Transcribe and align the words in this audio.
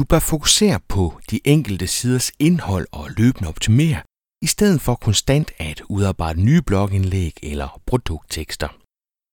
Du 0.00 0.04
bør 0.04 0.18
fokusere 0.18 0.80
på 0.88 1.20
de 1.30 1.40
enkelte 1.44 1.86
siders 1.86 2.32
indhold 2.38 2.86
og 2.92 3.08
løbende 3.16 3.48
optimere, 3.48 4.00
i 4.42 4.46
stedet 4.46 4.80
for 4.80 4.94
konstant 4.94 5.50
at 5.58 5.82
udarbejde 5.88 6.42
nye 6.42 6.62
blogindlæg 6.62 7.32
eller 7.42 7.80
produkttekster. 7.86 8.68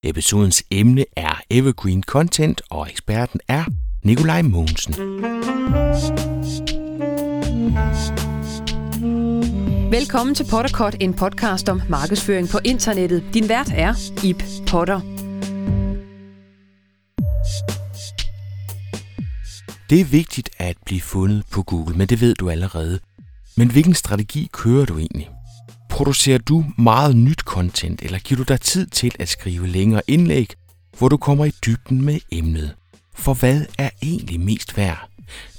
Episodens 0.04 0.64
emne 0.72 1.06
er 1.16 1.42
Evergreen 1.50 2.04
Content, 2.04 2.62
og 2.70 2.90
eksperten 2.90 3.40
er 3.48 3.64
Nikolaj 4.04 4.42
Mogensen. 4.42 4.94
Velkommen 9.92 10.36
til 10.36 10.46
Potterkort, 10.50 10.96
en 11.00 11.14
podcast 11.14 11.70
om 11.70 11.82
markedsføring 11.90 12.50
på 12.50 12.60
internettet. 12.66 13.24
Din 13.34 13.50
vært 13.50 13.72
er 13.76 13.94
Ip 14.24 14.44
Potter. 14.70 15.02
Det 19.90 20.02
er 20.02 20.06
vigtigt 20.06 20.50
at 20.58 20.78
blive 20.86 21.02
fundet 21.02 21.44
på 21.52 21.64
Google, 21.64 21.98
men 21.98 22.08
det 22.08 22.22
ved 22.22 22.36
du 22.36 22.50
allerede. 22.50 23.00
Men 23.58 23.72
hvilken 23.72 23.94
strategi 23.94 24.50
kører 24.52 24.86
du 24.86 24.98
egentlig? 24.98 25.30
Producerer 25.90 26.38
du 26.38 26.66
meget 26.78 27.16
nyt 27.16 27.40
content, 27.40 28.02
eller 28.02 28.20
giver 28.20 28.38
du 28.38 28.44
dig 28.44 28.62
tid 28.62 28.88
til 28.88 29.12
at 29.20 29.30
skrive 29.30 29.68
længere 29.68 30.02
indlæg, 30.08 30.54
hvor 30.98 31.10
du 31.10 31.18
kommer 31.18 31.46
i 31.46 31.52
dybden 31.66 32.02
med 32.02 32.20
emnet? 32.32 32.76
For 33.16 33.34
hvad 33.34 33.62
er 33.78 33.90
egentlig 34.02 34.40
mest 34.40 34.78
værd? 34.78 35.10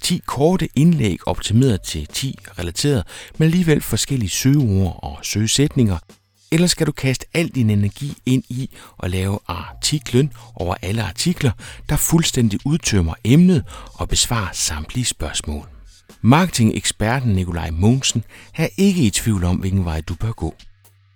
10 0.00 0.22
korte 0.26 0.68
indlæg 0.74 1.28
optimeret 1.28 1.82
til 1.82 2.06
10 2.06 2.38
relateret, 2.58 3.04
men 3.38 3.46
alligevel 3.46 3.80
forskellige 3.80 4.30
søgeord 4.30 4.98
og 5.02 5.18
søgesætninger, 5.22 5.98
eller 6.52 6.66
skal 6.66 6.86
du 6.86 6.92
kaste 6.92 7.26
al 7.34 7.48
din 7.48 7.70
energi 7.70 8.16
ind 8.26 8.42
i 8.48 8.70
at 9.02 9.10
lave 9.10 9.38
artiklen 9.46 10.32
over 10.54 10.74
alle 10.82 11.02
artikler, 11.02 11.50
der 11.88 11.96
fuldstændig 11.96 12.60
udtømmer 12.64 13.14
emnet 13.24 13.64
og 13.94 14.08
besvarer 14.08 14.52
samtlige 14.52 15.04
spørgsmål? 15.04 15.68
Marketing-eksperten 16.20 17.32
Nikolaj 17.32 17.70
Mogensen 17.70 18.24
er 18.54 18.68
ikke 18.76 19.02
i 19.02 19.10
tvivl 19.10 19.44
om, 19.44 19.56
hvilken 19.56 19.84
vej 19.84 20.00
du 20.00 20.14
bør 20.14 20.32
gå. 20.32 20.54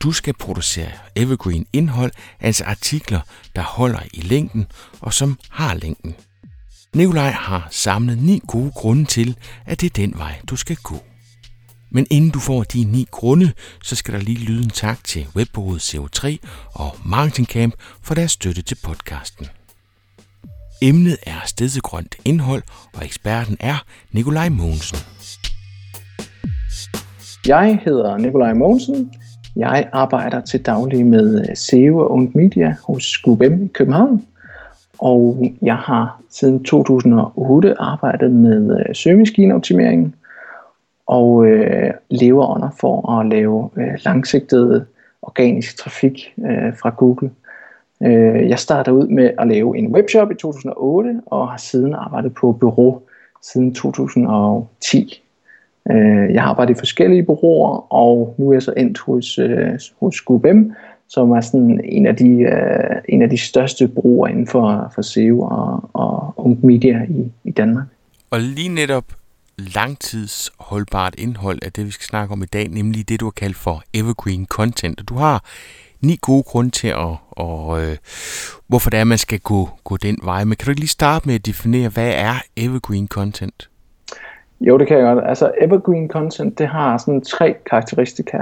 Du 0.00 0.12
skal 0.12 0.34
producere 0.34 0.90
evergreen 1.16 1.66
indhold, 1.72 2.12
altså 2.40 2.64
artikler, 2.64 3.20
der 3.56 3.62
holder 3.62 4.00
i 4.14 4.20
længden 4.20 4.66
og 5.00 5.14
som 5.14 5.38
har 5.50 5.74
længden. 5.74 6.14
Nikolaj 6.94 7.30
har 7.30 7.68
samlet 7.70 8.18
ni 8.18 8.40
gode 8.46 8.70
grunde 8.70 9.04
til, 9.04 9.36
at 9.66 9.80
det 9.80 9.86
er 9.86 9.94
den 10.06 10.18
vej, 10.18 10.40
du 10.48 10.56
skal 10.56 10.76
gå. 10.76 11.02
Men 11.94 12.06
inden 12.10 12.30
du 12.30 12.38
får 12.38 12.62
de 12.62 12.84
ni 12.84 13.06
grunde, 13.10 13.52
så 13.82 13.96
skal 13.96 14.14
der 14.14 14.20
lige 14.20 14.44
lyde 14.44 14.62
en 14.64 14.70
tak 14.70 15.04
til 15.04 15.26
webbureauet 15.36 15.94
CO3 15.94 16.36
og 16.72 16.90
Marketing 17.06 17.48
Camp 17.48 17.74
for 18.02 18.14
deres 18.14 18.30
støtte 18.30 18.62
til 18.62 18.78
podcasten. 18.84 19.46
Emnet 20.82 21.16
er 21.26 21.40
stedsegrønt 21.46 22.14
indhold, 22.24 22.62
og 22.94 23.04
eksperten 23.04 23.56
er 23.60 23.84
Nikolaj 24.12 24.48
Mogensen. 24.48 24.98
Jeg 27.46 27.80
hedder 27.84 28.16
Nikolaj 28.16 28.54
Mogensen. 28.54 29.12
Jeg 29.56 29.88
arbejder 29.92 30.40
til 30.40 30.66
daglig 30.66 31.06
med 31.06 31.40
øh, 31.40 31.56
SEO 31.56 31.98
og 31.98 32.10
Ungt 32.10 32.34
Media 32.34 32.76
hos 32.86 33.04
Skubem 33.04 33.64
i 33.64 33.68
København. 33.68 34.26
Og 34.98 35.46
jeg 35.62 35.76
har 35.76 36.20
siden 36.30 36.64
2008 36.64 37.74
arbejdet 37.80 38.30
med 38.30 38.78
øh, 38.78 38.94
søgemaskineoptimering 38.94 40.14
og 41.12 41.46
øh, 41.46 41.90
lever 42.10 42.54
under 42.56 42.70
for 42.80 43.10
at 43.10 43.26
lave 43.26 43.70
øh, 43.76 43.98
langsigtet 44.04 44.86
organisk 45.22 45.76
trafik 45.76 46.34
øh, 46.38 46.76
fra 46.82 46.90
Google. 46.90 47.30
Øh, 48.02 48.48
jeg 48.48 48.58
startede 48.58 48.96
ud 48.96 49.06
med 49.06 49.30
at 49.38 49.48
lave 49.48 49.78
en 49.78 49.94
webshop 49.94 50.30
i 50.30 50.34
2008 50.34 51.20
og 51.26 51.50
har 51.50 51.56
siden 51.56 51.94
arbejdet 51.94 52.34
på 52.34 52.52
bureau 52.52 53.00
siden 53.42 53.74
2010. 53.74 55.22
Øh, 55.90 56.34
jeg 56.34 56.42
har 56.42 56.50
arbejdet 56.50 56.74
i 56.74 56.78
forskellige 56.78 57.22
bureauer, 57.22 57.92
og 57.92 58.34
nu 58.38 58.48
er 58.48 58.52
jeg 58.52 58.62
så 58.62 58.74
endt 58.76 58.98
hos, 58.98 59.38
øh, 59.38 59.78
hos 60.00 60.20
GUBM, 60.20 60.62
som 61.08 61.30
er 61.30 61.40
sådan 61.40 61.80
en 61.84 62.06
af 62.06 62.16
de, 62.16 62.30
øh, 62.30 62.96
en 63.08 63.22
af 63.22 63.30
de 63.30 63.38
største 63.38 63.88
brugere 63.88 64.30
inden 64.30 64.46
for, 64.46 64.92
for 64.94 65.02
SEO 65.02 65.40
og, 65.40 65.90
og 65.92 66.34
ung 66.36 66.66
media 66.66 67.06
i, 67.08 67.32
i 67.44 67.50
Danmark. 67.50 67.86
Og 68.30 68.40
lige 68.40 68.68
netop 68.68 69.04
langtidsholdbart 69.58 71.14
indhold 71.18 71.58
er 71.62 71.70
det, 71.70 71.86
vi 71.86 71.90
skal 71.90 72.04
snakke 72.04 72.32
om 72.32 72.42
i 72.42 72.46
dag, 72.46 72.68
nemlig 72.68 73.08
det, 73.08 73.20
du 73.20 73.24
har 73.24 73.30
kaldt 73.30 73.56
for 73.56 73.82
evergreen 73.94 74.46
content. 74.46 75.00
Og 75.00 75.08
du 75.08 75.14
har 75.14 75.44
ni 76.00 76.18
gode 76.22 76.42
grunde 76.42 76.70
til, 76.70 76.88
at, 76.88 77.16
og, 77.30 77.82
øh, 77.82 77.96
hvorfor 78.66 78.90
det 78.90 78.96
er, 78.96 79.00
at 79.00 79.06
man 79.06 79.18
skal 79.18 79.40
gå, 79.40 79.68
gå 79.84 79.96
den 79.96 80.18
vej. 80.22 80.44
Men 80.44 80.56
kan 80.56 80.64
du 80.64 80.70
ikke 80.70 80.80
lige 80.80 80.88
starte 80.88 81.28
med 81.28 81.34
at 81.34 81.46
definere, 81.46 81.88
hvad 81.88 82.12
er 82.14 82.34
evergreen 82.56 83.08
content? 83.08 83.68
Jo, 84.60 84.78
det 84.78 84.88
kan 84.88 84.98
jeg 84.98 85.14
godt. 85.14 85.24
Altså, 85.28 85.52
evergreen 85.60 86.08
content, 86.08 86.58
det 86.58 86.68
har 86.68 86.98
sådan 86.98 87.20
tre 87.20 87.54
karakteristika. 87.70 88.38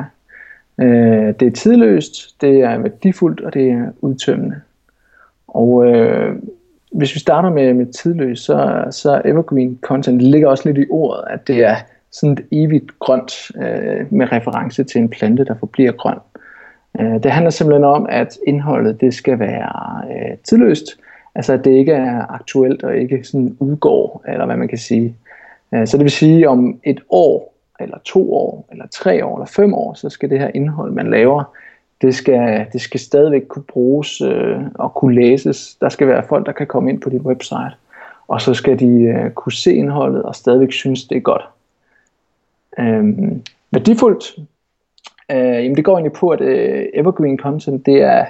Øh, 0.81 1.35
det 1.41 1.43
er 1.43 1.51
tidløst, 1.51 2.41
det 2.41 2.61
er 2.61 2.79
værdifuldt, 2.79 3.41
og 3.41 3.55
det 3.55 3.71
er 3.71 3.93
udtømmende. 4.01 4.61
Og 5.49 5.87
øh, 5.87 6.37
hvis 6.91 7.15
vi 7.15 7.21
starter 7.21 7.51
med, 7.51 7.75
med 7.75 7.87
tidløs, 7.87 8.41
så, 8.41 8.85
så 8.91 9.23
evergreen 9.25 9.79
content 9.83 10.21
ligger 10.21 10.49
også 10.49 10.69
lidt 10.69 10.79
i 10.79 10.87
ordet, 10.91 11.25
at 11.31 11.49
det 11.49 11.65
er 11.65 11.77
sådan 12.11 12.33
et 12.33 12.45
evigt 12.53 12.99
grønt 12.99 13.51
øh, 13.57 14.13
med 14.13 14.33
reference 14.33 14.85
til 14.85 15.01
en 15.01 15.09
plante, 15.09 15.45
der 15.45 15.55
forbliver 15.55 15.93
grøn. 15.93 16.19
Øh, 17.01 17.23
det 17.23 17.31
handler 17.31 17.51
simpelthen 17.51 17.85
om, 17.85 18.07
at 18.11 18.39
indholdet 18.47 19.01
det 19.01 19.15
skal 19.15 19.39
være 19.39 20.03
øh, 20.11 20.37
tidløst, 20.49 20.85
altså 21.35 21.53
at 21.53 21.65
det 21.65 21.71
ikke 21.71 21.93
er 21.93 22.33
aktuelt 22.35 22.83
og 22.83 22.97
ikke 22.97 23.25
sådan 23.25 23.57
udgår, 23.61 24.25
eller 24.29 24.47
hvad 24.47 24.57
man 24.57 24.69
kan 24.69 24.79
sige. 24.79 25.17
Øh, 25.75 25.87
så 25.87 25.97
det 25.97 26.05
vil 26.05 26.11
sige, 26.11 26.49
om 26.49 26.81
et 26.85 27.01
år, 27.11 27.55
eller 27.81 27.99
to 28.05 28.35
år, 28.35 28.69
eller 28.71 28.87
tre 28.93 29.25
år, 29.25 29.37
eller 29.37 29.47
fem 29.47 29.75
år, 29.75 29.95
så 29.95 30.09
skal 30.09 30.31
det 30.31 30.39
her 30.39 30.51
indhold, 30.55 30.93
man 30.93 31.11
laver, 31.11 31.55
det 32.03 32.15
skal, 32.15 32.67
det 32.73 32.81
skal 32.81 33.01
stadigvæk 33.01 33.43
kunne 33.49 33.63
bruges 33.63 34.21
øh, 34.21 34.61
og 34.75 34.95
kunne 34.95 35.15
læses. 35.15 35.77
Der 35.81 35.89
skal 35.89 36.07
være 36.07 36.27
folk, 36.29 36.47
der 36.47 36.53
kan 36.53 36.67
komme 36.67 36.91
ind 36.91 37.01
på 37.01 37.11
dit 37.11 37.21
website, 37.21 37.73
og 38.29 38.41
så 38.41 38.55
skal 38.55 38.79
de 38.79 38.87
øh, 38.87 39.31
kunne 39.31 39.53
se 39.53 39.75
indholdet 39.75 40.23
og 40.23 40.35
stadigvæk 40.35 40.73
synes, 40.73 41.05
det 41.05 41.17
er 41.17 41.21
godt. 41.21 41.49
Øh, 42.79 43.05
værdifuldt, 43.71 44.39
øh, 45.31 45.65
jamen 45.65 45.77
det 45.77 45.85
går 45.85 45.93
egentlig 45.93 46.13
på, 46.13 46.29
at 46.29 46.41
øh, 46.41 46.87
evergreen 46.95 47.39
content, 47.39 47.87
det 47.87 48.03
er 48.03 48.27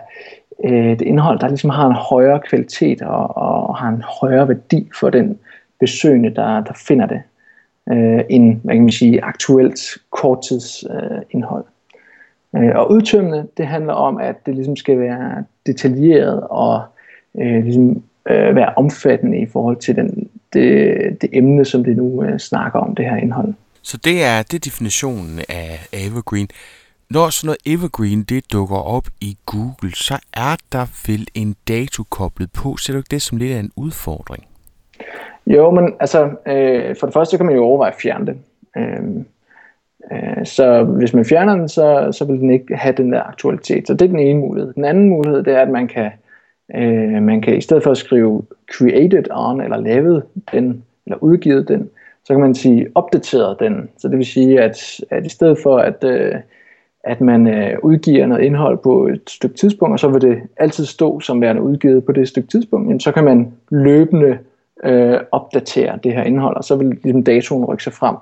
øh, 0.65 0.91
det 0.99 1.03
indhold, 1.03 1.39
der 1.39 1.49
ligesom 1.49 1.71
har 1.71 1.87
en 1.87 1.97
højere 2.11 2.41
kvalitet 2.41 3.03
og, 3.03 3.37
og 3.37 3.77
har 3.77 3.89
en 3.89 4.03
højere 4.21 4.49
værdi 4.49 4.91
for 5.01 5.11
den 5.11 5.39
besøgende, 5.81 6.35
der, 6.35 6.61
der 6.61 6.73
finder 6.89 7.07
det, 7.07 7.23
øh, 7.93 8.21
end 8.29 8.61
hvad 8.65 8.75
kan 8.75 8.83
man 8.83 8.93
sige, 8.93 9.25
aktuelt 9.25 9.81
korttidsindhold. 10.11 11.13
Øh, 11.13 11.23
indhold. 11.31 11.65
Øh, 12.57 12.71
og 12.75 12.91
udtømmende, 12.91 13.47
det 13.57 13.67
handler 13.67 13.93
om, 13.93 14.19
at 14.19 14.47
det 14.47 14.55
ligesom 14.55 14.77
skal 14.77 14.99
være 14.99 15.45
detaljeret 15.67 16.41
og 16.51 16.83
øh, 17.39 17.65
ligesom, 17.65 18.03
øh, 18.31 18.57
være 18.57 18.73
omfattende 18.77 19.41
i 19.41 19.47
forhold 19.47 19.77
til 19.77 19.97
den, 19.97 20.29
det, 20.53 20.97
det 21.21 21.31
emne, 21.33 21.65
som 21.65 21.85
det 21.85 21.97
nu 21.97 22.23
øh, 22.25 22.39
snakker 22.39 22.79
om, 22.79 22.95
det 22.95 23.05
her 23.05 23.17
indhold. 23.17 23.55
Så 23.83 23.97
det 24.05 24.25
er, 24.25 24.43
det 24.43 24.55
er 24.55 24.61
definitionen 24.61 25.39
af 25.49 25.89
evergreen. 25.93 26.49
Når 27.11 27.31
sådan 27.31 27.47
noget 27.47 27.79
evergreen 27.79 28.23
det 28.23 28.53
dukker 28.53 28.77
op 28.77 29.07
i 29.21 29.37
Google, 29.47 29.95
så 29.95 30.19
er 30.33 30.57
der 30.73 30.87
vel 31.07 31.27
en 31.35 31.57
dato 31.69 32.03
koblet 32.11 32.53
på. 32.53 32.77
Ser 32.77 32.93
du 32.93 32.99
ikke 32.99 33.11
det 33.11 33.23
som 33.23 33.39
lidt 33.39 33.53
af 33.53 33.61
en 33.61 33.73
udfordring? 33.77 34.47
Jo, 35.47 35.71
men 35.71 35.95
altså, 36.01 36.31
øh, 36.47 36.97
for 37.01 37.07
det 37.07 37.15
første 37.15 37.37
kan 37.37 37.47
man 37.47 37.55
jo 37.55 37.65
overveje 37.65 37.91
at 37.91 37.97
fjerne 38.03 38.27
det. 38.27 38.37
Øh, 38.77 39.25
Øh, 40.13 40.47
så 40.47 40.85
hvis 40.85 41.15
man 41.15 41.25
fjerner 41.25 41.57
den, 41.57 41.69
så, 41.69 42.09
så 42.13 42.25
vil 42.25 42.41
den 42.41 42.51
ikke 42.51 42.77
have 42.77 42.95
den 42.97 43.13
der 43.13 43.23
aktualitet. 43.23 43.87
Så 43.87 43.95
det 43.95 44.03
er 44.03 44.09
den 44.09 44.19
ene 44.19 44.41
mulighed. 44.41 44.73
Den 44.73 44.85
anden 44.85 45.09
mulighed, 45.09 45.43
det 45.43 45.55
er, 45.55 45.61
at 45.61 45.71
man 45.71 45.89
kan, 45.89 46.11
øh, 46.75 47.23
man 47.23 47.41
kan 47.41 47.57
i 47.57 47.61
stedet 47.61 47.83
for 47.83 47.91
at 47.91 47.97
skrive 47.97 48.43
created 48.73 49.25
on, 49.31 49.61
eller 49.61 49.77
lavet 49.77 50.23
den, 50.53 50.85
eller 51.07 51.19
udgivet 51.23 51.69
den, 51.69 51.89
så 52.25 52.35
kan 52.35 52.41
man 52.41 52.55
sige 52.55 52.87
opdateret 52.95 53.61
den. 53.61 53.89
Så 53.99 54.09
det 54.09 54.19
vil 54.19 54.27
sige, 54.27 54.63
at, 54.63 55.01
at 55.11 55.27
i 55.27 55.29
stedet 55.29 55.59
for, 55.63 55.79
at, 55.79 56.05
øh, 56.05 56.35
at 57.05 57.21
man 57.21 57.47
øh, 57.47 57.77
udgiver 57.83 58.27
noget 58.27 58.45
indhold 58.45 58.79
på 58.79 59.07
et 59.07 59.31
stykke 59.31 59.57
tidspunkt, 59.57 59.93
og 59.93 60.01
så 60.01 60.09
vil 60.09 60.21
det 60.23 60.39
altid 60.57 60.85
stå 60.85 61.21
som 61.21 61.41
værende 61.41 61.63
udgivet 61.63 62.05
på 62.05 62.13
det 62.13 62.29
stykke 62.29 62.49
tidspunkt, 62.49 62.87
jamen, 62.87 63.01
så 63.01 63.13
kan 63.13 63.25
man 63.25 63.53
løbende 63.71 64.39
øh, 64.85 65.19
opdatere 65.33 65.99
det 66.05 66.13
her 66.13 66.23
indhold, 66.23 66.57
og 66.57 66.65
så 66.65 66.77
vil 66.77 66.89
ligesom 66.89 67.25
datoen 67.25 67.65
rykke 67.65 67.85
sig 67.85 67.93
frem. 67.93 68.17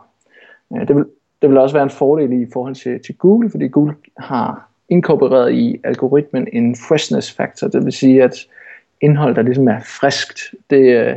Øh, 0.76 0.88
det 0.88 0.96
vil 0.96 1.04
det 1.42 1.50
vil 1.50 1.58
også 1.58 1.76
være 1.76 1.82
en 1.82 1.90
fordel 1.90 2.42
i 2.42 2.46
forhold 2.52 2.74
til, 2.74 3.00
til 3.06 3.14
Google, 3.14 3.50
fordi 3.50 3.68
Google 3.68 3.94
har 4.18 4.68
inkorporeret 4.88 5.52
i 5.52 5.80
algoritmen 5.84 6.48
en 6.52 6.76
freshness 6.88 7.32
factor, 7.32 7.68
det 7.68 7.84
vil 7.84 7.92
sige, 7.92 8.22
at 8.22 8.46
indhold, 9.00 9.34
der 9.34 9.42
ligesom 9.42 9.68
er 9.68 9.80
friskt, 10.00 10.40
det, 10.70 11.06
øh, 11.06 11.16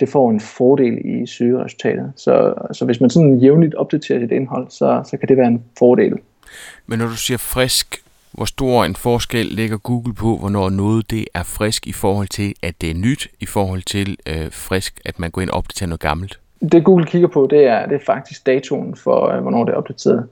det 0.00 0.08
får 0.08 0.30
en 0.30 0.40
fordel 0.40 0.98
i 1.04 1.26
søgeresultatet. 1.26 2.12
Så, 2.16 2.54
så 2.72 2.84
hvis 2.84 3.00
man 3.00 3.10
sådan 3.10 3.38
jævnligt 3.38 3.74
opdaterer 3.74 4.20
sit 4.20 4.30
indhold, 4.30 4.70
så, 4.70 5.02
så 5.10 5.16
kan 5.16 5.28
det 5.28 5.36
være 5.36 5.46
en 5.46 5.64
fordel. 5.78 6.14
Men 6.86 6.98
når 6.98 7.06
du 7.06 7.16
siger 7.16 7.38
frisk, 7.38 8.02
hvor 8.32 8.44
stor 8.44 8.84
en 8.84 8.96
forskel 8.96 9.46
lægger 9.46 9.76
Google 9.76 10.14
på, 10.14 10.36
hvornår 10.36 10.70
noget 10.70 11.10
det 11.10 11.24
er 11.34 11.42
frisk 11.42 11.86
i 11.86 11.92
forhold 11.92 12.28
til, 12.28 12.54
at 12.62 12.80
det 12.80 12.90
er 12.90 12.94
nyt, 12.94 13.28
i 13.40 13.46
forhold 13.46 13.82
til 13.82 14.16
øh, 14.26 14.52
frisk, 14.52 15.00
at 15.04 15.18
man 15.18 15.30
går 15.30 15.42
ind 15.42 15.50
og 15.50 15.56
opdaterer 15.56 15.88
noget 15.88 16.00
gammelt? 16.00 16.40
Det 16.60 16.84
Google 16.84 17.06
kigger 17.06 17.28
på, 17.28 17.46
det 17.50 17.66
er, 17.66 17.86
det 17.86 17.94
er 17.94 18.04
faktisk 18.06 18.46
datoen 18.46 18.96
for, 18.96 19.28
øh, 19.28 19.40
hvornår 19.40 19.64
det 19.64 19.72
er 19.72 19.76
opdateret. 19.76 20.28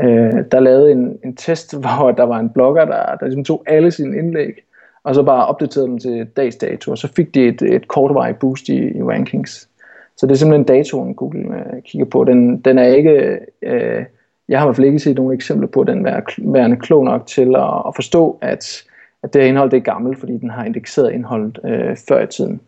Øh, 0.00 0.44
der 0.52 0.60
lavede 0.60 0.92
en, 0.92 1.18
en 1.24 1.36
test, 1.36 1.76
hvor 1.80 2.10
der 2.10 2.22
var 2.22 2.38
en 2.38 2.50
blogger, 2.50 2.84
der, 2.84 3.16
der 3.16 3.26
ligesom 3.26 3.44
tog 3.44 3.64
alle 3.66 3.90
sine 3.90 4.18
indlæg, 4.18 4.64
og 5.04 5.14
så 5.14 5.22
bare 5.22 5.46
opdaterede 5.46 5.88
dem 5.88 5.98
til 5.98 6.26
dags 6.36 6.56
dato, 6.56 6.90
og 6.90 6.98
så 6.98 7.12
fik 7.16 7.34
de 7.34 7.48
et, 7.48 7.62
et 7.62 7.88
kortvarigt 7.88 8.38
boost 8.38 8.68
i, 8.68 8.98
i 8.98 9.02
rankings. 9.02 9.68
Så 10.16 10.26
det 10.26 10.32
er 10.32 10.36
simpelthen 10.36 10.66
datoen, 10.66 11.14
Google 11.14 11.40
øh, 11.40 11.82
kigger 11.82 12.06
på. 12.06 12.24
Den, 12.24 12.60
den 12.60 12.78
er 12.78 12.84
ikke, 12.86 13.38
øh, 13.62 14.04
jeg 14.48 14.58
har 14.58 14.66
i 14.66 14.66
hvert 14.66 14.76
fald 14.76 14.86
ikke 14.86 14.98
set 14.98 15.16
nogen 15.16 15.32
eksempler 15.32 15.68
på 15.68 15.84
den 15.84 16.04
værende 16.38 16.76
klog 16.76 17.04
nok 17.04 17.26
til 17.26 17.56
at, 17.56 17.82
at 17.86 17.94
forstå, 17.94 18.38
at, 18.42 18.82
at 19.22 19.32
det 19.32 19.42
her 19.42 19.48
indhold 19.48 19.70
det 19.70 19.76
er 19.76 19.80
gammelt, 19.80 20.18
fordi 20.18 20.38
den 20.38 20.50
har 20.50 20.64
indekseret 20.64 21.12
indholdet 21.12 21.58
øh, 21.64 21.96
før 22.08 22.22
i 22.22 22.26
tiden. 22.26 22.60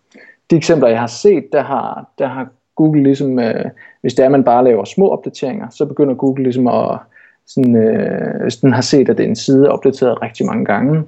De 0.51 0.57
eksempler, 0.57 0.89
jeg 0.89 1.01
har 1.01 1.07
set, 1.07 1.53
der 1.53 1.63
har, 1.63 2.11
der 2.19 2.27
har 2.27 2.49
Google 2.81 3.03
ligesom, 3.03 3.39
øh, 3.39 3.65
hvis 4.01 4.15
det 4.15 4.23
er, 4.23 4.27
at 4.27 4.33
man 4.33 4.45
bare 4.45 4.65
laver 4.65 4.85
små 4.85 5.09
opdateringer, 5.09 5.69
så 5.71 5.87
begynder 5.87 6.15
Google 6.15 6.43
ligesom 6.43 6.67
at, 6.67 6.99
sådan, 7.47 7.77
øh, 7.77 8.43
hvis 8.43 8.57
den 8.57 8.73
har 8.73 8.81
set, 8.81 9.09
at 9.09 9.19
det 9.19 9.25
er 9.25 9.29
en 9.29 9.37
side 9.37 9.71
opdateret 9.71 10.23
rigtig 10.23 10.47
mange 10.47 10.65
gange, 10.65 11.03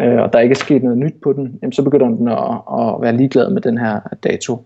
øh, 0.00 0.22
og 0.22 0.32
der 0.32 0.40
ikke 0.40 0.52
er 0.52 0.64
sket 0.66 0.82
noget 0.82 0.98
nyt 0.98 1.14
på 1.22 1.32
den, 1.32 1.58
jamen, 1.62 1.72
så 1.72 1.82
begynder 1.82 2.06
den 2.06 2.28
at, 2.28 2.54
at 2.78 3.02
være 3.02 3.16
ligeglad 3.16 3.50
med 3.50 3.62
den 3.62 3.78
her 3.78 4.00
dato 4.24 4.64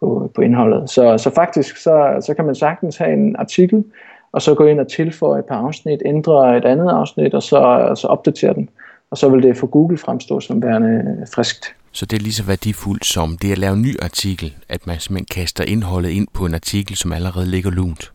på, 0.00 0.30
på 0.34 0.40
indholdet. 0.40 0.90
Så, 0.90 1.18
så 1.18 1.30
faktisk 1.30 1.76
så, 1.76 2.22
så 2.26 2.34
kan 2.34 2.44
man 2.44 2.54
sagtens 2.54 2.96
have 2.96 3.12
en 3.12 3.36
artikel, 3.36 3.84
og 4.32 4.42
så 4.42 4.54
gå 4.54 4.64
ind 4.64 4.80
og 4.80 4.88
tilføje 4.88 5.38
et 5.38 5.44
par 5.44 5.56
afsnit, 5.56 6.02
ændre 6.04 6.56
et 6.56 6.64
andet 6.64 6.90
afsnit, 6.90 7.34
og 7.34 7.42
så, 7.42 7.92
så 7.96 8.06
opdatere 8.06 8.54
den. 8.54 8.68
Og 9.10 9.18
så 9.18 9.28
vil 9.28 9.42
det 9.42 9.56
for 9.56 9.66
Google 9.66 9.98
fremstå 9.98 10.40
som 10.40 10.62
værende 10.62 11.26
friskt. 11.34 11.74
Så 11.92 12.06
det 12.06 12.16
er 12.16 12.20
lige 12.20 12.32
så 12.32 12.44
værdifuldt 12.44 13.04
som 13.04 13.36
det 13.42 13.52
at 13.52 13.58
lave 13.58 13.72
en 13.72 13.82
ny 13.82 14.02
artikel, 14.02 14.54
at 14.68 14.86
man 14.86 14.98
simpelthen 14.98 15.42
kaster 15.42 15.64
indholdet 15.64 16.10
ind 16.10 16.28
på 16.34 16.46
en 16.46 16.54
artikel, 16.54 16.96
som 16.96 17.12
allerede 17.12 17.46
ligger 17.46 17.70
lunt. 17.70 18.12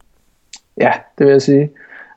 Ja, 0.81 0.91
det 1.17 1.25
vil 1.25 1.31
jeg 1.31 1.41
sige. 1.41 1.69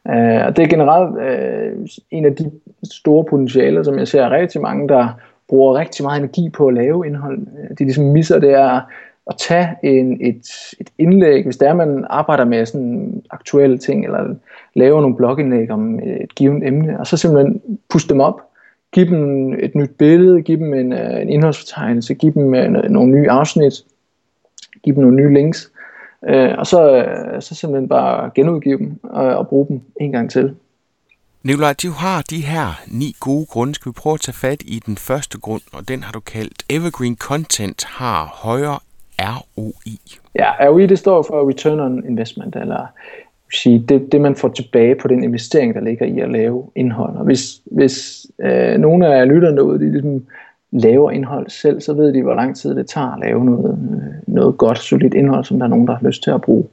Uh, 0.04 0.46
og 0.46 0.56
det 0.56 0.58
er 0.58 0.68
generelt 0.68 1.14
uh, 1.16 1.86
en 2.10 2.24
af 2.24 2.36
de 2.36 2.50
store 2.84 3.24
potentialer, 3.24 3.82
som 3.82 3.98
jeg 3.98 4.08
ser 4.08 4.30
rigtig 4.30 4.60
mange, 4.60 4.88
der 4.88 5.08
bruger 5.48 5.78
rigtig 5.78 6.04
meget 6.04 6.18
energi 6.18 6.48
på 6.48 6.66
at 6.66 6.74
lave 6.74 7.06
indhold. 7.06 7.38
Øh, 7.38 7.76
de 7.78 7.84
ligesom 7.84 8.04
misser, 8.04 8.38
det 8.38 8.50
er 8.50 8.80
at 9.26 9.36
tage 9.38 9.68
en, 9.82 10.26
et, 10.26 10.42
et 10.80 10.88
indlæg, 10.98 11.44
hvis 11.44 11.56
der 11.56 11.74
man 11.74 12.06
arbejder 12.10 12.44
med 12.44 12.66
sådan 12.66 13.22
aktuelle 13.30 13.78
ting, 13.78 14.04
eller 14.04 14.34
laver 14.74 15.00
nogle 15.00 15.16
blogindlæg 15.16 15.70
om 15.70 15.98
et 15.98 16.34
givet 16.34 16.66
emne, 16.66 17.00
og 17.00 17.06
så 17.06 17.16
simpelthen 17.16 17.60
puste 17.88 18.12
dem 18.12 18.20
op, 18.20 18.40
give 18.92 19.06
dem 19.06 19.52
et 19.52 19.74
nyt 19.74 19.90
billede, 19.98 20.42
give 20.42 20.58
dem 20.58 20.74
en, 20.74 20.92
øh, 20.92 21.22
en 21.22 21.28
indholdsfortegnelse, 21.28 22.14
give 22.14 22.32
dem 22.32 22.54
øh, 22.54 22.90
nogle 22.90 23.12
nye 23.12 23.30
afsnit, 23.30 23.72
give 24.82 24.94
dem 24.94 25.02
nogle 25.02 25.16
nye 25.16 25.34
links, 25.34 25.72
øh, 26.28 26.54
og 26.58 26.66
så, 26.66 26.96
øh, 26.96 27.42
så 27.42 27.54
simpelthen 27.54 27.88
bare 27.88 28.30
genudgive 28.34 28.78
dem 28.78 29.00
og, 29.02 29.36
og 29.36 29.48
bruge 29.48 29.66
dem 29.68 29.80
en 30.00 30.12
gang 30.12 30.30
til. 30.30 30.56
Nikolaj, 31.42 31.74
du 31.82 31.90
har 31.90 32.22
de 32.22 32.40
her 32.40 32.82
ni 32.88 33.16
gode 33.20 33.46
grunde. 33.46 33.74
Skal 33.74 33.90
vi 33.90 33.92
prøve 33.92 34.14
at 34.14 34.20
tage 34.20 34.34
fat 34.34 34.62
i 34.64 34.82
den 34.86 34.96
første 34.96 35.38
grund, 35.38 35.62
og 35.72 35.88
den 35.88 36.02
har 36.02 36.12
du 36.12 36.20
kaldt 36.20 36.62
Evergreen 36.70 37.16
Content 37.16 37.84
har 37.84 38.38
højere 38.42 38.78
ROI. 39.20 40.00
Ja, 40.34 40.68
ROI 40.68 40.86
det 40.86 40.98
står 40.98 41.22
for 41.22 41.48
Return 41.48 41.80
on 41.80 42.06
Investment, 42.08 42.56
eller 42.56 42.86
sige, 43.52 43.84
det, 43.88 44.12
det 44.12 44.20
man 44.20 44.34
får 44.34 44.48
tilbage 44.48 44.94
på 44.94 45.08
den 45.08 45.24
investering, 45.24 45.74
der 45.74 45.80
ligger 45.80 46.06
i 46.06 46.20
at 46.20 46.30
lave 46.30 46.64
indhold. 46.74 47.16
Og 47.16 47.24
hvis, 47.24 47.60
hvis 47.64 48.26
øh, 48.38 48.78
nogle 48.78 49.14
af 49.14 49.28
lytterne 49.28 49.56
derude, 49.56 49.78
de 49.78 49.92
ligesom 49.92 50.26
laver 50.72 51.10
indhold 51.10 51.48
selv, 51.48 51.80
så 51.80 51.92
ved 51.94 52.12
de, 52.12 52.22
hvor 52.22 52.34
lang 52.34 52.56
tid 52.56 52.74
det 52.74 52.86
tager 52.86 53.12
at 53.12 53.20
lave 53.20 53.44
noget, 53.44 53.78
øh, 53.92 54.34
noget 54.34 54.58
godt, 54.58 54.78
solidt 54.78 55.14
indhold, 55.14 55.44
som 55.44 55.58
der 55.58 55.66
er 55.66 55.70
nogen, 55.70 55.86
der 55.86 55.94
har 55.94 56.06
lyst 56.06 56.22
til 56.22 56.30
at 56.30 56.40
bruge. 56.40 56.64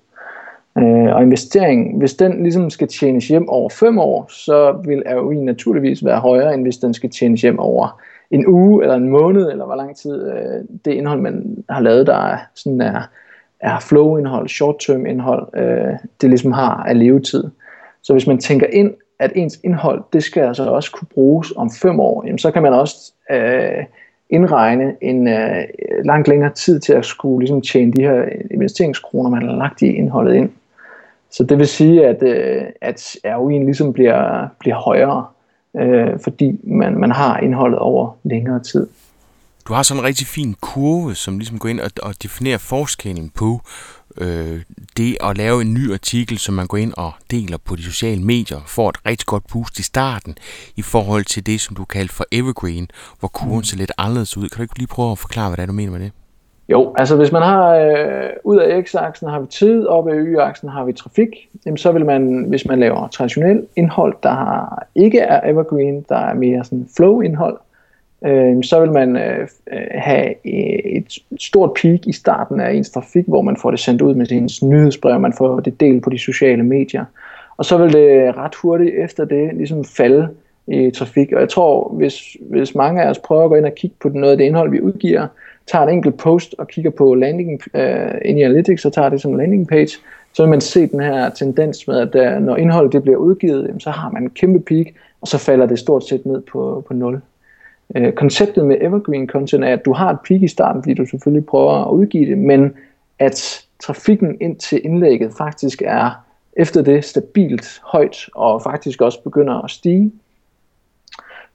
Øh, 0.78 1.16
og 1.16 1.24
investering, 1.24 1.98
hvis 1.98 2.14
den 2.14 2.44
ligesom 2.44 2.70
skal 2.70 2.88
tjenes 2.88 3.28
hjem 3.28 3.50
over 3.50 3.70
fem 3.70 4.00
år, 4.00 4.26
så 4.30 4.82
vil 4.86 5.04
ROI 5.08 5.36
naturligvis 5.36 6.06
være 6.06 6.20
højere, 6.20 6.54
end 6.54 6.62
hvis 6.62 6.78
den 6.78 6.94
skal 6.94 7.10
tjenes 7.10 7.42
hjem 7.42 7.60
over 7.60 8.02
en 8.32 8.48
uge 8.48 8.84
eller 8.84 8.96
en 8.96 9.10
måned, 9.10 9.52
eller 9.52 9.66
hvor 9.66 9.76
lang 9.76 9.96
tid 9.96 10.32
øh, 10.32 10.64
det 10.86 10.92
indhold, 10.92 11.22
man 11.22 11.64
har 11.70 11.82
lavet, 11.82 12.08
der 12.08 12.16
er, 12.16 12.38
sådan 12.56 12.82
er, 12.82 13.02
er 13.60 13.80
flow-indhold, 13.80 14.50
short-term 14.50 15.06
indhold, 15.06 15.48
øh, 15.58 15.94
det 16.22 16.30
ligesom 16.30 16.52
har 16.52 16.84
af 16.88 17.00
levetid. 17.00 17.44
Så 18.02 18.14
hvis 18.14 18.28
man 18.28 18.38
tænker 18.38 18.68
ind, 18.68 18.94
at 19.20 19.32
ens 19.36 19.60
indhold, 19.64 20.04
det 20.14 20.24
skal 20.24 20.44
altså 20.44 20.64
også 20.64 20.92
kunne 20.92 21.08
bruges 21.14 21.54
om 21.56 21.72
fem 21.82 22.00
år, 22.00 22.24
jamen, 22.26 22.40
så 22.40 22.52
kan 22.52 22.64
man 22.64 22.74
også 22.74 23.14
øh, 23.32 23.86
indregne 24.30 24.96
en 25.02 25.28
øh, 25.28 25.64
langt 26.06 26.28
længere 26.28 26.54
tid 26.54 26.80
til 26.80 26.94
at 26.94 27.06
skulle 27.06 27.40
ligesom 27.40 27.62
tjene 27.62 27.94
de 27.94 28.02
her 28.02 28.24
investeringskroner, 28.52 29.30
man 29.30 29.48
har 29.48 29.56
lagt 29.56 29.82
i 29.82 29.88
indholdet 29.88 30.36
ind. 30.36 30.50
Så 31.32 31.44
det 31.44 31.58
vil 31.58 31.68
sige, 31.68 32.08
at, 32.08 32.24
øh, 32.24 32.64
at 32.82 33.16
ROI'en 33.26 33.66
ligesom 33.66 33.94
bliver, 33.94 34.48
bliver 34.60 34.76
højere 34.76 35.26
øh, 35.76 36.20
fordi 36.20 36.60
man, 36.64 36.98
man 36.98 37.12
har 37.12 37.40
indholdet 37.40 37.80
over 37.80 38.18
længere 38.24 38.60
tid. 38.60 38.88
Du 39.68 39.74
har 39.74 39.84
sådan 39.84 40.02
en 40.02 40.08
rigtig 40.08 40.28
fin 40.28 40.56
kurve, 40.62 41.16
som 41.16 41.38
ligesom 41.38 41.60
går 41.60 41.70
ind 41.70 41.80
og, 41.80 41.92
og 42.04 42.24
definerer 42.24 42.58
forskellen 42.58 43.30
på 43.30 43.62
øh, 44.22 44.62
det 44.98 45.18
at 45.24 45.38
lave 45.38 45.62
en 45.62 45.74
ny 45.74 45.94
artikel, 45.94 46.38
som 46.38 46.56
man 46.56 46.68
går 46.68 46.78
ind 46.78 46.94
og 46.98 47.12
deler 47.32 47.58
på 47.66 47.76
de 47.76 47.84
sociale 47.84 48.24
medier, 48.24 48.60
får 48.68 48.90
et 48.90 49.06
rigtig 49.06 49.26
godt 49.26 49.44
boost 49.54 49.80
i 49.80 49.84
starten, 49.84 50.38
i 50.76 50.82
forhold 50.82 51.26
til 51.26 51.46
det, 51.46 51.62
som 51.62 51.76
du 51.76 51.86
kalder 51.86 52.14
for 52.14 52.26
evergreen, 52.32 52.88
hvor 53.20 53.28
kurven 53.28 53.58
mm. 53.58 53.64
ser 53.64 53.78
lidt 53.78 53.92
anderledes 53.98 54.38
ud. 54.38 54.50
Kan 54.50 54.58
du 54.58 54.62
ikke 54.62 54.78
lige 54.78 54.88
prøve 54.88 55.12
at 55.12 55.18
forklare, 55.18 55.50
hvad 55.50 55.58
det 55.58 55.64
er, 55.64 55.68
du 55.68 55.74
mener 55.74 55.92
med 55.92 56.00
det? 56.00 56.12
Jo, 56.70 56.94
altså 56.98 57.16
hvis 57.16 57.32
man 57.32 57.42
har 57.42 57.76
øh, 57.76 58.30
ud 58.44 58.58
af 58.58 58.84
x-aksen 58.84 59.30
har 59.30 59.40
vi 59.40 59.48
tid, 59.48 59.86
op 59.86 60.08
af 60.08 60.16
y-aksen 60.16 60.70
har 60.70 60.86
vi 60.86 60.94
trafik, 60.94 61.30
jamen 61.66 61.78
så 61.78 61.92
vil 61.92 62.06
man, 62.06 62.46
hvis 62.48 62.66
man 62.66 62.80
laver 62.80 63.08
traditionel 63.08 63.68
indhold, 63.76 64.16
der 64.24 64.30
har, 64.30 64.88
ikke 64.96 65.20
er 65.20 65.50
evergreen, 65.52 66.06
der 66.10 66.18
er 66.18 66.34
mere 66.34 66.64
sådan 66.64 66.90
flow-indhold, 66.98 67.58
øh, 68.26 68.64
så 68.64 68.80
vil 68.80 68.92
man 68.92 69.18
øh, 69.18 69.48
øh 69.72 69.82
have 69.92 70.30
øh, 70.30 70.80
et 70.86 71.14
stort 71.40 71.72
peak 71.82 72.08
i 72.08 72.14
starten 72.14 72.60
af 72.60 72.74
ens 72.74 72.90
trafik, 72.90 73.26
hvor 73.28 73.42
man 73.42 73.58
får 73.58 73.72
det 73.72 73.80
sendt 73.80 74.02
ud 74.02 74.16
med 74.16 74.32
ens 74.32 74.64
nyhedsbrev, 74.64 75.20
man 75.20 75.34
får 75.34 75.60
det 75.60 75.80
delt 75.80 76.04
på 76.04 76.10
de 76.10 76.20
sociale 76.20 76.64
medier. 76.64 77.06
Og 77.58 77.66
så 77.66 77.78
vil 77.78 77.94
det 77.94 78.38
ret 78.38 78.56
hurtigt 78.56 78.96
efter 78.96 79.26
det 79.26 79.54
ligesom 79.54 79.86
falde 79.86 80.30
i 80.68 80.92
trafik. 80.92 81.32
Og 81.32 81.40
jeg 81.40 81.50
tror, 81.50 81.94
hvis, 81.94 82.38
hvis 82.40 82.76
mange 82.76 83.04
af 83.04 83.10
os 83.10 83.20
prøver 83.20 83.44
at 83.44 83.50
gå 83.50 83.56
ind 83.56 83.66
og 83.66 83.76
kigge 83.76 83.96
på 84.00 84.10
noget 84.10 84.32
af 84.32 84.38
det 84.38 84.46
indhold, 84.46 84.72
vi 84.72 84.82
udgiver, 84.82 85.28
tager 85.68 85.86
et 85.86 85.94
enkelt 85.94 86.18
post 86.18 86.56
og 86.58 86.68
kigger 86.68 86.92
på 86.92 87.14
landing 87.14 87.62
uh, 87.74 87.82
ind 88.26 88.40
i 88.40 88.42
Analytics, 88.42 88.82
så 88.82 88.90
tager 88.90 89.10
det 89.10 89.22
som 89.22 89.34
landing 89.34 89.68
page, 89.68 89.98
så 90.34 90.44
vil 90.44 90.50
man 90.50 90.62
se 90.62 90.88
den 90.88 91.00
her 91.00 91.30
tendens 91.30 91.88
med, 91.88 92.00
at 92.00 92.14
der, 92.14 92.40
når 92.40 92.56
indholdet 92.56 92.94
det 92.94 93.04
bliver 93.04 93.18
udgivet, 93.18 93.76
så 93.80 93.90
har 93.90 94.10
man 94.10 94.24
en 94.24 94.30
kæmpe 94.30 94.60
peak, 94.60 94.88
og 95.22 95.28
så 95.28 95.38
falder 95.38 95.66
det 95.66 95.80
stort 95.80 96.08
set 96.08 96.26
ned 96.26 96.42
på, 96.42 96.84
på 96.88 96.94
0. 96.94 97.22
Øh, 97.96 98.14
konceptet 98.14 98.66
med 98.66 98.78
evergreen 98.82 99.28
content 99.28 99.64
er, 99.64 99.74
at 99.74 99.86
du 99.86 99.94
har 99.94 100.10
et 100.10 100.20
peak 100.28 100.42
i 100.42 100.48
starten, 100.48 100.84
fordi 100.84 100.94
du 100.94 101.06
selvfølgelig 101.06 101.46
prøver 101.46 101.74
at 101.74 101.92
udgive 101.92 102.30
det, 102.30 102.38
men 102.38 102.74
at 103.20 103.66
trafikken 103.80 104.38
ind 104.42 104.56
til 104.56 104.82
indlægget 104.86 105.34
faktisk 105.38 105.82
er 105.86 106.12
efter 106.54 106.82
det 106.82 107.06
stabilt 107.06 107.82
højt, 107.84 108.30
og 108.36 108.62
faktisk 108.62 109.02
også 109.02 109.24
begynder 109.24 109.64
at 109.64 109.72
stige 109.72 110.12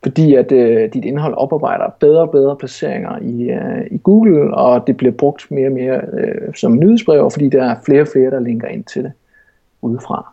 fordi 0.03 0.35
at 0.35 0.53
øh, 0.53 0.93
dit 0.93 1.05
indhold 1.05 1.35
oparbejder 1.35 1.89
bedre 2.01 2.21
og 2.21 2.31
bedre 2.31 2.57
placeringer 2.57 3.19
i, 3.19 3.51
øh, 3.51 3.87
i 3.91 3.99
Google, 3.99 4.55
og 4.55 4.87
det 4.87 4.97
bliver 4.97 5.13
brugt 5.13 5.51
mere 5.51 5.67
og 5.67 5.73
mere 5.73 6.01
øh, 6.13 6.55
som 6.55 6.79
nyhedsbrev, 6.79 7.31
fordi 7.31 7.49
der 7.49 7.65
er 7.65 7.77
flere 7.87 8.01
og 8.01 8.09
flere, 8.13 8.31
der 8.31 8.41
linker 8.41 8.69
ind 8.69 8.85
til 8.85 9.03
det 9.05 9.13
udefra. 9.83 10.32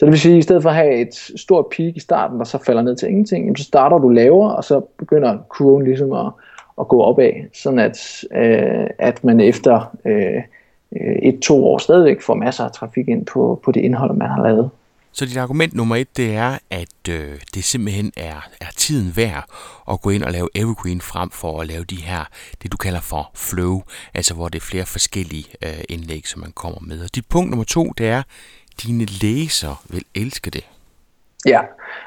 Så 0.00 0.06
det 0.06 0.12
vil 0.12 0.20
sige, 0.20 0.34
at 0.34 0.38
i 0.38 0.42
stedet 0.42 0.62
for 0.62 0.70
at 0.70 0.76
have 0.76 0.94
et 0.94 1.14
stort 1.36 1.66
peak 1.76 1.96
i 1.96 2.00
starten, 2.00 2.38
der 2.38 2.44
så 2.44 2.58
falder 2.58 2.82
ned 2.82 2.96
til 2.96 3.08
ingenting, 3.08 3.58
så 3.58 3.64
starter 3.64 3.98
du 3.98 4.08
lavere, 4.08 4.56
og 4.56 4.64
så 4.64 4.80
begynder 4.98 5.38
kurven 5.48 5.84
ligesom 5.84 6.12
at, 6.12 6.26
at 6.80 6.88
gå 6.88 7.02
opad, 7.02 7.32
sådan 7.54 7.78
at, 7.78 8.24
øh, 8.36 8.86
at 8.98 9.24
man 9.24 9.40
efter 9.40 9.96
øh, 10.04 10.42
et-to 11.22 11.66
år 11.66 11.78
stadigvæk 11.78 12.22
får 12.22 12.34
masser 12.34 12.64
af 12.64 12.72
trafik 12.72 13.08
ind 13.08 13.26
på, 13.26 13.60
på 13.64 13.72
det 13.72 13.80
indhold, 13.80 14.16
man 14.16 14.28
har 14.28 14.42
lavet. 14.42 14.70
Så 15.12 15.24
dit 15.24 15.36
argument 15.36 15.74
nummer 15.74 15.96
et, 15.96 16.16
det 16.16 16.34
er, 16.34 16.58
at 16.70 17.08
øh, 17.10 17.38
det 17.54 17.64
simpelthen 17.64 18.12
er, 18.16 18.48
er 18.60 18.70
tiden 18.76 19.12
værd 19.16 19.44
at 19.90 20.00
gå 20.00 20.10
ind 20.10 20.22
og 20.22 20.32
lave 20.32 20.48
evergreen 20.54 21.00
frem 21.00 21.30
for 21.30 21.60
at 21.60 21.66
lave 21.66 21.84
de 21.84 21.96
her, 21.96 22.24
det 22.62 22.72
du 22.72 22.76
kalder 22.76 23.00
for 23.00 23.30
flow, 23.34 23.82
altså 24.14 24.34
hvor 24.34 24.48
det 24.48 24.58
er 24.58 24.64
flere 24.64 24.86
forskellige 24.86 25.44
øh, 25.64 25.84
indlæg, 25.88 26.26
som 26.26 26.40
man 26.40 26.52
kommer 26.52 26.80
med. 26.80 27.04
Og 27.04 27.14
dit 27.14 27.26
punkt 27.28 27.50
nummer 27.50 27.64
to, 27.64 27.84
det 27.98 28.08
er, 28.08 28.22
dine 28.82 29.04
læser 29.04 29.82
vil 29.90 30.04
elske 30.14 30.50
det. 30.50 30.66
Ja, 31.46 31.60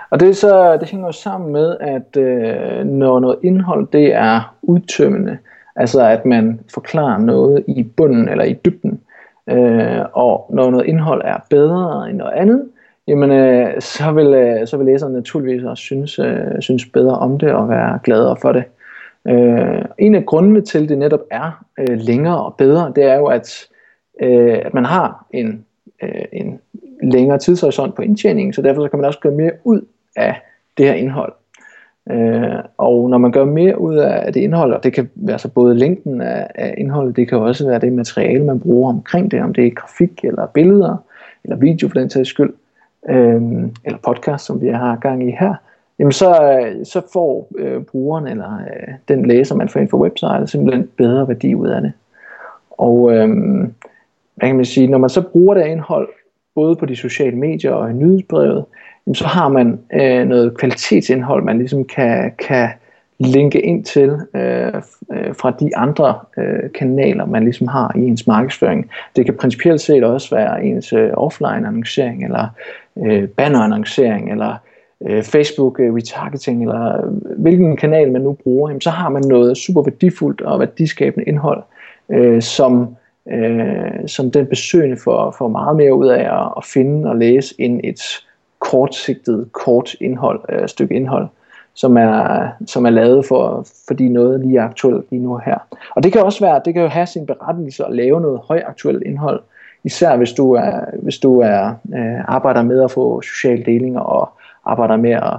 og 0.09 0.19
det, 0.19 0.29
er 0.29 0.33
så, 0.33 0.77
det 0.77 0.89
hænger 0.89 1.07
jo 1.07 1.11
sammen 1.11 1.51
med, 1.51 1.77
at 1.79 2.17
øh, 2.17 2.85
når 2.85 3.19
noget 3.19 3.37
indhold 3.43 3.87
det 3.93 4.13
er 4.13 4.55
udtømmende, 4.61 5.37
altså 5.75 6.01
at 6.01 6.25
man 6.25 6.59
forklarer 6.73 7.17
noget 7.17 7.63
i 7.67 7.83
bunden 7.83 8.29
eller 8.29 8.43
i 8.43 8.53
dybden, 8.53 9.01
øh, 9.49 10.01
og 10.13 10.49
når 10.53 10.71
noget 10.71 10.85
indhold 10.85 11.21
er 11.25 11.37
bedre 11.49 12.09
end 12.09 12.17
noget 12.17 12.33
andet, 12.33 12.69
jamen 13.07 13.31
øh, 13.31 13.81
så, 13.81 14.11
vil, 14.11 14.33
øh, 14.33 14.67
så 14.67 14.77
vil 14.77 14.85
læseren 14.85 15.13
naturligvis 15.13 15.63
også 15.63 15.83
synes, 15.83 16.19
øh, 16.19 16.59
synes 16.59 16.85
bedre 16.85 17.17
om 17.17 17.39
det 17.39 17.51
og 17.51 17.69
være 17.69 17.99
gladere 18.03 18.37
for 18.41 18.51
det. 18.51 18.63
Øh, 19.27 19.85
en 19.97 20.15
af 20.15 20.25
grundene 20.25 20.61
til, 20.61 20.83
at 20.83 20.89
det 20.89 20.97
netop 20.97 21.23
er 21.31 21.65
øh, 21.79 21.97
længere 21.97 22.45
og 22.45 22.55
bedre, 22.55 22.91
det 22.95 23.03
er 23.03 23.15
jo, 23.15 23.25
at 23.25 23.67
øh, 24.21 24.59
at 24.65 24.73
man 24.73 24.85
har 24.85 25.25
en, 25.31 25.65
øh, 26.03 26.25
en 26.31 26.59
længere 27.11 27.37
tidshorisont 27.37 27.95
på 27.95 28.01
indtjeningen, 28.01 28.53
så 28.53 28.61
derfor 28.61 28.81
så 28.81 28.89
kan 28.89 28.99
man 28.99 29.07
også 29.07 29.19
gøre 29.19 29.33
mere 29.33 29.51
ud 29.63 29.81
af 30.15 30.41
det 30.77 30.85
her 30.85 30.93
indhold. 30.93 31.33
Øh, 32.11 32.55
og 32.77 33.09
når 33.09 33.17
man 33.17 33.31
gør 33.31 33.45
mere 33.45 33.81
ud 33.81 33.95
af 33.95 34.33
det 34.33 34.39
indhold, 34.39 34.73
og 34.73 34.83
det 34.83 34.93
kan 34.93 35.09
være 35.15 35.39
så 35.39 35.49
både 35.49 35.75
længden 35.75 36.21
af, 36.21 36.47
af 36.55 36.75
indholdet, 36.77 37.15
det 37.15 37.27
kan 37.27 37.37
også 37.37 37.67
være 37.67 37.79
det 37.79 37.93
materiale, 37.93 38.45
man 38.45 38.59
bruger 38.59 38.89
omkring 38.89 39.31
det, 39.31 39.41
om 39.41 39.53
det 39.53 39.67
er 39.67 39.71
grafik 39.71 40.25
eller 40.25 40.45
billeder, 40.45 40.97
eller 41.43 41.55
video 41.55 41.87
for 41.87 41.99
den 41.99 42.09
sags 42.09 42.29
skyld, 42.29 42.53
øh, 43.09 43.41
eller 43.85 43.99
podcast, 44.05 44.45
som 44.45 44.61
vi 44.61 44.67
har 44.67 44.95
gang 44.95 45.29
i 45.29 45.31
her, 45.39 45.55
jamen 45.99 46.11
så, 46.11 46.59
så 46.83 47.01
får 47.13 47.47
øh, 47.57 47.81
brugeren 47.81 48.27
eller 48.27 48.53
øh, 48.57 48.93
den 49.07 49.25
læser, 49.25 49.55
man 49.55 49.69
får 49.69 49.79
ind 49.79 49.89
for 49.89 49.97
website, 49.97 50.47
simpelthen 50.47 50.89
bedre 50.97 51.27
værdi 51.27 51.55
ud 51.55 51.67
af 51.67 51.81
det. 51.81 51.91
Og 52.71 53.13
øh, 53.13 53.29
hvad 54.35 54.49
kan 54.49 54.55
man 54.55 54.65
sige, 54.65 54.87
når 54.87 54.97
man 54.97 55.09
så 55.09 55.21
bruger 55.21 55.53
det 55.53 55.65
indhold, 55.65 56.09
både 56.55 56.75
på 56.75 56.85
de 56.85 56.95
sociale 56.95 57.37
medier 57.37 57.71
og 57.71 57.89
i 57.89 57.93
nyhedsbrevet, 57.93 58.65
jamen 59.05 59.15
så 59.15 59.27
har 59.27 59.47
man 59.47 59.79
øh, 59.93 60.27
noget 60.27 60.57
kvalitetsindhold, 60.57 61.43
man 61.43 61.57
ligesom 61.57 61.85
kan, 61.85 62.31
kan 62.39 62.69
linke 63.19 63.61
ind 63.61 63.85
til 63.85 64.19
øh, 64.35 64.73
øh 65.11 65.35
fra 65.35 65.51
de 65.59 65.77
andre 65.77 66.19
øh, 66.37 66.71
kanaler, 66.75 67.25
man 67.25 67.43
ligesom 67.43 67.67
har 67.67 67.91
i 67.95 67.99
ens 67.99 68.27
markedsføring. 68.27 68.89
Det 69.15 69.25
kan 69.25 69.37
principielt 69.37 69.81
set 69.81 70.03
også 70.03 70.35
være 70.35 70.63
ens 70.63 70.93
øh, 70.93 71.09
offline 71.13 71.67
annoncering, 71.67 72.23
eller 72.23 72.47
øh, 72.97 73.27
banner 73.27 73.59
annoncering, 73.59 74.31
eller 74.31 74.55
øh, 75.07 75.23
Facebook 75.23 75.79
øh, 75.79 75.93
retargeting, 75.93 76.61
eller 76.61 77.05
øh, 77.05 77.11
hvilken 77.37 77.77
kanal 77.77 78.11
man 78.11 78.21
nu 78.21 78.33
bruger, 78.33 78.69
jamen, 78.69 78.81
så 78.81 78.89
har 78.89 79.09
man 79.09 79.23
noget 79.27 79.57
super 79.57 79.81
værdifuldt 79.81 80.41
og 80.41 80.59
værdiskabende 80.59 81.27
indhold, 81.27 81.63
øh, 82.09 82.41
som, 82.41 82.95
øh, 83.31 84.07
som 84.07 84.31
den 84.31 84.45
besøgende 84.45 84.97
får, 85.03 85.35
får 85.37 85.47
meget 85.47 85.75
mere 85.75 85.95
ud 85.95 86.07
af 86.07 86.41
at, 86.41 86.53
at 86.57 86.65
finde 86.65 87.09
og 87.09 87.15
læse 87.15 87.55
end 87.57 87.81
et 87.83 88.01
kortsigtet, 88.59 89.49
kort 89.51 89.95
indhold, 90.01 90.41
øh, 90.49 90.67
stykke 90.67 90.95
indhold, 90.95 91.27
som 91.73 91.97
er, 91.97 92.47
som 92.65 92.85
er 92.85 92.89
lavet 92.89 93.25
for, 93.25 93.65
fordi 93.87 94.09
noget 94.09 94.39
lige 94.39 94.59
er 94.59 94.63
aktuelt 94.63 95.05
lige 95.11 95.23
nu 95.23 95.33
og 95.33 95.41
her. 95.45 95.57
Og 95.95 96.03
det 96.03 96.13
kan 96.13 96.21
også 96.21 96.45
være, 96.45 96.61
det 96.65 96.73
kan 96.73 96.83
jo 96.83 96.89
have 96.89 97.07
sin 97.07 97.25
berettigelse 97.25 97.85
at 97.85 97.95
lave 97.95 98.21
noget 98.21 98.39
højaktuelt 98.47 99.03
indhold, 99.03 99.41
især 99.83 100.17
hvis 100.17 100.31
du 100.31 100.53
er, 100.53 100.79
hvis 101.01 101.17
du 101.17 101.39
er 101.39 101.73
øh, 101.93 102.21
arbejder 102.25 102.63
med 102.63 102.83
at 102.83 102.91
få 102.91 103.21
social 103.21 103.65
delinger 103.65 103.99
og 103.99 104.29
arbejder 104.65 104.97
med 104.97 105.11
at, 105.11 105.33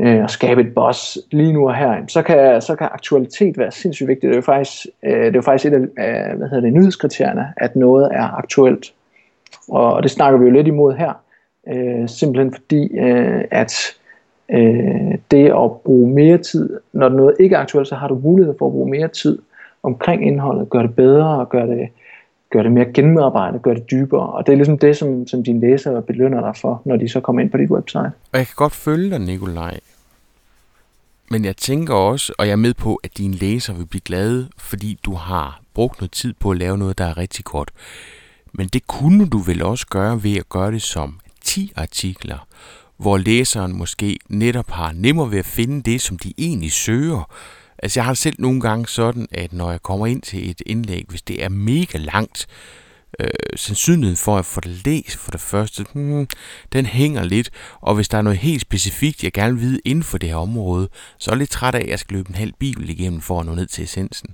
øh, 0.00 0.24
at 0.24 0.30
skabe 0.30 0.60
et 0.60 0.74
boss 0.74 1.18
lige 1.30 1.52
nu 1.52 1.68
og 1.68 1.76
her, 1.76 2.06
så 2.08 2.22
kan, 2.22 2.62
så 2.62 2.76
kan 2.76 2.88
aktualitet 2.92 3.58
være 3.58 3.70
sindssygt 3.70 4.08
vigtigt. 4.08 4.22
Det 4.22 4.32
er 4.32 4.36
jo 4.36 4.42
faktisk, 4.42 4.86
øh, 5.02 5.24
det 5.24 5.26
er 5.26 5.32
jo 5.34 5.42
faktisk 5.42 5.72
et 5.72 5.90
af 5.98 6.30
øh, 6.30 6.38
hvad 6.38 6.48
hedder 6.48 6.60
det, 6.60 6.72
nyhedskriterierne, 6.72 7.52
at 7.56 7.76
noget 7.76 8.08
er 8.12 8.38
aktuelt. 8.38 8.94
Og, 9.68 9.92
og 9.94 10.02
det 10.02 10.10
snakker 10.10 10.38
vi 10.38 10.44
jo 10.44 10.50
lidt 10.50 10.66
imod 10.66 10.94
her. 10.94 11.12
Øh, 11.68 12.08
simpelthen 12.08 12.54
fordi, 12.54 12.98
øh, 12.98 13.44
at 13.50 13.74
øh, 14.48 15.14
det 15.30 15.46
at 15.46 15.80
bruge 15.84 16.10
mere 16.14 16.38
tid, 16.38 16.80
når 16.92 17.08
noget 17.08 17.34
ikke 17.40 17.56
er 17.56 17.60
aktuelt, 17.60 17.88
så 17.88 17.94
har 17.94 18.08
du 18.08 18.14
mulighed 18.22 18.54
for 18.58 18.66
at 18.66 18.72
bruge 18.72 18.90
mere 18.90 19.08
tid 19.08 19.38
omkring 19.82 20.26
indholdet, 20.26 20.70
gøre 20.70 20.82
det 20.82 20.96
bedre 20.96 21.40
og 21.40 21.48
gøre 21.48 21.66
det, 21.66 21.88
gøre 22.50 22.62
det 22.62 22.72
mere 22.72 22.92
gennemarbejdet, 22.94 23.62
gøre 23.62 23.74
det 23.74 23.90
dybere. 23.90 24.26
Og 24.32 24.46
det 24.46 24.52
er 24.52 24.56
ligesom 24.56 24.78
det, 24.78 24.96
som, 24.96 25.26
som 25.26 25.44
dine 25.44 25.60
læsere 25.60 26.02
belønner 26.02 26.40
dig 26.40 26.56
for, 26.60 26.82
når 26.84 26.96
de 26.96 27.08
så 27.08 27.20
kommer 27.20 27.42
ind 27.42 27.50
på 27.50 27.56
dit 27.56 27.70
website. 27.70 28.10
Og 28.32 28.38
jeg 28.38 28.46
kan 28.46 28.54
godt 28.56 28.72
følge 28.72 29.10
dig, 29.10 29.18
Nikolaj. 29.18 29.80
Men 31.30 31.44
jeg 31.44 31.56
tænker 31.56 31.94
også, 31.94 32.32
og 32.38 32.46
jeg 32.46 32.52
er 32.52 32.56
med 32.56 32.74
på, 32.74 32.94
at 33.04 33.18
dine 33.18 33.34
læsere 33.34 33.76
vil 33.76 33.86
blive 33.86 34.00
glade, 34.00 34.48
fordi 34.58 34.98
du 35.04 35.14
har 35.14 35.60
brugt 35.74 36.00
noget 36.00 36.12
tid 36.12 36.34
på 36.40 36.50
at 36.50 36.56
lave 36.56 36.78
noget, 36.78 36.98
der 36.98 37.04
er 37.04 37.18
rigtig 37.18 37.44
godt. 37.44 37.70
Men 38.52 38.68
det 38.68 38.86
kunne 38.86 39.28
du 39.28 39.38
vel 39.38 39.62
også 39.62 39.86
gøre 39.86 40.22
ved 40.22 40.36
at 40.36 40.48
gøre 40.48 40.72
det 40.72 40.82
som 40.82 41.20
10 41.40 41.72
artikler, 41.76 42.46
hvor 42.96 43.16
læseren 43.16 43.78
måske 43.78 44.18
netop 44.28 44.70
har 44.70 44.92
nemmere 44.92 45.30
ved 45.30 45.38
at 45.38 45.44
finde 45.44 45.82
det, 45.90 46.00
som 46.00 46.18
de 46.18 46.32
egentlig 46.38 46.72
søger. 46.72 47.30
Altså 47.82 48.00
jeg 48.00 48.04
har 48.04 48.14
selv 48.14 48.36
nogle 48.38 48.60
gange 48.60 48.86
sådan, 48.86 49.26
at 49.32 49.52
når 49.52 49.70
jeg 49.70 49.82
kommer 49.82 50.06
ind 50.06 50.22
til 50.22 50.50
et 50.50 50.62
indlæg, 50.66 51.04
hvis 51.08 51.22
det 51.22 51.44
er 51.44 51.48
mega 51.48 51.98
langt, 51.98 52.46
øh, 53.20 53.28
sandsynligheden 53.56 54.16
for 54.16 54.36
at 54.36 54.44
få 54.44 54.60
det 54.60 54.86
læst 54.86 55.16
for 55.16 55.30
det 55.30 55.40
første, 55.40 55.84
hmm, 55.94 56.26
den 56.72 56.86
hænger 56.86 57.24
lidt. 57.24 57.50
Og 57.80 57.94
hvis 57.94 58.08
der 58.08 58.18
er 58.18 58.22
noget 58.22 58.38
helt 58.38 58.60
specifikt, 58.60 59.24
jeg 59.24 59.32
gerne 59.32 59.52
vil 59.54 59.62
vide 59.62 59.80
inden 59.84 60.04
for 60.04 60.18
det 60.18 60.28
her 60.28 60.36
område, 60.36 60.88
så 61.18 61.30
er 61.30 61.34
jeg 61.34 61.38
lidt 61.38 61.50
træt 61.50 61.74
af, 61.74 61.80
at 61.80 61.88
jeg 61.88 61.98
skal 61.98 62.16
løbe 62.16 62.28
en 62.28 62.34
halv 62.34 62.52
bibel 62.58 62.90
igennem 62.90 63.20
for 63.20 63.40
at 63.40 63.46
nå 63.46 63.54
ned 63.54 63.66
til 63.66 63.84
essensen. 63.84 64.30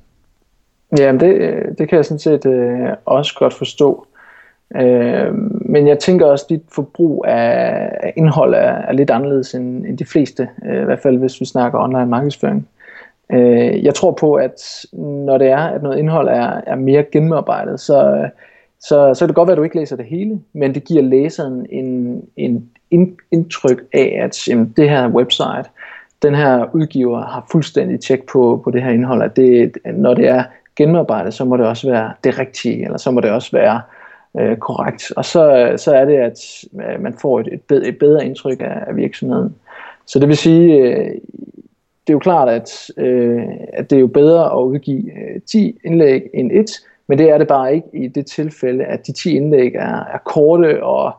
Ja, 0.99 1.13
det, 1.13 1.31
det 1.79 1.89
kan 1.89 1.97
jeg 1.97 2.05
sådan 2.05 2.19
set 2.19 2.47
øh, 2.47 2.89
også 3.05 3.35
godt 3.39 3.55
forstå. 3.55 4.07
Øh, 4.77 5.35
men 5.51 5.89
jeg 5.89 5.99
tænker 5.99 6.27
også, 6.27 6.45
at 6.45 6.51
dit 6.51 6.63
forbrug 6.73 7.25
af, 7.29 7.91
af 8.03 8.13
indhold 8.17 8.55
er, 8.55 8.59
er 8.59 8.93
lidt 8.93 9.11
anderledes 9.11 9.55
end, 9.55 9.87
end 9.87 9.99
de 9.99 10.05
fleste, 10.05 10.49
øh, 10.67 10.83
i 10.83 10.85
hvert 10.85 11.01
fald 11.03 11.19
hvis 11.19 11.41
vi 11.41 11.45
snakker 11.45 11.79
online 11.79 12.07
markedsføring. 12.07 12.59
Øh, 12.59 12.84
Øh, 13.33 13.85
jeg 13.85 13.95
tror 13.95 14.13
på, 14.13 14.35
at 14.35 14.87
når 14.93 15.39
det 15.39 15.49
er, 15.49 15.59
at 15.59 15.83
noget 15.83 15.99
indhold 15.99 16.29
er, 16.29 16.61
er 16.67 16.75
mere 16.77 17.05
gennemarbejdet, 17.13 17.81
så, 17.81 18.29
så, 18.81 19.15
så 19.15 19.21
kan 19.21 19.29
det 19.29 19.37
godt 19.37 19.47
være, 19.47 19.53
at 19.53 19.59
du 19.59 19.63
ikke 19.63 19.77
læser 19.77 19.97
det 19.97 20.07
hele, 20.07 20.41
men 20.53 20.75
det 20.75 20.85
giver 20.85 21.03
læseren 21.03 21.67
en, 21.71 22.23
en 22.37 22.71
indtryk 23.31 23.85
af, 23.93 24.19
at 24.23 24.49
jamen, 24.49 24.75
det 24.77 24.91
her 24.91 25.09
website, 25.09 25.71
den 26.23 26.35
her 26.35 26.75
udgiver 26.75 27.21
har 27.21 27.47
fuldstændig 27.53 28.01
tjek 28.01 28.27
på, 28.33 28.61
på 28.65 28.71
det 28.71 28.83
her 28.83 28.91
indhold, 28.91 29.23
at 29.23 29.37
det, 29.37 29.79
når 29.95 30.15
det 30.15 30.29
er 30.29 30.45
gennemarbejdet, 30.77 31.35
så 31.35 31.45
må 31.45 31.57
det 31.57 31.67
også 31.67 31.91
være 31.91 32.13
det 32.25 32.39
rigtige, 32.39 32.85
eller 32.85 32.99
så 32.99 33.11
må 33.11 33.21
det 33.21 33.31
også 33.31 33.51
være 33.53 33.81
øh, 34.39 34.57
korrekt. 34.57 35.13
Og 35.17 35.25
så, 35.25 35.73
så 35.77 35.95
er 35.95 36.05
det, 36.05 36.17
at 36.17 36.65
øh, 36.75 37.03
man 37.03 37.15
får 37.21 37.41
et, 37.41 37.49
et, 37.53 37.61
bedre, 37.63 37.87
et 37.87 37.99
bedre 37.99 38.27
indtryk 38.27 38.61
af, 38.61 38.85
af 38.87 38.97
virksomheden. 38.97 39.55
Så 40.07 40.19
det 40.19 40.29
vil 40.29 40.37
sige, 40.37 40.75
øh, 40.75 41.11
det 42.07 42.13
er 42.13 42.15
jo 42.15 42.19
klart, 42.19 42.49
at, 42.49 42.91
øh, 42.97 43.43
at 43.73 43.91
det 43.91 43.97
er 43.97 44.01
jo 44.01 44.07
bedre 44.07 44.53
at 44.59 44.65
udgive 44.65 45.13
øh, 45.13 45.41
10 45.47 45.79
indlæg 45.85 46.23
end 46.35 46.53
et, 46.53 46.71
men 47.07 47.19
det 47.19 47.31
er 47.31 47.39
det 47.39 47.49
bare 47.49 47.75
ikke 47.75 47.89
i 47.93 48.09
det 48.09 48.27
tilfælde, 48.27 48.85
at 48.85 49.07
de 49.07 49.13
10 49.13 49.37
indlæg 49.37 49.75
er, 49.75 50.05
er 50.15 50.19
korte 50.25 50.83
og 50.83 51.13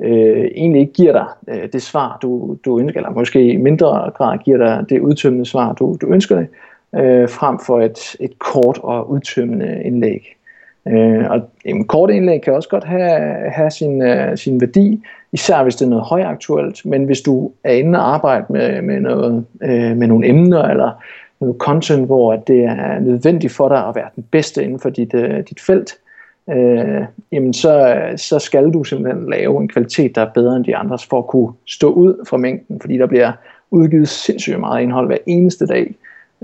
øh, 0.00 0.44
egentlig 0.44 0.80
ikke 0.80 0.92
giver 0.92 1.12
dig 1.12 1.26
øh, 1.48 1.68
det 1.72 1.82
svar, 1.82 2.18
du, 2.22 2.56
du 2.64 2.80
ønsker, 2.80 3.00
eller 3.00 3.10
måske 3.10 3.52
i 3.52 3.56
mindre 3.56 4.10
grad 4.14 4.38
giver 4.38 4.58
dig 4.58 4.84
det 4.88 5.00
udtømmende 5.00 5.46
svar, 5.46 5.72
du, 5.72 5.96
du 6.00 6.06
ønsker 6.06 6.36
det, 6.36 6.48
øh, 6.94 7.28
frem 7.28 7.58
for 7.66 7.80
et, 7.80 8.16
et 8.20 8.38
kort 8.38 8.78
og 8.82 9.10
udtømmende 9.10 9.82
indlæg. 9.84 10.36
Øh, 10.88 11.30
og 11.30 11.40
en 11.64 11.86
kort 11.86 12.10
indlæg 12.10 12.42
kan 12.42 12.54
også 12.54 12.68
godt 12.68 12.84
have, 12.84 13.50
have 13.50 13.70
sin, 13.70 14.02
øh, 14.02 14.36
sin 14.36 14.60
værdi, 14.60 15.02
især 15.32 15.62
hvis 15.62 15.76
det 15.76 15.84
er 15.84 15.88
noget 15.88 16.04
højaktuelt, 16.04 16.86
men 16.86 17.04
hvis 17.04 17.20
du 17.20 17.52
er 17.64 17.72
inde 17.72 17.98
og 17.98 18.14
arbejde 18.14 18.44
med, 18.48 18.82
med, 18.82 19.00
noget, 19.00 19.44
øh, 19.62 19.96
med 19.96 20.06
nogle 20.06 20.28
emner 20.28 20.62
eller 20.62 20.90
noget 21.40 21.56
content, 21.58 22.06
hvor 22.06 22.36
det 22.36 22.64
er 22.64 22.98
nødvendigt 23.00 23.52
for 23.52 23.68
dig 23.68 23.86
at 23.86 23.94
være 23.94 24.08
den 24.16 24.24
bedste 24.30 24.64
inden 24.64 24.80
for 24.80 24.90
dit, 24.90 25.14
øh, 25.14 25.40
dit 25.50 25.60
felt, 25.60 25.94
øh, 26.50 27.04
jamen 27.32 27.54
så, 27.54 27.98
så 28.16 28.38
skal 28.38 28.70
du 28.70 28.84
simpelthen 28.84 29.30
lave 29.30 29.60
en 29.60 29.68
kvalitet, 29.68 30.14
der 30.14 30.22
er 30.22 30.30
bedre 30.34 30.56
end 30.56 30.64
de 30.64 30.76
andres, 30.76 31.06
for 31.06 31.18
at 31.18 31.26
kunne 31.26 31.52
stå 31.66 31.92
ud 31.92 32.26
fra 32.28 32.36
mængden, 32.36 32.80
fordi 32.80 32.98
der 32.98 33.06
bliver 33.06 33.32
udgivet 33.70 34.08
sindssygt 34.08 34.60
meget 34.60 34.82
indhold 34.82 35.06
hver 35.06 35.18
eneste 35.26 35.66
dag. 35.66 35.94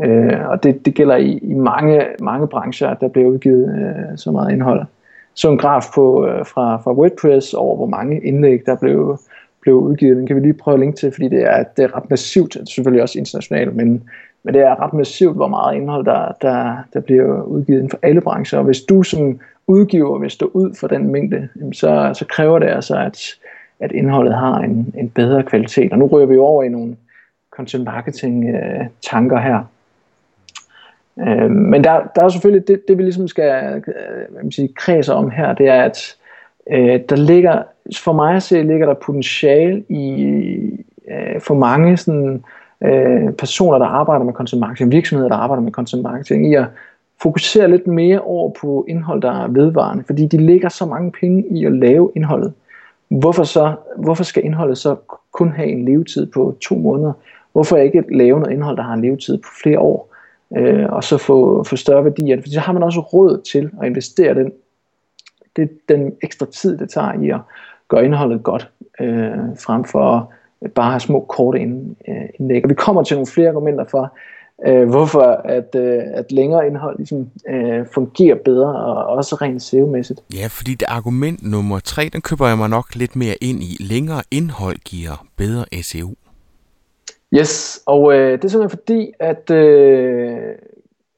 Øh, 0.05 0.49
og 0.49 0.63
det, 0.63 0.87
det 0.87 0.95
gælder 0.95 1.17
i, 1.17 1.39
i 1.43 1.55
mange, 1.55 2.03
mange 2.21 2.47
brancher, 2.49 2.89
at 2.89 3.01
der 3.01 3.09
bliver 3.09 3.29
udgivet 3.29 3.79
øh, 3.79 4.19
så 4.19 4.31
meget 4.31 4.53
indhold. 4.53 4.87
Så 5.35 5.51
en 5.51 5.59
graf 5.59 5.85
på, 5.95 6.27
øh, 6.27 6.47
fra, 6.47 6.77
fra 6.77 6.93
WordPress 6.93 7.55
over, 7.55 7.77
hvor 7.77 7.87
mange 7.87 8.21
indlæg, 8.21 8.67
der 8.67 8.77
blev, 8.77 9.19
blev 9.61 9.75
udgivet. 9.75 10.17
Den 10.17 10.27
kan 10.27 10.37
vi 10.37 10.41
lige 10.41 10.53
prøve 10.53 10.75
at 10.75 10.81
linke 10.81 10.97
til, 10.97 11.13
fordi 11.13 11.29
det 11.29 11.43
er, 11.43 11.65
det 11.77 11.85
er 11.85 11.97
ret 11.97 12.11
massivt, 12.11 12.57
selvfølgelig 12.69 13.03
også 13.03 13.19
internationalt, 13.19 13.77
men, 13.77 14.03
men 14.43 14.55
det 14.55 14.63
er 14.63 14.83
ret 14.83 14.93
massivt, 14.93 15.37
hvor 15.37 15.49
meget 15.49 15.77
indhold, 15.77 16.05
der, 16.05 16.33
der, 16.43 16.77
der 16.93 17.01
bliver 17.01 17.43
udgivet 17.43 17.79
inden 17.79 17.91
for 17.91 17.99
alle 18.03 18.21
brancher. 18.21 18.59
Og 18.59 18.65
hvis 18.65 18.81
du 18.81 19.03
som 19.03 19.41
udgiver 19.67 20.19
vil 20.19 20.31
stå 20.31 20.51
ud 20.55 20.75
for 20.81 20.87
den 20.87 21.13
mængde, 21.13 21.49
så, 21.73 22.11
så 22.15 22.27
kræver 22.27 22.59
det 22.59 22.67
altså, 22.67 22.97
at, 22.99 23.19
at 23.81 23.93
indholdet 23.93 24.35
har 24.35 24.59
en, 24.59 24.95
en 24.99 25.11
bedre 25.11 25.43
kvalitet. 25.43 25.93
Og 25.93 25.99
nu 25.99 26.07
rører 26.07 26.27
vi 26.27 26.39
over 26.39 26.63
i 26.63 26.69
nogle 26.69 26.97
content 27.57 27.85
marketing 27.85 28.49
øh, 28.49 28.87
tanker 29.11 29.39
her. 29.39 29.65
Øh, 31.21 31.51
men 31.51 31.85
der, 31.85 32.01
der 32.15 32.25
er 32.25 32.29
selvfølgelig 32.29 32.69
det, 32.69 32.89
det 32.89 32.99
vi 32.99 33.03
ligesom 33.03 33.29
skal 33.29 33.75
øh, 33.77 33.83
hvad 34.31 34.43
man 34.43 34.53
siger, 34.53 34.69
kredse 34.77 35.15
om 35.15 35.31
her, 35.31 35.55
det 35.55 35.69
er, 35.69 35.83
at 35.83 36.17
øh, 36.71 37.01
der 37.09 37.17
ligger, 37.17 37.63
for 37.97 38.13
mig 38.13 38.37
at 38.37 38.43
se, 38.43 38.63
ligger 38.63 38.87
der 38.87 38.95
potentiale 38.95 39.85
i 39.89 40.25
øh, 41.11 41.41
for 41.41 41.55
mange 41.55 41.97
sådan, 41.97 42.45
øh, 42.85 43.33
personer, 43.33 43.79
der 43.79 43.87
arbejder 43.87 44.25
med 44.25 44.33
content 44.33 44.61
marketing, 44.61 44.93
virksomheder, 44.93 45.29
der 45.29 45.37
arbejder 45.37 45.63
med 45.63 45.73
content 45.73 46.03
marketing, 46.03 46.51
i 46.51 46.55
at 46.55 46.67
fokusere 47.23 47.71
lidt 47.71 47.87
mere 47.87 48.21
over 48.21 48.51
på 48.61 48.85
indhold, 48.89 49.23
der 49.23 49.43
er 49.43 49.49
vedvarende, 49.49 50.05
fordi 50.05 50.27
de 50.27 50.47
lægger 50.47 50.69
så 50.69 50.87
mange 50.87 51.13
penge 51.21 51.45
i 51.51 51.65
at 51.65 51.73
lave 51.73 52.11
indholdet. 52.17 52.53
Hvorfor, 53.09 53.45
så, 53.45 53.75
hvorfor 53.97 54.25
skal 54.25 54.45
indholdet 54.45 54.79
så 54.79 54.97
kun 55.33 55.53
have 55.53 55.69
en 55.69 55.85
levetid 55.85 56.27
på 56.27 56.57
to 56.61 56.75
måneder? 56.75 57.13
Hvorfor 57.53 57.77
ikke 57.77 58.05
lave 58.17 58.41
noget 58.41 58.53
indhold, 58.53 58.77
der 58.77 58.83
har 58.83 58.95
en 58.95 59.03
levetid 59.03 59.39
på 59.39 59.49
flere 59.63 59.79
år? 59.79 60.14
Øh, 60.57 60.87
og 60.89 61.05
så 61.05 61.19
få, 61.19 61.65
få 61.65 61.77
større 61.77 62.05
værdier. 62.05 62.41
For 62.41 62.49
så 62.49 62.61
har 62.61 62.73
man 62.73 62.83
også 62.83 63.01
råd 63.01 63.43
til 63.53 63.71
at 63.81 63.87
investere 63.87 64.35
den 64.35 64.53
Det 65.57 65.71
den 65.89 66.13
ekstra 66.23 66.47
tid, 66.47 66.79
det 66.79 66.91
tager 66.91 67.13
i 67.23 67.31
at 67.31 67.41
gøre 67.89 68.05
indholdet 68.05 68.43
godt, 68.43 68.71
øh, 69.01 69.59
frem 69.59 69.85
for 69.85 70.33
bare 70.75 70.87
at 70.87 70.93
have 70.93 71.01
små 71.01 71.21
korte 71.29 71.61
øh, 71.61 72.29
indlæg. 72.39 72.65
Og 72.65 72.71
vi 72.71 72.75
kommer 72.75 73.03
til 73.03 73.17
nogle 73.17 73.27
flere 73.27 73.49
argumenter 73.49 73.85
for, 73.91 74.17
øh, 74.67 74.89
hvorfor 74.89 75.21
at, 75.45 75.75
øh, 75.77 76.03
at 76.15 76.33
længere 76.33 76.67
indhold 76.67 76.97
ligesom, 76.97 77.31
øh, 77.49 77.87
fungerer 77.95 78.37
bedre, 78.45 78.85
og 78.85 79.07
også 79.07 79.35
rent 79.35 79.63
SEO-mæssigt. 79.63 80.23
Ja, 80.35 80.47
fordi 80.47 80.75
det 80.75 80.87
argument 80.89 81.51
nummer 81.51 81.79
tre, 81.79 82.11
den 82.13 82.21
køber 82.21 82.49
jeg 82.49 82.59
mig 82.59 82.69
nok 82.69 82.95
lidt 82.95 83.17
mere 83.17 83.35
ind 83.41 83.63
i. 83.63 83.77
Længere 83.81 84.23
indhold 84.31 84.77
giver 84.77 85.27
bedre 85.37 85.65
SEO. 85.83 86.15
Yes, 87.37 87.83
og 87.87 88.15
øh, 88.15 88.33
det 88.33 88.45
er 88.45 88.49
simpelthen 88.49 88.79
fordi, 88.79 89.13
at 89.19 89.51
øh, 89.51 90.39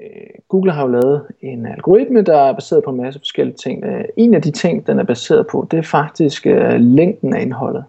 øh, 0.01 0.07
Google 0.49 0.73
har 0.73 0.83
jo 0.83 0.89
lavet 0.89 1.27
en 1.41 1.67
algoritme, 1.67 2.23
der 2.23 2.37
er 2.37 2.53
baseret 2.53 2.85
på 2.85 2.91
en 2.91 3.03
masse 3.03 3.21
forskellige 3.21 3.57
ting. 3.57 3.85
Øh, 3.85 4.05
en 4.17 4.35
af 4.35 4.43
de 4.43 4.51
ting, 4.51 4.87
den 4.87 4.99
er 4.99 5.05
baseret 5.05 5.47
på, 5.47 5.67
det 5.71 5.79
er 5.79 5.83
faktisk 5.83 6.47
øh, 6.47 6.81
længden 6.81 7.35
af 7.35 7.43
indholdet. 7.43 7.85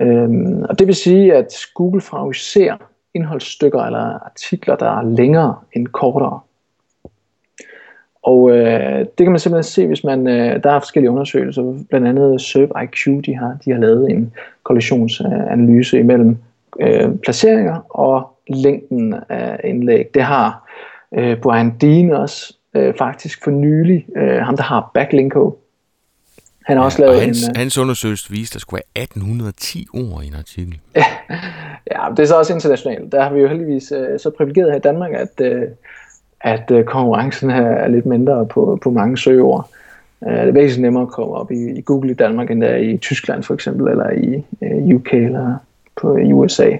Øh, 0.00 0.28
og 0.68 0.78
det 0.78 0.86
vil 0.86 0.94
sige, 0.94 1.34
at 1.34 1.54
Google 1.74 2.00
favoriserer 2.00 2.76
indholdsstykker 3.14 3.80
eller 3.80 4.24
artikler, 4.26 4.76
der 4.76 4.98
er 4.98 5.02
længere 5.02 5.56
end 5.72 5.86
kortere. 5.86 6.40
Og 8.22 8.50
øh, 8.50 8.98
det 8.98 9.18
kan 9.18 9.30
man 9.30 9.38
simpelthen 9.38 9.72
se, 9.72 9.86
hvis 9.86 10.04
man, 10.04 10.28
øh, 10.28 10.62
der 10.62 10.70
er 10.70 10.80
forskellige 10.80 11.10
undersøgelser, 11.10 11.84
blandt 11.88 12.06
andet 12.06 12.40
SERP 12.40 12.70
de 13.26 13.34
har, 13.34 13.58
de 13.64 13.70
har 13.70 13.78
lavet 13.78 14.10
en 14.10 14.32
kollisionsanalyse 14.62 15.98
imellem 15.98 16.38
øh, 16.80 17.10
placeringer 17.24 17.76
og 17.90 18.38
længden 18.48 19.14
af 19.28 19.60
indlæg. 19.64 20.14
Det 20.14 20.22
har 20.22 20.70
øh, 21.14 21.36
Brian 21.36 21.76
Dean 21.80 22.10
også 22.10 22.54
øh, 22.74 22.94
faktisk 22.98 23.44
for 23.44 23.50
nylig, 23.50 24.06
øh, 24.16 24.38
ham 24.38 24.56
der 24.56 24.62
har 24.62 24.90
Backlinko. 24.94 25.58
Han 26.66 26.76
har 26.76 26.82
ja, 26.82 26.86
også 26.86 27.02
lavet 27.02 27.20
hans, 27.20 27.44
en... 27.44 27.50
Uh, 27.50 27.56
hans 27.56 27.78
undersøgelse 27.78 28.30
viste, 28.30 28.52
at 28.52 28.54
der 28.54 28.60
skulle 28.60 28.80
være 28.96 29.02
1810 29.02 29.86
ord 29.94 30.22
i 30.24 30.26
en 30.26 30.34
artikel. 30.34 30.78
Ja, 31.90 32.02
ja, 32.02 32.10
det 32.10 32.18
er 32.22 32.26
så 32.26 32.38
også 32.38 32.54
internationalt. 32.54 33.12
Der 33.12 33.22
har 33.22 33.32
vi 33.32 33.40
jo 33.40 33.48
heldigvis 33.48 33.92
uh, 33.92 34.18
så 34.18 34.30
privilegeret 34.36 34.70
her 34.70 34.78
i 34.78 34.80
Danmark, 34.80 35.12
at, 35.12 35.40
uh, 35.40 35.62
at 36.40 36.70
uh, 36.70 36.84
konkurrencen 36.84 37.50
er 37.50 37.88
lidt 37.88 38.06
mindre 38.06 38.46
på, 38.46 38.78
på 38.82 38.90
mange 38.90 39.18
søgeord. 39.18 39.68
Uh, 40.20 40.32
det 40.32 40.48
er 40.48 40.52
væsentligt 40.52 40.82
nemmere 40.82 41.02
at 41.02 41.08
komme 41.08 41.34
op 41.34 41.50
i, 41.50 41.78
i 41.78 41.80
Google 41.80 42.10
i 42.10 42.14
Danmark, 42.14 42.50
end 42.50 42.60
der 42.60 42.76
i 42.76 42.96
Tyskland 42.96 43.42
for 43.42 43.54
eksempel, 43.54 43.88
eller 43.88 44.10
i 44.10 44.44
uh, 44.60 44.94
UK 44.94 45.14
eller 45.14 45.56
på 46.00 46.16
i 46.16 46.32
USA. 46.32 46.70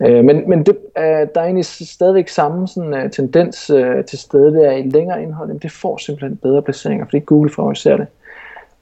Øh, 0.00 0.24
men 0.24 0.48
men 0.48 0.66
det, 0.66 0.76
øh, 0.98 1.04
der 1.04 1.40
er 1.40 1.44
egentlig 1.44 1.64
stadigvæk 1.64 2.28
samme 2.28 2.68
sådan, 2.68 2.94
øh, 2.94 3.10
tendens 3.10 3.70
øh, 3.70 4.04
til 4.04 4.18
stede 4.18 4.54
der 4.54 4.70
i 4.70 4.82
længere 4.82 5.22
indhold. 5.22 5.48
Jamen, 5.48 5.62
det 5.62 5.72
får 5.72 5.96
simpelthen 5.96 6.36
bedre 6.36 6.62
placeringer, 6.62 7.06
fordi 7.06 7.20
Google 7.20 7.50
favoriserer 7.50 7.96
det. 7.96 8.06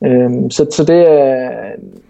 Øhm, 0.04 0.50
så, 0.50 0.66
så 0.70 0.84
det 0.84 1.10
er, 1.10 1.50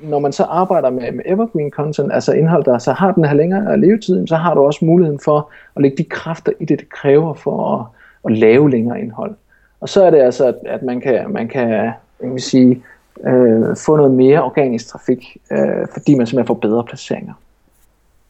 når 0.03 0.19
man 0.19 0.33
så 0.33 0.43
arbejder 0.43 0.91
med, 0.91 1.13
med 1.13 1.25
evergreen 1.27 1.71
content, 1.71 2.13
altså 2.13 2.33
indhold, 2.33 2.65
der 2.65 2.79
så 2.79 2.93
har 2.93 3.13
den 3.13 3.25
her 3.25 3.35
længere 3.35 3.81
levetid, 3.81 4.27
så 4.27 4.37
har 4.37 4.55
du 4.55 4.61
også 4.61 4.85
muligheden 4.85 5.21
for 5.25 5.51
at 5.77 5.83
lægge 5.83 5.97
de 5.97 6.05
kræfter 6.05 6.53
i 6.61 6.65
det, 6.65 6.79
det 6.79 6.89
kræver 6.89 7.35
for 7.35 7.75
at, 7.75 7.87
at 8.25 8.39
lave 8.39 8.71
længere 8.71 9.01
indhold. 9.01 9.35
Og 9.81 9.89
så 9.89 10.05
er 10.05 10.11
det 10.11 10.19
altså, 10.19 10.47
at, 10.47 10.55
at 10.67 10.83
man 10.83 11.01
kan, 11.01 11.31
man 11.31 11.49
kan 11.49 11.71
jeg 11.71 12.33
vil 12.33 12.43
sige, 12.43 12.83
øh, 13.27 13.77
få 13.77 13.97
noget 13.97 14.13
mere 14.13 14.43
organisk 14.43 14.89
trafik, 14.89 15.37
øh, 15.53 15.87
fordi 15.93 16.15
man 16.15 16.27
simpelthen 16.27 16.47
får 16.47 16.55
bedre 16.55 16.85
placeringer. 16.85 17.33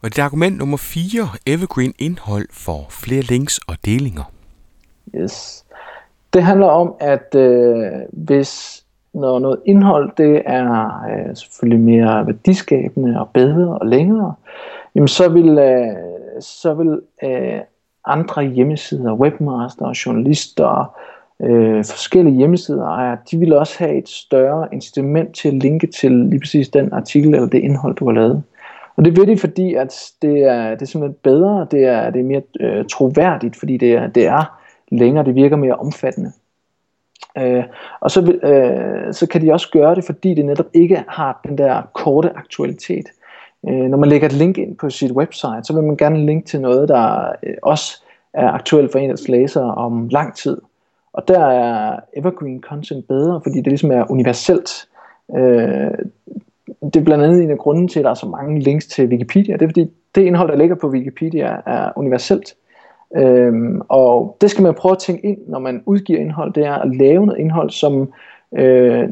Og 0.04 0.10
det 0.10 0.18
er 0.18 0.24
argument 0.24 0.58
nummer 0.58 0.76
4, 0.76 1.28
evergreen 1.46 1.94
indhold 1.98 2.48
for 2.50 2.86
flere 2.90 3.20
links 3.20 3.58
og 3.58 3.76
delinger. 3.84 4.32
Yes. 5.16 5.64
Det 6.32 6.42
handler 6.42 6.66
om, 6.66 6.94
at 7.00 7.34
øh, 7.34 7.86
hvis 8.12 8.84
når 9.14 9.38
noget 9.38 9.60
indhold 9.64 10.10
det 10.16 10.42
er 10.46 11.02
øh, 11.10 11.36
selvfølgelig 11.36 11.80
mere 11.80 12.26
værdiskabende 12.26 13.20
og 13.20 13.28
bedre 13.34 13.78
og 13.78 13.86
længere, 13.86 14.34
jamen 14.94 15.08
så 15.08 15.28
vil, 15.28 15.58
øh, 15.58 15.96
så 16.40 16.74
vil 16.74 17.00
øh, 17.24 17.60
andre 18.06 18.44
hjemmesider, 18.44 19.14
webmaster 19.14 19.86
og 19.86 20.06
journalister, 20.06 20.94
øh, 21.42 21.84
forskellige 21.84 22.36
hjemmesider 22.36 23.16
de 23.30 23.38
vil 23.38 23.52
også 23.52 23.78
have 23.78 23.98
et 23.98 24.08
større 24.08 24.68
incitament 24.72 25.34
til 25.34 25.48
at 25.48 25.54
linke 25.54 25.86
til 25.86 26.12
lige 26.12 26.40
præcis 26.40 26.68
den 26.68 26.92
artikel 26.92 27.34
eller 27.34 27.48
det 27.48 27.58
indhold, 27.58 27.96
du 27.96 28.04
har 28.04 28.12
lavet. 28.12 28.42
Og 28.96 29.04
det 29.04 29.16
vil 29.16 29.28
de, 29.28 29.38
fordi 29.38 29.74
at 29.74 30.12
det 30.22 30.38
er, 30.42 30.70
det 30.70 30.82
er 30.82 30.86
simpelthen 30.86 31.18
bedre, 31.22 31.66
det 31.70 31.84
er, 31.84 32.10
det 32.10 32.20
er 32.20 32.24
mere 32.24 32.42
øh, 32.60 32.84
troværdigt, 32.92 33.56
fordi 33.56 33.76
det 33.76 33.92
er, 33.92 34.06
det 34.06 34.26
er 34.26 34.60
længere, 34.92 35.24
det 35.24 35.34
virker 35.34 35.56
mere 35.56 35.74
omfattende. 35.74 36.32
Øh, 37.38 37.64
og 38.00 38.10
så, 38.10 38.20
øh, 38.42 39.14
så 39.14 39.26
kan 39.26 39.42
de 39.42 39.52
også 39.52 39.70
gøre 39.70 39.94
det, 39.94 40.04
fordi 40.04 40.34
det 40.34 40.44
netop 40.44 40.66
ikke 40.74 41.04
har 41.08 41.40
den 41.48 41.58
der 41.58 41.82
korte 41.92 42.30
aktualitet. 42.36 43.06
Øh, 43.68 43.84
når 43.84 43.98
man 43.98 44.08
lægger 44.08 44.26
et 44.26 44.32
link 44.32 44.58
ind 44.58 44.76
på 44.76 44.90
sit 44.90 45.12
website, 45.12 45.64
så 45.64 45.72
vil 45.74 45.82
man 45.82 45.96
gerne 45.96 46.26
linke 46.26 46.46
til 46.46 46.60
noget, 46.60 46.88
der 46.88 47.32
øh, 47.42 47.54
også 47.62 48.02
er 48.32 48.50
aktuelt 48.50 48.92
for 48.92 48.98
ens 48.98 49.28
læsere 49.28 49.74
om 49.74 50.08
lang 50.08 50.36
tid. 50.36 50.60
Og 51.12 51.28
der 51.28 51.46
er 51.46 52.00
evergreen 52.16 52.60
content 52.60 53.08
bedre, 53.08 53.40
fordi 53.42 53.56
det 53.56 53.66
ligesom 53.66 53.90
er 53.90 54.10
universelt. 54.10 54.88
Øh, 55.36 55.90
det 56.84 56.96
er 56.96 57.04
blandt 57.04 57.24
andet 57.24 57.42
en 57.42 57.50
af 57.50 57.58
grunden 57.58 57.88
til, 57.88 57.98
at 57.98 58.04
der 58.04 58.10
er 58.10 58.14
så 58.14 58.26
mange 58.26 58.60
links 58.60 58.86
til 58.86 59.08
Wikipedia. 59.08 59.54
Det 59.54 59.62
er 59.62 59.68
fordi, 59.68 59.90
det 60.14 60.22
indhold, 60.22 60.48
der 60.48 60.56
ligger 60.56 60.76
på 60.76 60.88
Wikipedia, 60.88 61.56
er 61.66 61.90
universelt. 61.96 62.54
Øhm, 63.16 63.80
og 63.88 64.36
det 64.40 64.50
skal 64.50 64.62
man 64.62 64.74
prøve 64.74 64.92
at 64.92 64.98
tænke 64.98 65.26
ind, 65.26 65.38
når 65.46 65.58
man 65.58 65.82
udgiver 65.86 66.20
indhold, 66.20 66.52
det 66.52 66.66
er 66.66 66.72
at 66.72 66.96
lave 66.96 67.26
noget 67.26 67.40
indhold, 67.40 67.70
som, 67.70 68.12
øh, 68.56 69.08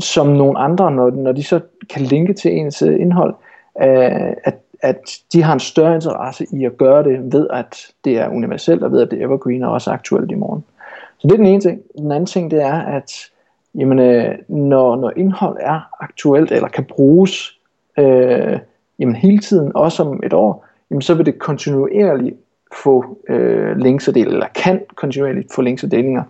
som 0.00 0.26
nogle 0.26 0.58
andre, 0.58 0.90
når, 0.90 1.10
når 1.10 1.32
de 1.32 1.42
så 1.42 1.60
kan 1.90 2.02
linke 2.02 2.32
til 2.32 2.56
ens 2.56 2.82
indhold, 2.82 3.34
øh, 3.82 4.32
at, 4.44 4.58
at 4.82 5.00
de 5.32 5.42
har 5.42 5.52
en 5.52 5.60
større 5.60 5.94
interesse 5.94 6.46
i 6.52 6.64
at 6.64 6.76
gøre 6.76 7.04
det 7.04 7.32
ved, 7.32 7.46
at 7.52 7.76
det 8.04 8.18
er 8.18 8.28
universelt, 8.28 8.82
og 8.82 8.92
ved, 8.92 9.00
at 9.00 9.10
det 9.10 9.20
er 9.20 9.26
evergreen 9.26 9.62
og 9.62 9.72
også 9.72 9.90
aktuelt 9.90 10.30
i 10.30 10.34
morgen. 10.34 10.64
Så 11.18 11.28
det 11.28 11.32
er 11.32 11.36
den 11.36 11.46
ene 11.46 11.60
ting. 11.60 11.82
Den 11.98 12.12
anden 12.12 12.26
ting, 12.26 12.50
det 12.50 12.62
er, 12.62 12.80
at 12.80 13.12
jamen, 13.76 13.98
øh, 13.98 14.34
når, 14.48 14.96
når 14.96 15.12
indhold 15.16 15.56
er 15.60 15.80
aktuelt, 16.00 16.52
eller 16.52 16.68
kan 16.68 16.84
bruges 16.84 17.58
øh, 17.98 18.58
jamen, 18.98 19.16
hele 19.16 19.38
tiden, 19.38 19.72
også 19.74 20.02
om 20.02 20.20
et 20.24 20.32
år, 20.32 20.66
jamen, 20.90 21.02
så 21.02 21.14
vil 21.14 21.26
det 21.26 21.38
kontinuerligt 21.38 22.36
få 22.84 23.18
øh, 23.28 23.76
links 23.76 24.08
og 24.08 24.14
del, 24.14 24.28
eller 24.28 24.46
kan 24.54 24.80
kontinuerligt 24.94 25.54
få 25.54 25.62
links 25.62 25.84
og 25.84 25.90
delinger. 25.90 26.22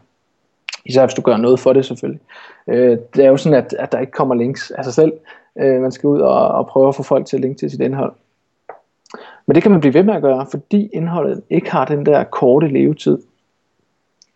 Især 0.84 1.06
hvis 1.06 1.14
du 1.14 1.22
gør 1.22 1.36
noget 1.36 1.60
for 1.60 1.72
det 1.72 1.84
selvfølgelig. 1.84 2.20
Øh, 2.68 2.98
det 3.16 3.24
er 3.24 3.28
jo 3.28 3.36
sådan, 3.36 3.58
at, 3.58 3.74
at 3.78 3.92
der 3.92 3.98
ikke 3.98 4.12
kommer 4.12 4.34
links 4.34 4.70
af 4.70 4.84
sig 4.84 4.94
selv. 4.94 5.12
Øh, 5.58 5.80
man 5.82 5.92
skal 5.92 6.06
ud 6.06 6.20
og, 6.20 6.48
og 6.48 6.66
prøve 6.66 6.88
at 6.88 6.94
få 6.94 7.02
folk 7.02 7.26
til 7.26 7.36
at 7.36 7.40
linke 7.40 7.58
til 7.58 7.70
sit 7.70 7.80
indhold. 7.80 8.12
Men 9.46 9.54
det 9.54 9.62
kan 9.62 9.72
man 9.72 9.80
blive 9.80 9.94
ved 9.94 10.02
med 10.02 10.14
at 10.14 10.22
gøre, 10.22 10.46
fordi 10.50 10.90
indholdet 10.92 11.42
ikke 11.50 11.70
har 11.70 11.84
den 11.84 12.06
der 12.06 12.24
korte 12.24 12.68
levetid. 12.68 13.18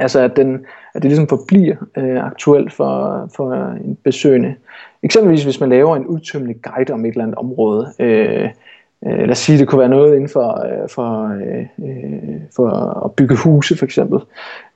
Altså 0.00 0.20
at, 0.20 0.36
den, 0.36 0.66
at 0.94 1.02
det 1.02 1.10
ligesom 1.10 1.28
forbliver 1.28 1.76
øh, 1.96 2.24
aktuelt 2.24 2.72
for, 2.72 3.28
for 3.36 3.52
en 3.84 3.98
besøgende. 4.04 4.54
Eksempelvis 5.02 5.44
hvis 5.44 5.60
man 5.60 5.68
laver 5.68 5.96
en 5.96 6.06
udtømmende 6.06 6.54
guide 6.54 6.92
om 6.92 7.04
et 7.04 7.10
eller 7.10 7.22
andet 7.22 7.38
område, 7.38 7.92
øh, 7.98 8.48
øh, 9.06 9.18
lad 9.18 9.30
os 9.30 9.38
sige, 9.38 9.58
det 9.58 9.68
kunne 9.68 9.78
være 9.78 9.88
noget 9.88 10.14
inden 10.14 10.28
for, 10.28 10.66
øh, 10.66 10.88
for, 10.88 11.28
øh, 11.28 11.66
øh 11.88 12.40
for 12.56 12.68
at 13.04 13.12
bygge 13.12 13.36
huse 13.36 13.76
for 13.76 13.84
eksempel. 13.84 14.20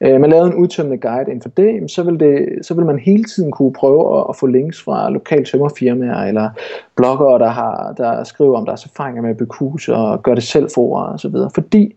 Øh, 0.00 0.20
man 0.20 0.30
lavede 0.30 0.46
en 0.46 0.54
udtømmende 0.54 0.98
guide 0.98 1.30
inden 1.30 1.42
for 1.42 1.48
det, 1.48 1.90
så 1.90 2.02
vil, 2.02 2.20
det, 2.20 2.66
så 2.66 2.74
vil 2.74 2.86
man 2.86 2.98
hele 2.98 3.24
tiden 3.24 3.52
kunne 3.52 3.72
prøve 3.72 4.18
at, 4.18 4.26
at 4.28 4.36
få 4.36 4.46
links 4.46 4.82
fra 4.82 5.10
lokale 5.10 5.44
tømmerfirmaer 5.44 6.24
eller 6.24 6.50
bloggere, 6.96 7.38
der, 7.38 7.48
har, 7.48 7.94
der 7.96 8.24
skriver 8.24 8.58
om 8.58 8.66
deres 8.66 8.84
erfaringer 8.84 9.22
med 9.22 9.30
at 9.30 9.36
bygge 9.36 9.54
huse 9.58 9.94
og 9.94 10.22
gøre 10.22 10.34
det 10.34 10.42
selv 10.42 10.68
for 10.74 10.98
og 10.98 11.20
så 11.20 11.28
videre. 11.28 11.50
Fordi 11.54 11.94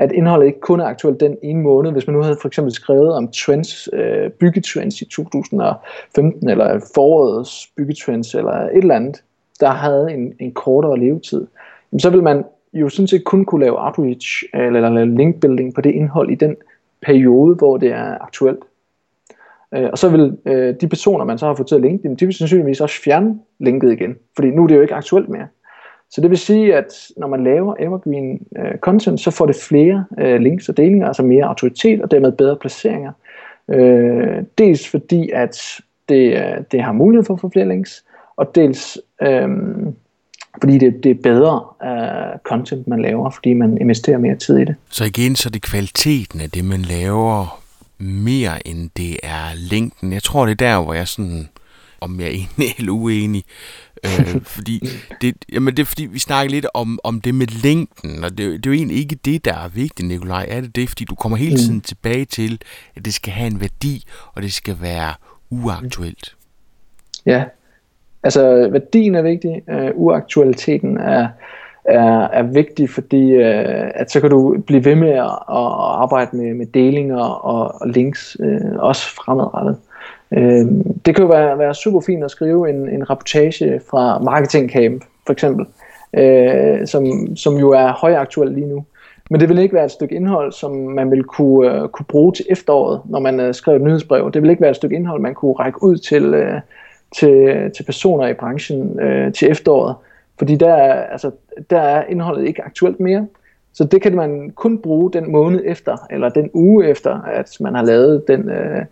at 0.00 0.12
indholdet 0.12 0.46
ikke 0.46 0.60
kun 0.60 0.80
er 0.80 0.84
aktuelt 0.84 1.20
den 1.20 1.36
ene 1.42 1.62
måned. 1.62 1.92
Hvis 1.92 2.06
man 2.06 2.16
nu 2.16 2.22
havde 2.22 2.36
for 2.40 2.48
eksempel 2.48 2.72
skrevet 2.72 3.12
om 3.12 3.28
trends, 3.28 3.88
øh, 3.92 4.30
byggetrends 4.30 5.02
i 5.02 5.04
2015, 5.04 6.48
eller 6.48 6.80
forårets 6.94 7.70
byggetrends, 7.76 8.34
eller 8.34 8.52
et 8.52 8.76
eller 8.76 8.94
andet, 8.94 9.22
der 9.60 9.68
havde 9.68 10.12
en, 10.12 10.34
en 10.38 10.52
kortere 10.52 10.98
levetid, 10.98 11.46
så 11.98 12.10
vil 12.10 12.22
man 12.22 12.44
jo 12.72 12.88
sådan 12.88 13.06
set 13.06 13.24
kun 13.24 13.44
kunne 13.44 13.64
lave 13.64 13.84
outreach 13.84 14.44
eller, 14.54 14.86
eller 14.86 15.04
link 15.04 15.40
building 15.40 15.74
på 15.74 15.80
det 15.80 15.90
indhold 15.90 16.30
i 16.30 16.34
den 16.34 16.56
periode, 17.02 17.54
hvor 17.54 17.76
det 17.76 17.92
er 17.92 18.18
aktuelt. 18.22 18.60
Øh, 19.74 19.88
og 19.92 19.98
så 19.98 20.08
vil 20.08 20.38
øh, 20.46 20.74
de 20.80 20.88
personer, 20.88 21.24
man 21.24 21.38
så 21.38 21.46
har 21.46 21.54
fået 21.54 21.68
til 21.68 21.74
at 21.74 21.80
linke 21.80 22.08
dem, 22.08 22.16
de 22.16 22.26
vil 22.26 22.34
sandsynligvis 22.34 22.80
også 22.80 23.02
fjerne 23.02 23.38
linket 23.58 23.92
igen, 23.92 24.16
fordi 24.36 24.50
nu 24.50 24.62
er 24.62 24.66
det 24.66 24.76
jo 24.76 24.82
ikke 24.82 24.94
aktuelt 24.94 25.28
mere. 25.28 25.46
Så 26.10 26.20
det 26.20 26.30
vil 26.30 26.38
sige, 26.38 26.76
at 26.76 26.86
når 27.16 27.26
man 27.26 27.44
laver 27.44 27.74
evergreen 27.80 28.46
øh, 28.58 28.78
content, 28.78 29.20
så 29.20 29.30
får 29.30 29.46
det 29.46 29.56
flere 29.56 30.04
øh, 30.18 30.40
links 30.40 30.68
og 30.68 30.76
delinger, 30.76 31.06
altså 31.06 31.22
mere 31.22 31.44
autoritet 31.44 32.02
og 32.02 32.10
dermed 32.10 32.32
bedre 32.32 32.56
placeringer. 32.56 33.12
Øh, 33.68 34.42
dels 34.58 34.88
fordi, 34.88 35.30
at 35.30 35.58
det, 36.08 36.32
øh, 36.32 36.64
det 36.72 36.82
har 36.82 36.92
mulighed 36.92 37.24
for 37.24 37.34
at 37.34 37.40
få 37.40 37.50
flere 37.52 37.68
links, 37.68 38.04
og 38.36 38.54
dels 38.54 38.98
øh, 39.22 39.48
fordi 40.60 40.78
det, 40.78 41.04
det 41.04 41.10
er 41.10 41.22
bedre 41.22 41.64
øh, 41.84 42.38
content, 42.44 42.88
man 42.88 43.02
laver, 43.02 43.30
fordi 43.30 43.52
man 43.54 43.78
investerer 43.78 44.18
mere 44.18 44.36
tid 44.36 44.58
i 44.58 44.64
det. 44.64 44.74
Så 44.90 45.04
igen, 45.04 45.36
så 45.36 45.48
er 45.48 45.50
det 45.50 45.62
kvaliteten 45.62 46.40
af 46.40 46.50
det, 46.50 46.64
man 46.64 46.82
laver, 46.82 47.60
mere 47.98 48.68
end 48.68 48.90
det 48.96 49.16
er 49.22 49.70
længden. 49.70 50.12
Jeg 50.12 50.22
tror, 50.22 50.46
det 50.46 50.52
er 50.52 50.66
der, 50.66 50.84
hvor 50.84 50.94
jeg 50.94 51.08
sådan, 51.08 51.48
om 52.00 52.20
jeg 52.20 52.26
er 52.26 52.30
enig 52.30 52.74
eller 52.78 52.92
uenig, 52.92 53.44
øh, 54.04 54.42
fordi 54.56 54.88
det, 55.20 55.34
jamen 55.52 55.76
det 55.76 55.82
er 55.82 55.86
fordi, 55.86 56.06
vi 56.06 56.18
snakker 56.18 56.50
lidt 56.50 56.66
om, 56.74 56.98
om 57.04 57.20
det 57.20 57.34
med 57.34 57.62
længden, 57.62 58.24
og 58.24 58.30
det, 58.30 58.38
det 58.38 58.66
er 58.66 58.70
jo 58.70 58.72
egentlig 58.72 58.98
ikke 58.98 59.14
det, 59.24 59.44
der 59.44 59.54
er 59.54 59.68
vigtigt, 59.68 60.08
Nikolaj. 60.08 60.46
Er 60.48 60.60
det 60.60 60.76
det? 60.76 60.88
Fordi 60.88 61.04
du 61.04 61.14
kommer 61.14 61.38
hele 61.38 61.56
tiden 61.56 61.74
mm. 61.74 61.80
tilbage 61.80 62.24
til, 62.24 62.60
at 62.96 63.04
det 63.04 63.14
skal 63.14 63.32
have 63.32 63.46
en 63.46 63.60
værdi, 63.60 64.04
og 64.34 64.42
det 64.42 64.52
skal 64.52 64.76
være 64.80 65.14
uaktuelt. 65.50 66.36
Ja, 67.26 67.44
altså 68.22 68.68
værdien 68.72 69.14
er 69.14 69.22
vigtig, 69.22 69.62
uh, 69.68 69.90
uaktualiteten 69.94 70.98
er, 70.98 71.28
er, 71.84 72.28
er 72.28 72.42
vigtig, 72.42 72.90
fordi 72.90 73.36
uh, 73.36 73.90
at 73.94 74.10
så 74.10 74.20
kan 74.20 74.30
du 74.30 74.62
blive 74.66 74.84
ved 74.84 74.94
med 74.94 75.10
at, 75.10 75.24
at 75.24 75.70
arbejde 76.02 76.36
med, 76.36 76.54
med 76.54 76.66
delinger 76.66 77.20
og, 77.20 77.80
og 77.80 77.88
links, 77.88 78.36
uh, 78.40 78.76
også 78.78 79.14
fremadrettet. 79.14 79.76
Øh, 80.36 80.66
det 81.06 81.14
kan 81.14 81.24
jo 81.24 81.26
være, 81.26 81.58
være 81.58 81.74
super 81.74 82.00
fint 82.00 82.24
at 82.24 82.30
skrive 82.30 82.70
en, 82.70 82.88
en 82.88 83.10
rapportage 83.10 83.80
fra 83.90 84.18
Marketing 84.18 84.70
Camp, 84.70 85.04
for 85.26 85.32
eksempel, 85.32 85.66
øh, 86.14 86.86
som, 86.86 87.36
som 87.36 87.56
jo 87.56 87.70
er 87.70 87.92
højaktuel 87.92 88.52
lige 88.52 88.68
nu. 88.68 88.84
Men 89.30 89.40
det 89.40 89.48
vil 89.48 89.58
ikke 89.58 89.74
være 89.74 89.84
et 89.84 89.90
stykke 89.90 90.14
indhold, 90.14 90.52
som 90.52 90.76
man 90.76 91.10
vil 91.10 91.24
kunne, 91.24 91.82
uh, 91.82 91.88
kunne 91.88 92.06
bruge 92.08 92.32
til 92.32 92.46
efteråret, 92.50 93.00
når 93.04 93.20
man 93.20 93.40
uh, 93.40 93.54
skriver 93.54 93.76
et 93.76 93.84
nyhedsbrev. 93.84 94.30
Det 94.32 94.42
vil 94.42 94.50
ikke 94.50 94.62
være 94.62 94.70
et 94.70 94.76
stykke 94.76 94.96
indhold, 94.96 95.20
man 95.20 95.34
kunne 95.34 95.52
række 95.52 95.82
ud 95.82 95.96
til, 95.96 96.34
uh, 96.34 96.60
til, 97.16 97.54
til 97.76 97.82
personer 97.82 98.26
i 98.26 98.34
branchen 98.34 98.80
uh, 98.80 99.32
til 99.32 99.50
efteråret. 99.50 99.94
Fordi 100.38 100.56
der, 100.56 100.74
altså, 100.92 101.30
der 101.70 101.80
er 101.80 102.04
indholdet 102.08 102.48
ikke 102.48 102.64
aktuelt 102.64 103.00
mere. 103.00 103.26
Så 103.72 103.84
det 103.84 104.02
kan 104.02 104.16
man 104.16 104.50
kun 104.50 104.78
bruge 104.78 105.12
den 105.12 105.32
måned 105.32 105.62
efter, 105.64 105.96
eller 106.10 106.28
den 106.28 106.50
uge 106.54 106.88
efter, 106.88 107.20
at 107.20 107.56
man 107.60 107.74
har 107.74 107.84
lavet 107.84 108.28
den, 108.28 108.48
uh, 108.48 108.82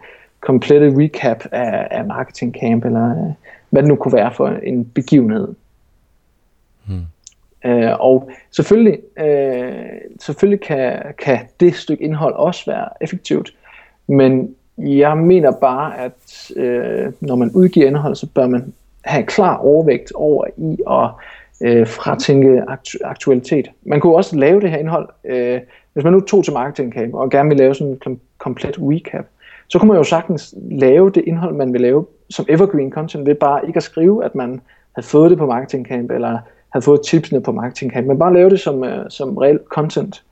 komplette 0.40 0.94
recap 0.96 1.44
af, 1.53 1.88
af 1.90 2.05
Marketing 2.05 2.57
Camp, 2.61 2.85
eller 2.85 3.11
øh, 3.11 3.33
hvad 3.70 3.83
det 3.83 3.88
nu 3.88 3.96
kunne 3.96 4.12
være 4.12 4.35
for 4.35 4.48
en 4.48 4.85
begivenhed. 4.85 5.55
Hmm. 6.87 7.03
Øh, 7.64 7.92
og 8.01 8.31
selvfølgelig, 8.51 8.98
øh, 9.18 9.72
selvfølgelig 10.20 10.61
kan, 10.61 11.03
kan 11.18 11.38
det 11.61 11.74
stykke 11.74 12.05
indhold 12.05 12.35
også 12.35 12.70
være 12.70 12.88
effektivt, 13.01 13.55
men 14.07 14.55
jeg 14.79 15.16
mener 15.16 15.53
bare, 15.53 15.98
at 15.98 16.51
øh, 16.57 17.12
når 17.20 17.37
man 17.37 17.51
udgiver 17.51 17.87
indhold, 17.87 18.14
så 18.14 18.27
bør 18.35 18.46
man 18.46 18.72
have 19.05 19.24
klar 19.24 19.57
overvægt 19.57 20.12
over 20.12 20.44
i 20.57 20.79
at 20.90 21.11
øh, 21.61 21.87
fratænke 21.87 22.62
aktu- 22.62 23.05
aktualitet. 23.05 23.70
Man 23.83 24.01
kunne 24.01 24.14
også 24.14 24.37
lave 24.37 24.61
det 24.61 24.70
her 24.70 24.79
indhold, 24.79 25.09
øh, 25.24 25.61
hvis 25.92 26.05
man 26.05 26.12
nu 26.12 26.20
tog 26.20 26.44
til 26.44 26.53
Marketing 26.53 26.92
Camp 26.92 27.14
og 27.14 27.31
gerne 27.31 27.48
vil 27.48 27.59
lave 27.59 27.74
sådan 27.74 27.92
en 27.92 27.98
kom- 27.98 28.20
komplet 28.38 28.77
recap, 28.79 29.27
så 29.68 29.78
kunne 29.78 29.88
man 29.88 29.96
jo 29.96 30.04
sagtens 30.04 30.54
lave 30.70 31.11
det 31.11 31.24
indhold, 31.26 31.54
man 31.54 31.72
vil 31.72 31.81
lave 31.81 32.07
som 32.31 32.46
evergreen 32.48 32.92
content, 32.92 33.26
ved 33.26 33.35
bare 33.35 33.66
ikke 33.66 33.76
at 33.76 33.83
skrive, 33.83 34.24
at 34.24 34.35
man 34.35 34.61
havde 34.94 35.07
fået 35.07 35.31
det 35.31 35.38
på 35.38 35.46
Marketing 35.46 35.87
Camp, 35.87 36.11
eller 36.11 36.38
havde 36.68 36.85
fået 36.85 37.00
tipsene 37.07 37.42
på 37.42 37.52
Marketing 37.52 37.92
Camp, 37.92 38.07
men 38.07 38.18
bare 38.18 38.35
lave 38.35 38.50
det 38.50 38.61
som, 38.61 38.78
uh, 38.78 38.88
som 39.09 39.37
reelt 39.37 39.62
content, 39.68 40.24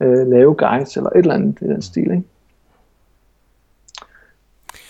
uh, 0.00 0.30
lave 0.30 0.54
guides 0.54 0.96
eller 0.96 1.10
et 1.10 1.18
eller 1.18 1.34
andet 1.34 1.58
i 1.60 1.64
den 1.64 1.82
stil. 1.82 2.10
Ikke? 2.10 2.22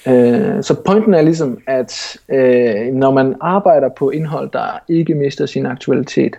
Uh, 0.07 0.63
så 0.63 0.83
pointen 0.87 1.15
er 1.15 1.23
ligesom, 1.23 1.59
at 1.67 2.17
uh, 2.29 2.95
når 2.95 3.11
man 3.11 3.35
arbejder 3.41 3.89
på 3.89 4.11
indhold, 4.11 4.51
der 4.51 4.79
ikke 4.89 5.15
mister 5.15 5.47
sin 5.47 5.67
aktualitet, 5.67 6.37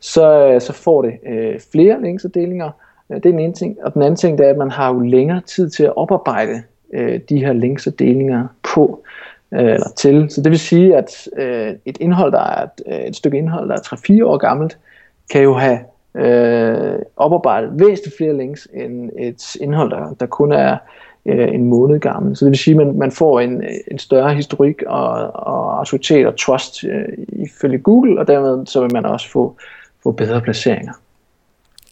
så, 0.00 0.56
så 0.60 0.72
får 0.72 1.02
det 1.02 1.18
uh, 1.26 1.60
flere 1.72 2.02
links 2.02 2.24
og 2.24 2.34
delinger. 2.34 2.70
Uh, 3.08 3.16
det 3.16 3.26
er 3.26 3.30
den 3.30 3.40
ene 3.40 3.52
ting. 3.52 3.76
Og 3.82 3.94
den 3.94 4.02
anden 4.02 4.16
ting, 4.16 4.38
det 4.38 4.46
er, 4.46 4.50
at 4.50 4.58
man 4.58 4.70
har 4.70 4.94
jo 4.94 5.00
længere 5.00 5.40
tid 5.40 5.70
til 5.70 5.84
at 5.84 5.96
oparbejde 5.96 6.62
øh, 6.92 7.20
de 7.28 7.38
her 7.38 7.52
links 7.52 7.86
og 7.86 7.98
delinger 7.98 8.46
på 8.74 9.02
øh, 9.52 9.60
eller 9.60 9.88
til. 9.96 10.30
Så 10.30 10.42
det 10.42 10.50
vil 10.50 10.58
sige, 10.58 10.96
at 10.96 11.28
øh, 11.36 11.74
et 11.84 11.98
indhold, 12.00 12.32
der 12.32 12.40
er 12.40 12.62
et, 12.62 12.82
øh, 12.86 12.98
et 12.98 13.16
stykke 13.16 13.38
indhold, 13.38 13.68
der 13.68 13.74
er 13.74 14.22
3-4 14.22 14.24
år 14.24 14.36
gammelt, 14.36 14.78
kan 15.32 15.42
jo 15.42 15.54
have 15.54 15.78
øh, 16.14 16.98
oparbejdet 17.16 17.70
væsentligt 17.72 18.16
flere 18.16 18.36
links 18.36 18.68
end 18.74 19.10
et 19.18 19.56
indhold, 19.56 19.90
der, 19.90 20.14
der 20.20 20.26
kun 20.26 20.52
er 20.52 20.76
øh, 21.26 21.54
en 21.54 21.64
måned 21.64 22.00
gammel. 22.00 22.36
Så 22.36 22.44
det 22.44 22.50
vil 22.50 22.58
sige, 22.58 22.80
at 22.80 22.86
man, 22.86 22.98
man 22.98 23.12
får 23.12 23.40
en, 23.40 23.64
en 23.90 23.98
større 23.98 24.34
historik 24.34 24.82
og, 24.86 25.10
og 25.34 25.78
autoritet 25.78 26.26
og 26.26 26.38
trust 26.38 26.84
øh, 26.84 27.08
ifølge 27.28 27.78
Google, 27.78 28.20
og 28.20 28.26
dermed 28.26 28.66
så 28.66 28.80
vil 28.80 28.92
man 28.92 29.06
også 29.06 29.30
få, 29.30 29.56
få 30.02 30.12
bedre 30.12 30.40
placeringer. 30.40 30.92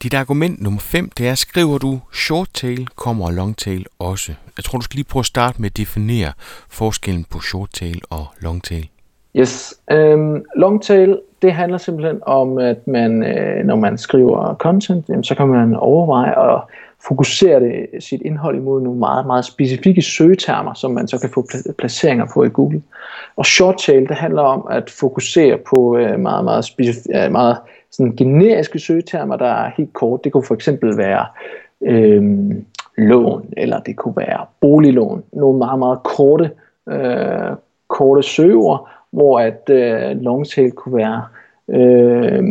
Dit 0.02 0.14
argument 0.14 0.62
nummer 0.62 0.80
5, 0.80 1.10
det 1.18 1.28
er, 1.28 1.34
skriver 1.34 1.78
du 1.78 2.00
short 2.12 2.48
tail, 2.54 2.88
kommer 2.96 3.30
long 3.30 3.56
tail 3.56 3.86
også. 3.98 4.32
Jeg 4.56 4.64
tror, 4.64 4.78
du 4.78 4.84
skal 4.84 4.96
lige 4.96 5.06
prøve 5.10 5.20
at 5.20 5.26
starte 5.26 5.62
med 5.62 5.70
at 5.70 5.76
definere 5.76 6.32
forskellen 6.68 7.24
på 7.24 7.40
short 7.40 7.70
tail 7.72 8.00
og 8.10 8.26
long 8.40 8.64
tail. 8.64 8.88
Yes, 9.36 9.74
um, 9.94 10.44
long 10.56 10.82
tail, 10.82 11.18
det 11.42 11.52
handler 11.52 11.78
simpelthen 11.78 12.20
om, 12.22 12.58
at 12.58 12.86
man, 12.86 13.22
øh, 13.22 13.64
når 13.64 13.76
man 13.76 13.98
skriver 13.98 14.54
content, 14.54 15.08
jamen, 15.08 15.24
så 15.24 15.34
kan 15.34 15.48
man 15.48 15.76
overveje 15.76 16.54
at 16.54 16.60
fokusere 17.08 17.60
det, 17.60 17.86
sit 18.00 18.22
indhold 18.22 18.56
imod 18.56 18.82
nogle 18.82 18.98
meget, 18.98 19.26
meget 19.26 19.44
specifikke 19.44 20.02
søgetermer, 20.02 20.74
som 20.74 20.90
man 20.90 21.08
så 21.08 21.18
kan 21.18 21.30
få 21.34 21.46
placeringer 21.78 22.26
på 22.34 22.44
i 22.44 22.48
Google. 22.48 22.82
Og 23.36 23.46
short 23.46 23.76
tail, 23.86 24.08
det 24.08 24.16
handler 24.16 24.42
om 24.42 24.66
at 24.70 24.90
fokusere 24.90 25.58
på 25.70 25.96
øh, 25.96 26.20
meget, 26.20 26.44
meget, 26.44 26.64
specif- 26.64 27.24
øh, 27.24 27.32
meget 27.32 27.56
sådan 27.96 28.16
generiske 28.16 28.78
søgetermer, 28.78 29.36
der 29.36 29.46
er 29.46 29.70
helt 29.76 29.92
kort. 29.92 30.24
Det 30.24 30.32
kunne 30.32 30.44
for 30.44 30.54
eksempel 30.54 30.96
være 30.96 31.26
øh, 31.82 32.22
lån, 32.98 33.48
eller 33.56 33.80
det 33.80 33.96
kunne 33.96 34.16
være 34.16 34.46
boliglån. 34.60 35.24
Nogle 35.32 35.58
meget, 35.58 35.78
meget 35.78 35.98
korte, 36.02 36.50
øh, 36.88 37.56
korte 37.88 38.22
søger, 38.22 38.90
hvor 39.10 39.40
at 39.40 39.70
øh, 39.70 40.20
longtail 40.20 40.70
kunne 40.70 40.96
være 40.96 41.24
øh, 41.68 42.44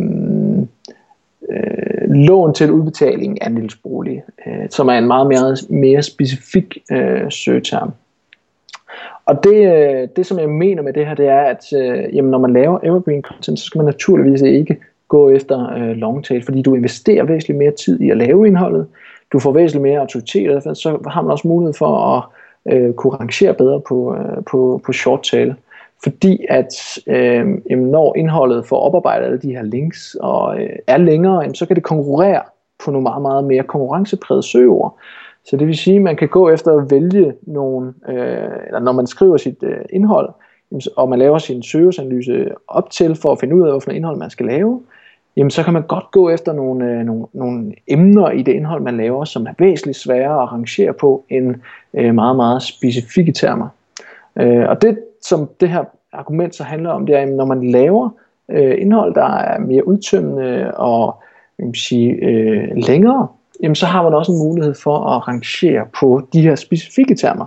øh, 1.50 2.10
lån 2.10 2.54
til 2.54 2.70
udbetaling 2.70 3.42
af 3.42 3.46
andelsbolig, 3.46 4.22
øh, 4.46 4.70
som 4.70 4.88
er 4.88 4.98
en 4.98 5.06
meget 5.06 5.26
mere, 5.26 5.56
mere 5.68 6.02
specifik 6.02 6.78
øh, 6.92 7.30
søgeterm. 7.30 7.92
Og 9.26 9.44
det, 9.44 9.54
øh, 9.54 10.08
det, 10.16 10.26
som 10.26 10.38
jeg 10.38 10.48
mener 10.48 10.82
med 10.82 10.92
det 10.92 11.06
her, 11.06 11.14
det 11.14 11.28
er, 11.28 11.40
at 11.40 11.64
øh, 11.76 12.16
jamen, 12.16 12.30
når 12.30 12.38
man 12.38 12.52
laver 12.52 12.78
evergreen 12.82 13.22
content, 13.22 13.58
så 13.58 13.64
skal 13.64 13.78
man 13.78 13.86
naturligvis 13.86 14.42
ikke 14.42 14.76
gå 15.16 15.30
efter 15.30 15.74
øh, 15.76 15.96
longtail, 15.96 16.44
fordi 16.44 16.62
du 16.62 16.74
investerer 16.74 17.24
væsentligt 17.24 17.58
mere 17.58 17.70
tid 17.70 18.00
i 18.00 18.10
at 18.10 18.16
lave 18.16 18.46
indholdet, 18.46 18.86
du 19.32 19.38
får 19.38 19.52
væsentligt 19.52 19.82
mere 19.82 20.00
autoritet, 20.00 20.50
og 20.66 20.76
så 20.76 20.98
har 21.06 21.22
man 21.22 21.30
også 21.30 21.48
mulighed 21.48 21.74
for 21.74 21.92
at 21.96 22.22
øh, 22.72 22.92
kunne 22.94 23.16
rangere 23.16 23.54
bedre 23.54 23.80
på, 23.88 24.16
øh, 24.16 24.44
på, 24.50 24.80
på 24.86 24.92
short 24.92 25.22
tail. 25.22 25.54
Fordi 26.02 26.46
at 26.48 26.98
øh, 27.06 27.46
jamen, 27.70 27.86
når 27.90 28.16
indholdet 28.16 28.66
får 28.66 28.76
oparbejdet 28.76 29.26
alle 29.26 29.38
de 29.38 29.54
her 29.56 29.62
links 29.62 30.16
og 30.20 30.62
øh, 30.62 30.76
er 30.86 30.98
længere, 30.98 31.40
jamen, 31.40 31.54
så 31.54 31.66
kan 31.66 31.76
det 31.76 31.84
konkurrere 31.84 32.42
på 32.84 32.90
nogle 32.90 33.02
meget, 33.02 33.22
meget 33.22 33.44
mere 33.44 33.62
konkurrenceprægede 33.62 34.42
søgeord. 34.42 34.98
Så 35.44 35.56
det 35.56 35.66
vil 35.66 35.76
sige, 35.76 35.96
at 35.96 36.02
man 36.02 36.16
kan 36.16 36.28
gå 36.28 36.50
efter 36.50 36.72
at 36.78 36.90
vælge 36.90 37.32
nogle, 37.42 37.94
øh, 38.08 38.48
eller 38.66 38.80
når 38.80 38.92
man 38.92 39.06
skriver 39.06 39.36
sit 39.36 39.62
øh, 39.62 39.76
indhold, 39.90 40.28
og 40.96 41.08
man 41.08 41.18
laver 41.18 41.38
sin 41.38 41.62
søgeanalyse 41.62 42.48
op 42.68 42.90
til 42.90 43.16
for 43.16 43.32
at 43.32 43.40
finde 43.40 43.56
ud 43.56 43.62
af, 43.62 43.72
hvilken 43.72 43.96
indhold 43.96 44.18
man 44.18 44.30
skal 44.30 44.46
lave, 44.46 44.80
jamen 45.36 45.50
så 45.50 45.62
kan 45.62 45.72
man 45.72 45.82
godt 45.82 46.10
gå 46.10 46.30
efter 46.30 46.52
nogle, 46.52 46.84
øh, 46.84 46.98
nogle, 46.98 47.26
nogle 47.32 47.72
emner 47.86 48.30
i 48.30 48.42
det 48.42 48.52
indhold, 48.52 48.82
man 48.82 48.96
laver, 48.96 49.24
som 49.24 49.46
er 49.46 49.52
væsentligt 49.58 49.98
sværere 49.98 50.42
at 50.42 50.52
rangere 50.52 50.92
på 50.92 51.24
end 51.28 51.54
øh, 51.94 52.14
meget, 52.14 52.36
meget 52.36 52.62
specifikke 52.62 53.32
termer. 53.32 53.68
Øh, 54.36 54.68
og 54.68 54.82
det, 54.82 54.98
som 55.22 55.48
det 55.60 55.68
her 55.68 55.84
argument 56.12 56.54
så 56.54 56.64
handler 56.64 56.90
om, 56.90 57.06
det 57.06 57.16
er, 57.16 57.20
at 57.20 57.28
når 57.28 57.44
man 57.44 57.70
laver 57.70 58.10
øh, 58.48 58.74
indhold, 58.80 59.14
der 59.14 59.36
er 59.36 59.58
mere 59.58 59.88
udtømmende 59.88 60.74
og 60.74 61.22
jeg 61.58 61.66
vil 61.66 61.74
sige, 61.74 62.10
øh, 62.10 62.76
længere, 62.76 63.28
jamen 63.62 63.74
så 63.74 63.86
har 63.86 64.02
man 64.02 64.14
også 64.14 64.32
en 64.32 64.38
mulighed 64.38 64.74
for 64.74 64.98
at 64.98 65.28
rangere 65.28 65.86
på 66.00 66.28
de 66.32 66.42
her 66.42 66.54
specifikke 66.54 67.14
termer. 67.14 67.46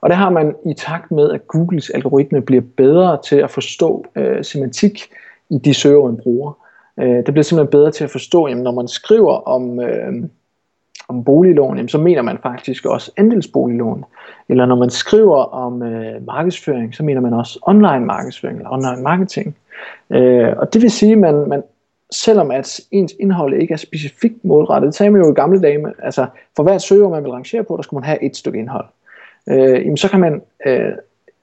Og 0.00 0.10
det 0.10 0.16
har 0.16 0.30
man 0.30 0.54
i 0.66 0.74
takt 0.74 1.10
med, 1.10 1.30
at 1.30 1.48
Googles 1.48 1.90
algoritme 1.90 2.42
bliver 2.42 2.62
bedre 2.76 3.18
til 3.24 3.36
at 3.36 3.50
forstå 3.50 4.04
øh, 4.16 4.44
semantik 4.44 5.08
i 5.50 5.58
de 5.58 5.74
søger, 5.74 6.04
man 6.04 6.16
bruger. 6.16 6.52
Øh, 7.00 7.16
det 7.16 7.24
bliver 7.24 7.42
simpelthen 7.42 7.70
bedre 7.70 7.90
til 7.90 8.04
at 8.04 8.10
forstå, 8.10 8.48
jamen, 8.48 8.64
når 8.64 8.72
man 8.72 8.88
skriver 8.88 9.32
om, 9.32 9.80
øh, 9.80 10.12
om 11.08 11.24
boliglån, 11.24 11.76
jamen, 11.76 11.88
så 11.88 11.98
mener 11.98 12.22
man 12.22 12.38
faktisk 12.42 12.86
også 12.86 13.12
andelsboliglån. 13.16 14.04
Eller 14.48 14.66
når 14.66 14.76
man 14.76 14.90
skriver 14.90 15.36
om 15.36 15.82
øh, 15.82 16.26
markedsføring, 16.26 16.94
så 16.94 17.02
mener 17.02 17.20
man 17.20 17.32
også 17.32 17.58
online 17.62 18.06
markedsføring 18.06 18.58
eller 18.58 18.72
online 18.72 19.02
marketing. 19.02 19.56
Øh, 20.10 20.48
og 20.56 20.74
det 20.74 20.82
vil 20.82 20.90
sige, 20.90 21.12
at 21.12 21.18
man, 21.18 21.48
man, 21.48 21.62
selvom 22.10 22.50
at 22.50 22.80
ens 22.90 23.14
indhold 23.20 23.54
ikke 23.54 23.72
er 23.72 23.78
specifikt 23.78 24.44
målrettet, 24.44 24.86
det 24.86 24.94
sagde 24.94 25.10
man 25.10 25.22
jo 25.22 25.32
i 25.32 25.34
gamle 25.34 25.62
dage, 25.62 25.86
altså 26.02 26.26
for 26.56 26.62
hvert 26.62 26.82
søger 26.82 27.08
man 27.08 27.24
vil 27.24 27.32
rangere 27.32 27.64
på, 27.64 27.76
der 27.76 27.82
skulle 27.82 28.00
man 28.00 28.08
have 28.08 28.22
et 28.22 28.36
stykke 28.36 28.58
indhold. 28.58 28.86
Øh, 29.48 29.84
jamen, 29.84 29.96
så 29.96 30.10
kan 30.10 30.20
man 30.20 30.42
øh, 30.66 30.92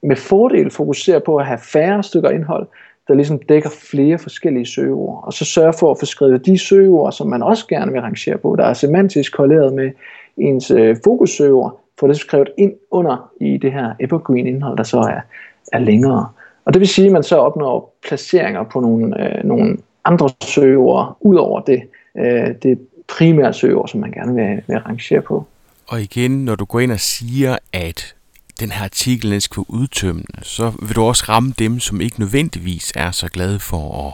med 0.03 0.15
fordel 0.15 0.71
fokusere 0.71 1.19
på 1.19 1.37
at 1.37 1.45
have 1.45 1.59
færre 1.59 2.03
stykker 2.03 2.29
indhold, 2.29 2.67
der 3.11 3.15
ligesom 3.15 3.39
dækker 3.49 3.69
flere 3.69 4.17
forskellige 4.17 4.65
søgeord, 4.65 5.23
og 5.23 5.33
så 5.33 5.45
sørge 5.45 5.73
for 5.79 5.91
at 5.91 5.97
få 5.99 6.05
skrevet 6.05 6.45
de 6.45 6.57
søgeord, 6.57 7.11
som 7.11 7.27
man 7.27 7.43
også 7.43 7.67
gerne 7.67 7.91
vil 7.91 8.01
rangere 8.01 8.37
på, 8.37 8.55
der 8.55 8.65
er 8.65 8.73
semantisk 8.73 9.33
korreleret 9.33 9.73
med 9.73 9.91
ens 10.37 10.71
øh, 10.71 10.97
fokussøgeord, 11.03 11.81
få 11.99 12.07
det 12.07 12.17
skrevet 12.17 12.49
ind 12.57 12.73
under 12.91 13.31
i 13.41 13.57
det 13.57 13.71
her 13.71 13.93
evergreen 13.99 14.47
indhold, 14.47 14.77
der 14.77 14.83
så 14.83 14.99
er, 14.99 15.21
er 15.73 15.79
længere. 15.79 16.29
Og 16.65 16.73
det 16.73 16.79
vil 16.79 16.87
sige, 16.87 17.05
at 17.05 17.11
man 17.11 17.23
så 17.23 17.35
opnår 17.35 17.95
placeringer 18.07 18.63
på 18.63 18.79
nogle, 18.79 19.37
øh, 19.37 19.43
nogle 19.43 19.77
andre 20.05 20.29
søgeord, 20.43 21.17
ud 21.21 21.35
over 21.35 21.59
det, 21.59 21.81
øh, 22.17 22.55
det 22.63 22.79
primære 23.07 23.53
søgeord, 23.53 23.87
som 23.87 23.99
man 23.99 24.11
gerne 24.11 24.35
vil, 24.35 24.61
vil 24.67 24.77
rangere 24.77 25.21
på. 25.21 25.45
Og 25.87 26.01
igen, 26.01 26.45
når 26.45 26.55
du 26.55 26.65
går 26.65 26.79
ind 26.79 26.91
og 26.91 26.99
siger, 26.99 27.57
at 27.73 28.15
den 28.61 28.71
her 28.71 28.83
artikel 28.83 29.41
skal 29.41 29.57
være 29.57 29.79
udtømmende, 29.79 30.43
så 30.43 30.71
vil 30.81 30.95
du 30.95 31.01
også 31.01 31.25
ramme 31.29 31.53
dem, 31.59 31.79
som 31.79 32.01
ikke 32.01 32.19
nødvendigvis 32.19 32.93
er 32.95 33.11
så 33.11 33.27
glade 33.27 33.59
for 33.59 34.07
at, 34.07 34.13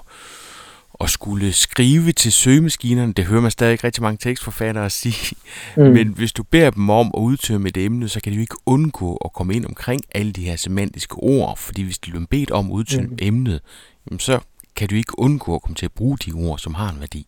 at 1.02 1.10
skulle 1.10 1.54
skrive 1.54 2.12
til 2.12 2.32
søgemaskinerne. 2.32 3.14
Det 3.14 3.26
hører 3.26 3.42
man 3.42 3.52
stadig 3.52 3.84
rigtig 3.84 4.04
mange 4.04 4.18
tekstforfattere 4.18 4.90
sige. 4.90 5.36
Mm. 5.78 5.84
Men 5.84 6.08
hvis 6.08 6.34
du 6.34 6.44
beder 6.44 6.70
dem 6.70 6.90
om 6.90 7.12
at 7.14 7.20
udtømme 7.20 7.70
et 7.70 7.78
emne, 7.78 8.10
så 8.10 8.22
kan 8.22 8.32
de 8.32 8.38
jo 8.38 8.42
ikke 8.42 8.56
undgå 8.66 9.16
at 9.16 9.34
komme 9.34 9.56
ind 9.56 9.66
omkring 9.66 10.02
alle 10.16 10.32
de 10.32 10.46
her 10.46 10.56
semantiske 10.56 11.16
ord. 11.16 11.58
Fordi 11.58 11.84
hvis 11.84 12.00
de 12.00 12.12
bliver 12.12 12.26
bedt 12.30 12.52
om 12.52 12.66
at 12.66 12.72
udtømme 12.72 13.10
mm. 13.10 13.18
emnet, 13.22 13.62
jamen 14.10 14.20
så 14.20 14.40
kan 14.76 14.88
du 14.88 14.96
ikke 14.96 15.20
undgå 15.20 15.56
at 15.56 15.62
komme 15.62 15.76
til 15.76 15.86
at 15.86 15.92
bruge 15.92 16.18
de 16.18 16.32
ord, 16.36 16.58
som 16.58 16.74
har 16.74 16.90
en 16.92 17.00
værdi. 17.00 17.28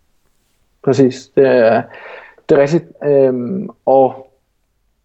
Præcis. 0.83 1.29
Det 1.35 1.47
er, 1.47 1.83
det 2.49 2.57
er 2.57 2.61
rigtigt. 2.61 2.83
Øhm, 3.05 3.69
og 3.85 4.28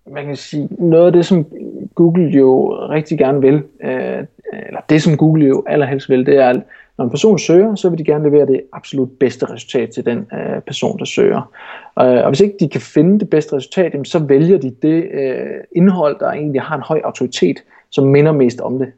man 0.06 0.26
kan 0.26 0.36
sige, 0.36 0.68
noget 0.70 1.06
af 1.06 1.12
det, 1.12 1.26
som 1.26 1.46
Google 1.94 2.28
jo 2.28 2.76
rigtig 2.88 3.18
gerne 3.18 3.40
vil, 3.40 3.62
øh, 3.84 4.24
eller 4.66 4.80
det, 4.88 5.02
som 5.02 5.16
Google 5.16 5.46
jo 5.46 5.64
allerhelst 5.66 6.08
vil, 6.08 6.26
det 6.26 6.36
er, 6.36 6.48
at 6.48 6.62
når 6.98 7.04
en 7.04 7.10
person 7.10 7.38
søger, 7.38 7.74
så 7.74 7.88
vil 7.88 7.98
de 7.98 8.04
gerne 8.04 8.24
levere 8.30 8.46
det 8.46 8.60
absolut 8.72 9.10
bedste 9.20 9.52
resultat 9.52 9.90
til 9.90 10.06
den 10.06 10.18
øh, 10.18 10.62
person, 10.66 10.98
der 10.98 11.04
søger. 11.04 11.52
Øh, 12.00 12.24
og 12.24 12.28
hvis 12.28 12.40
ikke 12.40 12.56
de 12.60 12.68
kan 12.68 12.80
finde 12.80 13.20
det 13.20 13.30
bedste 13.30 13.56
resultat, 13.56 13.96
så 14.04 14.18
vælger 14.18 14.58
de 14.58 14.74
det 14.82 15.08
øh, 15.12 15.60
indhold, 15.76 16.18
der 16.20 16.30
egentlig 16.30 16.62
har 16.62 16.76
en 16.76 16.82
høj 16.82 17.00
autoritet, 17.04 17.64
som 17.90 18.06
minder 18.06 18.32
mest 18.32 18.60
om 18.60 18.78
det. 18.78 18.92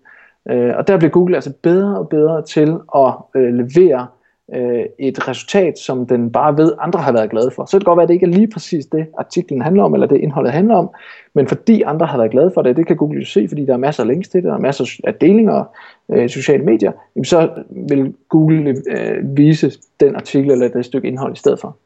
Øh, 0.51 0.77
og 0.77 0.89
der 0.89 0.99
bliver 0.99 1.11
Google 1.11 1.35
altså 1.35 1.53
bedre 1.63 1.99
og 1.99 2.09
bedre 2.09 2.43
til 2.43 2.77
at 2.97 3.13
øh, 3.37 3.55
levere 3.55 4.07
øh, 4.55 4.85
et 4.99 5.29
resultat, 5.29 5.79
som 5.79 6.07
den 6.07 6.33
bare 6.33 6.57
ved, 6.57 6.73
andre 6.81 7.01
har 7.01 7.13
været 7.13 7.31
glade 7.31 7.51
for. 7.51 7.65
Så 7.65 7.79
kan 7.79 7.85
godt 7.85 7.97
være, 7.97 8.03
at 8.03 8.09
det 8.09 8.15
ikke 8.15 8.27
er 8.27 8.31
lige 8.31 8.49
præcis 8.49 8.87
det, 8.87 9.07
artiklen 9.19 9.63
handler 9.63 9.83
om, 9.83 9.95
eller 9.95 10.07
det 10.07 10.21
indholdet 10.21 10.53
handler 10.53 10.75
om, 10.75 10.91
men 11.35 11.49
fordi 11.49 11.83
andre 11.83 12.07
har 12.07 12.19
været 12.19 12.31
glade 12.31 12.51
for 12.55 12.63
det, 12.63 12.77
det 12.77 12.87
kan 12.87 12.97
Google 12.97 13.19
jo 13.19 13.27
se, 13.27 13.49
fordi 13.49 13.67
der 13.67 13.73
er 13.73 13.77
masser 13.77 14.03
af 14.03 14.09
links 14.09 14.29
til 14.29 14.43
det, 14.43 14.49
der 14.49 14.55
er 14.55 14.61
masser 14.61 15.01
af 15.05 15.15
delinger 15.15 15.65
øh, 16.09 16.25
i 16.25 16.29
sociale 16.29 16.65
medier, 16.65 16.93
så 17.25 17.51
vil 17.71 18.15
Google 18.29 18.77
øh, 18.91 19.37
vise 19.37 19.73
den 20.01 20.17
artikel 20.17 20.51
eller 20.51 20.69
det 20.69 20.85
stykke 20.85 21.09
indhold 21.09 21.33
i 21.33 21.39
stedet 21.39 21.61
for. 21.61 21.77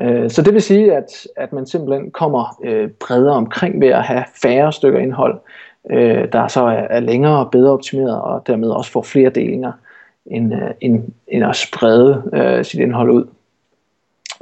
Øh, 0.00 0.30
så 0.30 0.42
det 0.42 0.54
vil 0.54 0.62
sige, 0.62 0.96
at, 0.96 1.26
at 1.36 1.52
man 1.52 1.66
simpelthen 1.66 2.10
kommer 2.10 2.58
øh, 2.64 2.90
bredere 2.90 3.34
omkring 3.34 3.80
ved 3.80 3.88
at 3.88 4.02
have 4.02 4.24
færre 4.42 4.72
stykker 4.72 4.98
indhold, 4.98 5.38
øh, 5.90 6.32
der 6.32 6.48
så 6.48 6.64
er, 6.64 6.86
er 6.90 7.00
længere 7.00 7.38
og 7.38 7.50
bedre 7.50 7.72
optimeret, 7.72 8.20
og 8.22 8.46
dermed 8.46 8.68
også 8.68 8.90
får 8.90 9.02
flere 9.02 9.30
delinger 9.30 9.72
end, 10.30 10.54
øh, 10.54 10.70
end, 10.80 11.02
end 11.28 11.44
at 11.44 11.56
sprede 11.56 12.30
øh, 12.34 12.64
sit 12.64 12.80
indhold 12.80 13.10
ud 13.10 13.26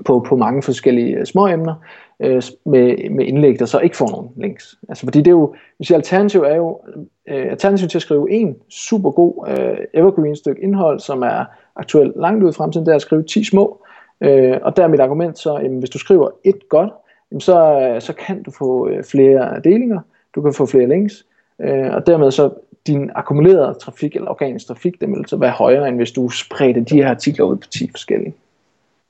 på, 0.05 0.25
på 0.29 0.37
mange 0.37 0.63
forskellige 0.63 1.17
øh, 1.17 1.27
små 1.27 1.47
emner 1.47 1.75
øh, 2.21 2.43
med, 2.65 3.11
med 3.11 3.25
indlæg, 3.25 3.59
der 3.59 3.67
så 3.67 3.79
ikke 3.79 3.97
får 3.97 4.11
nogen 4.11 4.29
links. 4.37 4.79
Altså 4.89 5.07
fordi 5.07 5.19
det 5.19 5.27
er 5.27 5.31
jo, 5.31 5.55
hvis 5.77 5.91
alternativ 5.91 6.41
er 6.41 6.57
jo, 6.57 6.81
øh, 7.29 7.47
alternativ 7.51 7.89
til 7.89 7.99
at 7.99 8.03
skrive 8.03 8.31
en 8.31 8.57
super 8.69 9.11
god 9.11 9.49
øh, 9.49 9.79
evergreen 9.95 10.37
stykke 10.37 10.63
indhold, 10.63 11.01
som 11.01 11.23
er 11.23 11.45
aktuelt 11.77 12.13
langt 12.17 12.45
ud 12.45 12.51
i 12.51 12.57
fremtiden, 12.57 12.87
det 12.87 12.93
er 12.93 12.97
at 12.97 13.03
skrive 13.03 13.23
10 13.23 13.45
små, 13.45 13.83
øh, 14.21 14.57
og 14.63 14.77
der 14.77 14.83
er 14.85 14.89
mit 14.89 15.01
argument 15.01 15.39
så, 15.39 15.59
jamen, 15.59 15.79
hvis 15.79 15.91
du 15.91 15.99
skriver 15.99 16.29
et 16.45 16.69
godt, 16.69 16.91
jamen, 17.31 17.41
så, 17.41 17.81
øh, 17.81 18.01
så 18.01 18.13
kan 18.13 18.43
du 18.43 18.51
få 18.51 18.89
øh, 18.89 19.05
flere 19.05 19.61
delinger, 19.65 20.01
du 20.35 20.43
kan 20.43 20.53
få 20.53 20.67
flere 20.67 20.89
links, 20.89 21.27
øh, 21.61 21.95
og 21.95 22.07
dermed 22.07 22.31
så 22.31 22.51
din 22.87 23.11
akkumulerede 23.15 23.75
trafik 23.75 24.17
eller 24.17 24.31
organisk 24.31 24.67
trafik, 24.67 25.01
det 25.01 25.09
vil 25.09 25.25
så 25.27 25.37
være 25.37 25.51
højere, 25.51 25.89
end 25.89 25.97
hvis 25.97 26.13
du 26.13 26.29
spredte 26.29 26.81
de 26.81 26.97
her 26.97 27.11
artikler 27.11 27.45
ud 27.45 27.57
på 27.57 27.67
10 27.67 27.91
forskellige. 27.91 28.35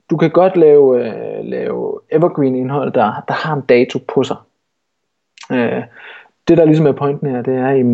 Du 0.09 0.17
kan 0.17 0.29
godt 0.29 0.57
lave, 0.57 1.07
øh, 1.07 1.45
lave 1.45 1.99
evergreen 2.11 2.55
indhold, 2.55 2.91
der, 2.93 3.23
der 3.27 3.33
har 3.33 3.53
en 3.53 3.61
dato 3.61 3.99
på 4.07 4.23
sig. 4.23 4.37
Øh, 5.51 5.83
det 6.47 6.57
der 6.57 6.65
ligesom 6.65 6.85
er 6.85 6.91
pointen 6.91 7.29
her, 7.29 7.41
det 7.41 7.55
er 7.55 7.67
at 7.67 7.85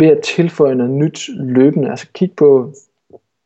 ved 0.00 0.08
at 0.08 0.20
tilføje 0.20 0.74
noget 0.74 0.92
nyt 0.92 1.28
løbende, 1.36 1.90
altså 1.90 2.06
kig 2.14 2.32
på 2.36 2.72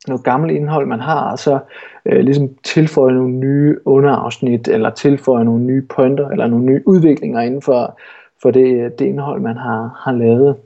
noget 0.08 0.24
gammelt 0.24 0.52
indhold, 0.52 0.86
man 0.86 1.00
har, 1.00 1.30
og 1.30 1.38
så 1.38 1.58
øh, 2.06 2.20
ligesom 2.20 2.50
tilføje 2.64 3.14
nogle 3.14 3.32
nye 3.32 3.76
underafsnit, 3.84 4.68
eller 4.68 4.90
tilføje 4.90 5.44
nogle 5.44 5.64
nye 5.64 5.82
pointer, 5.82 6.28
eller 6.28 6.46
nogle 6.46 6.64
nye 6.64 6.82
udviklinger 6.86 7.40
inden 7.40 7.62
for, 7.62 7.98
for 8.42 8.50
det, 8.50 8.98
det 8.98 9.04
indhold, 9.04 9.40
man 9.40 9.56
har, 9.56 10.02
har 10.04 10.12
lavet 10.12 10.56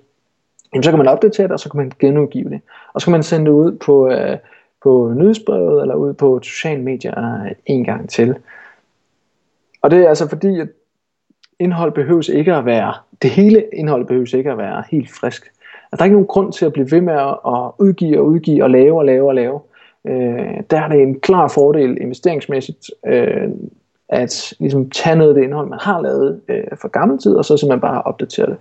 jamen, 0.76 0.82
så 0.82 0.90
kan 0.90 0.98
man 0.98 1.08
opdatere 1.08 1.46
det, 1.46 1.52
og 1.52 1.60
så 1.60 1.70
kan 1.70 1.78
man 1.78 1.92
genudgive 1.98 2.50
det. 2.50 2.60
Og 2.92 3.00
så 3.00 3.06
kan 3.06 3.12
man 3.12 3.22
sende 3.22 3.46
det 3.46 3.52
ud 3.52 3.72
på, 3.72 4.08
øh, 4.10 4.36
på 4.82 5.12
nyhedsbrevet 5.16 5.82
eller 5.82 5.94
ud 5.94 6.12
på 6.12 6.40
sociale 6.42 6.82
medier 6.82 7.44
en 7.66 7.84
gang 7.84 8.08
til. 8.10 8.36
Og 9.82 9.90
det 9.90 9.98
er 9.98 10.08
altså 10.08 10.28
fordi, 10.28 10.60
at 10.60 10.68
indhold 11.58 11.92
behøves 11.92 12.28
ikke 12.28 12.54
at 12.54 12.64
være, 12.64 12.94
det 13.22 13.30
hele 13.30 13.64
indhold 13.72 14.06
behøves 14.06 14.32
ikke 14.32 14.50
at 14.50 14.58
være 14.58 14.84
helt 14.90 15.10
frisk. 15.10 15.42
Altså, 15.92 15.96
der 15.96 15.98
er 15.98 16.04
ikke 16.04 16.14
nogen 16.14 16.26
grund 16.26 16.52
til 16.52 16.66
at 16.66 16.72
blive 16.72 16.90
ved 16.90 17.00
med 17.00 17.14
at 17.14 17.72
udgive 17.78 18.18
og 18.18 18.26
udgive 18.26 18.62
og 18.64 18.70
lave 18.70 18.98
og 18.98 19.04
lave 19.04 19.28
og 19.28 19.34
lave. 19.34 19.60
Øh, 20.06 20.62
der 20.70 20.80
er 20.80 20.88
det 20.88 21.02
en 21.02 21.20
klar 21.20 21.48
fordel 21.48 22.00
investeringsmæssigt, 22.00 22.90
øh, 23.06 23.48
at 24.08 24.54
ligesom 24.58 24.90
tage 24.90 25.16
noget 25.16 25.30
af 25.30 25.34
det 25.34 25.42
indhold, 25.42 25.68
man 25.68 25.78
har 25.82 26.02
lavet 26.02 26.40
øh, 26.48 26.64
for 26.80 26.88
gammel 26.88 27.18
tid, 27.18 27.34
og 27.34 27.44
så 27.44 27.56
simpelthen 27.56 27.80
bare 27.80 28.02
opdatere 28.02 28.46
det. 28.46 28.56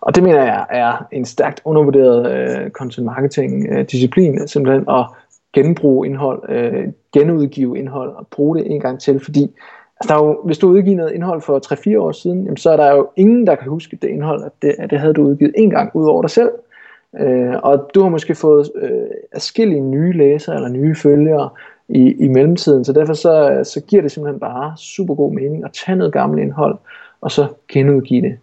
Og 0.00 0.14
det 0.14 0.22
mener 0.22 0.42
jeg 0.42 0.66
er 0.70 1.06
en 1.12 1.24
stærkt 1.24 1.60
undervurderet 1.64 2.32
øh, 2.32 2.70
content 2.70 3.04
marketing 3.04 3.66
øh, 3.70 3.84
disciplin, 3.84 4.48
simpelthen 4.48 4.84
at 4.88 5.06
genbruge 5.52 6.06
indhold, 6.06 6.50
øh, 6.50 6.88
genudgive 7.12 7.78
indhold 7.78 8.10
og 8.16 8.26
bruge 8.26 8.58
det 8.58 8.70
en 8.70 8.80
gang 8.80 9.00
til, 9.00 9.20
fordi 9.20 9.42
altså, 10.00 10.08
der 10.08 10.14
er 10.14 10.26
jo, 10.26 10.40
hvis 10.44 10.58
du 10.58 10.68
udgiver 10.68 10.96
noget 10.96 11.12
indhold 11.12 11.40
for 11.40 11.94
3-4 11.94 11.98
år 11.98 12.12
siden, 12.12 12.44
jamen, 12.44 12.56
så 12.56 12.70
er 12.70 12.76
der 12.76 12.92
jo 12.92 13.08
ingen, 13.16 13.46
der 13.46 13.54
kan 13.54 13.68
huske 13.68 13.98
det 14.02 14.08
indhold, 14.08 14.44
at 14.44 14.52
det, 14.62 14.74
at 14.78 14.90
det 14.90 15.00
havde 15.00 15.14
du 15.14 15.22
udgivet 15.22 15.52
en 15.56 15.70
gang 15.70 15.96
ud 15.96 16.06
over 16.06 16.22
dig 16.22 16.30
selv. 16.30 16.50
Øh, 17.20 17.54
og 17.62 17.90
du 17.94 18.02
har 18.02 18.08
måske 18.08 18.34
fået 18.34 18.70
øh, 18.74 18.90
afskillige 19.32 19.80
nye 19.80 20.12
læsere 20.12 20.56
eller 20.56 20.68
nye 20.68 20.94
følgere 20.94 21.48
i, 21.88 22.24
i 22.24 22.28
mellemtiden, 22.28 22.84
så 22.84 22.92
derfor 22.92 23.14
så, 23.14 23.60
så 23.64 23.80
giver 23.80 24.02
det 24.02 24.10
simpelthen 24.10 24.40
bare 24.40 24.72
super 24.76 25.14
god 25.14 25.32
mening 25.32 25.64
at 25.64 25.70
tage 25.86 25.96
noget 25.98 26.12
gammelt 26.12 26.42
indhold, 26.42 26.78
og 27.20 27.30
så 27.30 27.46
genudgive 27.68 28.22
det 28.22 28.38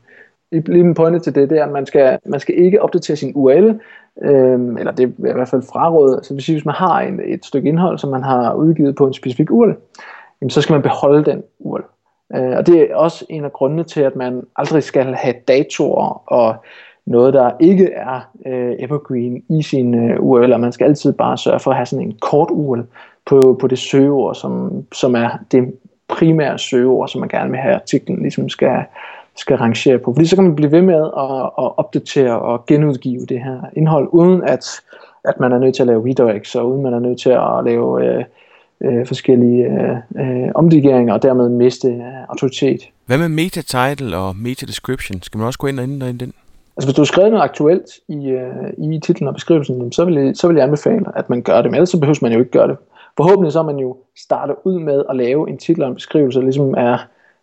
lige 0.52 0.84
min 0.84 0.94
pointe 0.94 1.20
til 1.20 1.36
det, 1.36 1.50
det 1.50 1.60
er, 1.60 1.66
at 1.66 1.72
man 1.72 1.86
skal, 1.86 2.20
man 2.26 2.40
skal 2.40 2.58
ikke 2.58 2.82
opdatere 2.82 3.18
sin 3.18 3.32
URL, 3.36 3.80
øhm, 4.22 4.78
eller 4.78 4.92
det 4.92 5.04
er 5.04 5.30
i 5.30 5.34
hvert 5.34 5.48
fald 5.48 5.62
frarådet. 5.62 6.16
Altså 6.16 6.34
hvis, 6.34 6.48
hvis 6.48 6.66
man 6.66 6.76
har 6.76 7.02
en, 7.02 7.20
et 7.26 7.46
stykke 7.46 7.70
indhold, 7.70 7.98
som 7.98 8.10
man 8.10 8.24
har 8.24 8.54
udgivet 8.54 8.96
på 8.96 9.08
en 9.08 9.14
specifik 9.14 9.52
URL, 9.52 9.76
jamen, 10.42 10.50
så 10.50 10.62
skal 10.62 10.74
man 10.74 10.82
beholde 10.82 11.32
den 11.32 11.44
URL. 11.60 11.84
Øh, 12.36 12.58
og 12.58 12.68
det 12.68 12.92
er 12.92 12.96
også 12.96 13.26
en 13.30 13.46
af 13.46 13.54
grundene 13.54 13.84
til, 13.84 14.02
at 14.02 14.16
man 14.16 14.44
aldrig 14.56 14.84
skal 14.84 15.14
have 15.14 15.36
datoer 15.48 16.24
og 16.32 16.56
noget, 17.06 17.34
der 17.34 17.52
ikke 17.60 17.92
er 17.92 18.32
øh, 18.46 18.76
evergreen 18.80 19.44
i 19.50 19.62
sin 19.62 20.10
øh, 20.10 20.20
URL, 20.20 20.54
og 20.54 20.60
man 20.60 20.72
skal 20.72 20.86
altid 20.86 21.14
bare 21.14 21.38
sørge 21.38 21.60
for 21.60 21.72
at 21.72 21.78
have 21.78 21.86
sådan 21.86 22.06
en 22.06 22.18
kort 22.22 22.48
URL 22.52 22.84
på, 23.30 23.58
på 23.62 23.68
det 23.68 23.80
søgeord, 23.80 24.36
som, 24.36 24.84
som 24.94 25.16
er 25.16 25.30
det 25.52 25.74
primære 26.08 26.60
søgeord, 26.60 27.08
som 27.08 27.20
man 27.20 27.30
gerne 27.30 27.52
vil 27.52 27.60
have 27.60 27.76
artiklen 27.76 28.22
ligesom 28.22 28.50
skal, 28.50 28.84
skal 29.38 29.56
rangere 29.56 30.00
på. 30.00 30.14
Fordi 30.14 30.28
så 30.28 30.36
kan 30.36 30.44
man 30.44 30.56
blive 30.56 30.72
ved 30.72 30.82
med 30.82 30.96
at, 30.96 31.42
at 31.64 31.78
opdatere 31.78 32.40
og 32.40 32.66
genudgive 32.66 33.26
det 33.26 33.40
her 33.44 33.62
indhold, 33.76 34.10
uden 34.12 34.44
at, 34.44 34.66
at 35.24 35.40
man 35.40 35.52
er 35.52 35.60
nødt 35.60 35.76
til 35.76 35.84
at 35.84 35.88
lave 35.88 36.10
redirects, 36.10 36.56
og 36.56 36.72
uden 36.72 36.84
man 36.84 36.94
er 36.94 37.00
nødt 37.00 37.20
til 37.20 37.30
at 37.30 37.64
lave 37.66 38.06
øh, 38.06 38.24
øh, 38.82 39.08
forskellige 39.08 39.66
øh, 39.66 39.98
øh, 40.16 40.50
omdigeringer, 40.56 41.14
og 41.14 41.22
dermed 41.22 41.50
miste 41.50 41.88
øh, 41.88 42.30
autoritet. 42.30 42.82
Hvad 43.06 43.18
med 43.18 43.30
meta-title 43.30 44.18
og 44.18 44.36
meta-description? 44.36 45.22
Skal 45.22 45.38
man 45.38 45.48
også 45.48 45.60
gå 45.60 45.68
ind 45.68 45.80
og 45.80 45.84
ændre 45.84 46.12
den? 46.12 46.34
Altså 46.80 46.88
hvis 46.88 46.96
du 46.96 47.02
har 47.02 47.06
skrevet 47.06 47.32
noget 47.32 47.44
aktuelt 47.44 47.86
i, 48.08 48.30
øh, 48.30 48.70
i 48.78 49.00
titlen 49.00 49.28
og 49.28 49.34
beskrivelsen, 49.34 49.92
så 49.92 50.06
vil, 50.06 50.16
jeg, 50.16 50.36
så 50.36 50.48
vil 50.48 50.56
jeg 50.56 50.64
anbefale, 50.64 51.06
at 51.16 51.30
man 51.30 51.42
gør 51.42 51.62
det. 51.62 51.72
Men 51.72 51.76
ellers 51.76 51.90
så 51.90 52.00
behøver 52.00 52.20
man 52.22 52.32
jo 52.32 52.40
ikke 52.40 52.52
gøre 52.52 52.68
det. 52.68 52.78
Forhåbentlig 53.18 53.54
så 53.54 53.60
er 53.60 53.64
man 53.64 53.78
jo 53.78 53.98
starter 54.18 54.54
ud 54.64 54.80
med 54.80 55.04
at 55.10 55.16
lave 55.16 55.50
en 55.50 55.58
titel 55.58 55.84
og 55.84 55.90
en 55.90 55.96
beskrivelse, 55.96 56.40
der 56.40 56.44
ligesom 56.44 56.74
er 56.78 56.98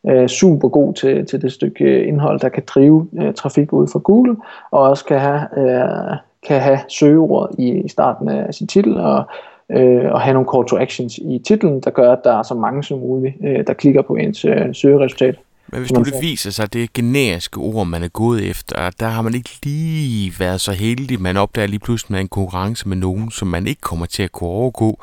øh, 0.06 0.28
super 0.28 0.68
god 0.68 0.94
til, 0.94 1.26
til 1.26 1.42
det 1.42 1.52
stykke 1.52 1.84
øh, 1.84 2.08
indhold, 2.08 2.40
der 2.40 2.48
kan 2.48 2.62
drive 2.66 3.08
øh, 3.20 3.34
trafik 3.34 3.72
ud 3.72 3.88
fra 3.92 3.98
Google, 3.98 4.36
og 4.70 4.80
også 4.80 5.04
kan 5.04 5.20
have, 5.20 5.40
øh, 5.56 6.16
kan 6.46 6.60
have 6.60 6.78
søgeord 6.88 7.54
i, 7.58 7.68
i 7.72 7.88
starten 7.88 8.28
af 8.28 8.54
sin 8.54 8.66
titel, 8.66 9.00
og, 9.00 9.24
øh, 9.70 10.12
og 10.12 10.20
have 10.20 10.34
nogle 10.34 10.48
call 10.54 10.66
to 10.66 10.78
actions 10.78 11.18
i 11.18 11.42
titlen, 11.46 11.80
der 11.80 11.90
gør, 11.90 12.12
at 12.12 12.24
der 12.24 12.38
er 12.38 12.42
så 12.42 12.54
mange 12.54 12.84
som 12.84 12.98
muligt, 12.98 13.34
øh, 13.44 13.66
der 13.66 13.72
klikker 13.72 14.02
på 14.02 14.14
ens 14.14 14.44
øh, 14.44 14.74
søgeresultat. 14.74 15.36
Men 15.68 15.80
hvis 15.80 15.92
nu 15.92 16.02
det 16.02 16.14
viser 16.20 16.50
sig, 16.50 16.62
at 16.62 16.72
det 16.72 16.82
er 16.84 16.88
generiske 16.94 17.58
ord, 17.58 17.86
man 17.86 18.02
er 18.02 18.08
gået 18.08 18.50
efter, 18.50 18.90
der 18.90 19.08
har 19.08 19.22
man 19.22 19.34
ikke 19.34 19.58
lige 19.62 20.34
været 20.38 20.60
så 20.60 20.72
heldig. 20.72 21.20
Man 21.20 21.36
opdager 21.36 21.66
lige 21.66 21.80
pludselig, 21.80 22.12
med 22.12 22.20
en 22.20 22.28
konkurrence 22.28 22.88
med 22.88 22.96
nogen, 22.96 23.30
som 23.30 23.48
man 23.48 23.66
ikke 23.66 23.80
kommer 23.80 24.06
til 24.06 24.22
at 24.22 24.32
kunne 24.32 24.50
overgå. 24.50 25.02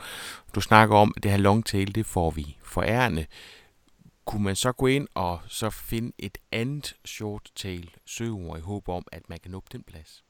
Du 0.56 0.62
snakker 0.62 0.95
om, 0.95 1.13
at 1.17 1.23
det 1.23 1.32
her 1.32 1.38
long 1.38 1.65
tail, 1.65 1.95
det 1.95 2.06
får 2.06 2.32
vi 2.32 2.58
forærende. 2.63 3.26
Kunne 4.26 4.43
man 4.43 4.56
så 4.56 4.71
gå 4.71 4.88
ind 4.88 5.08
og 5.13 5.39
så 5.47 5.69
finde 5.69 6.12
et 6.19 6.38
andet 6.52 6.95
short 7.06 7.49
tail 7.56 7.89
søgeord 8.06 8.58
i 8.58 8.62
håb 8.62 8.89
om, 8.89 9.06
at 9.12 9.21
man 9.30 9.39
kan 9.43 9.52
nå 9.52 9.63
den 9.71 9.84
plads? 9.88 10.23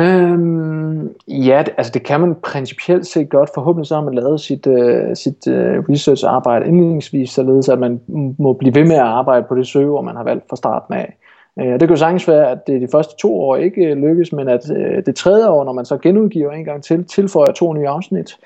Øhm, 0.00 1.14
ja, 1.28 1.62
det, 1.66 1.74
altså 1.76 1.92
det 1.92 2.02
kan 2.02 2.20
man 2.20 2.34
principielt 2.34 3.06
set 3.06 3.28
godt. 3.28 3.50
Forhåbentlig 3.54 3.86
så 3.86 3.94
har 3.94 4.02
man 4.02 4.14
lavet 4.14 4.40
sit, 4.40 4.66
øh, 4.66 5.16
sit 5.16 5.46
øh, 5.48 5.78
research-arbejde 5.90 6.66
indledningsvis, 6.66 7.30
således 7.30 7.68
at 7.68 7.78
man 7.78 8.00
må 8.38 8.52
blive 8.52 8.74
ved 8.74 8.84
med 8.84 8.96
at 8.96 9.02
arbejde 9.02 9.46
på 9.48 9.54
det 9.54 9.66
søgeord, 9.66 10.04
man 10.04 10.16
har 10.16 10.24
valgt 10.24 10.44
fra 10.48 10.56
starten 10.56 10.94
af. 10.94 11.16
Øh, 11.60 11.72
det 11.72 11.80
kan 11.80 11.88
jo 11.88 11.96
sagtens 11.96 12.28
være, 12.28 12.50
at 12.50 12.66
det 12.66 12.80
de 12.80 12.88
første 12.92 13.14
to 13.16 13.40
år 13.40 13.56
ikke 13.56 13.84
øh, 13.84 13.96
lykkes, 13.96 14.32
men 14.32 14.48
at 14.48 14.70
øh, 14.76 15.06
det 15.06 15.16
tredje 15.16 15.48
år, 15.48 15.64
når 15.64 15.72
man 15.72 15.84
så 15.84 15.98
genudgiver 15.98 16.52
en 16.52 16.64
gang 16.64 16.82
til, 16.82 17.04
tilføjer 17.04 17.52
to 17.52 17.72
nye 17.72 17.88
afsnit, 17.88 18.36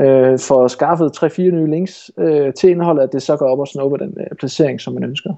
øh, 0.00 0.38
får 0.38 0.68
skaffet 0.68 1.12
tre-fire 1.12 1.50
nye 1.50 1.70
links 1.70 2.10
øh, 2.18 2.52
til 2.52 2.70
indholdet, 2.70 3.02
at 3.02 3.12
det 3.12 3.22
så 3.22 3.36
går 3.36 3.46
op 3.46 3.58
og 3.58 3.68
snupper 3.68 3.98
den 3.98 4.14
øh, 4.20 4.36
placering, 4.38 4.80
som 4.80 4.94
man 4.94 5.04
ønsker. 5.04 5.30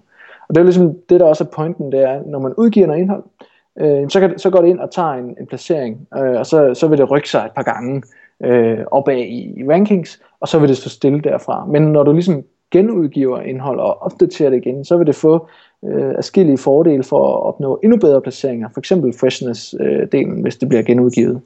Og 0.48 0.54
det 0.54 0.56
er 0.56 0.60
jo 0.60 0.66
ligesom 0.66 0.96
det, 1.08 1.20
der 1.20 1.26
også 1.26 1.44
er 1.44 1.48
pointen, 1.48 1.92
det 1.92 2.02
er, 2.02 2.20
når 2.26 2.38
man 2.38 2.54
udgiver 2.56 2.86
noget 2.86 3.00
indhold, 3.00 3.22
øh, 3.40 3.47
øh, 3.80 4.10
så, 4.10 4.20
kan, 4.20 4.38
så 4.38 4.50
går 4.50 4.60
det 4.60 4.68
ind 4.68 4.78
og 4.78 4.90
tager 4.90 5.12
en, 5.12 5.36
en 5.40 5.46
placering, 5.46 6.08
øh, 6.18 6.38
og 6.38 6.46
så, 6.46 6.74
så 6.74 6.88
vil 6.88 6.98
det 6.98 7.10
rykke 7.10 7.30
sig 7.30 7.44
et 7.44 7.52
par 7.56 7.62
gange 7.62 8.02
øh, 8.44 8.78
opad 8.90 9.16
i, 9.16 9.60
i 9.60 9.68
rankings, 9.68 10.22
og 10.40 10.48
så 10.48 10.58
vil 10.58 10.68
det 10.68 10.76
stå 10.76 10.88
stille 10.88 11.20
derfra. 11.20 11.66
Men 11.66 11.82
når 11.82 12.02
du 12.02 12.12
ligesom 12.12 12.42
genudgiver 12.70 13.40
indhold 13.40 13.80
og 13.80 14.02
opdaterer 14.02 14.50
det 14.50 14.66
igen, 14.66 14.84
så 14.84 14.96
vil 14.96 15.06
det 15.06 15.14
få 15.14 15.48
øh, 15.84 16.14
afskillige 16.16 16.58
fordele 16.58 17.02
for 17.02 17.36
at 17.36 17.42
opnå 17.42 17.80
endnu 17.82 17.98
bedre 17.98 18.20
placeringer, 18.20 18.68
for 18.74 18.80
eksempel 18.80 19.12
freshness-delen, 19.12 20.36
øh, 20.36 20.42
hvis 20.42 20.56
det 20.56 20.68
bliver 20.68 20.82
genudgivet, 20.82 21.40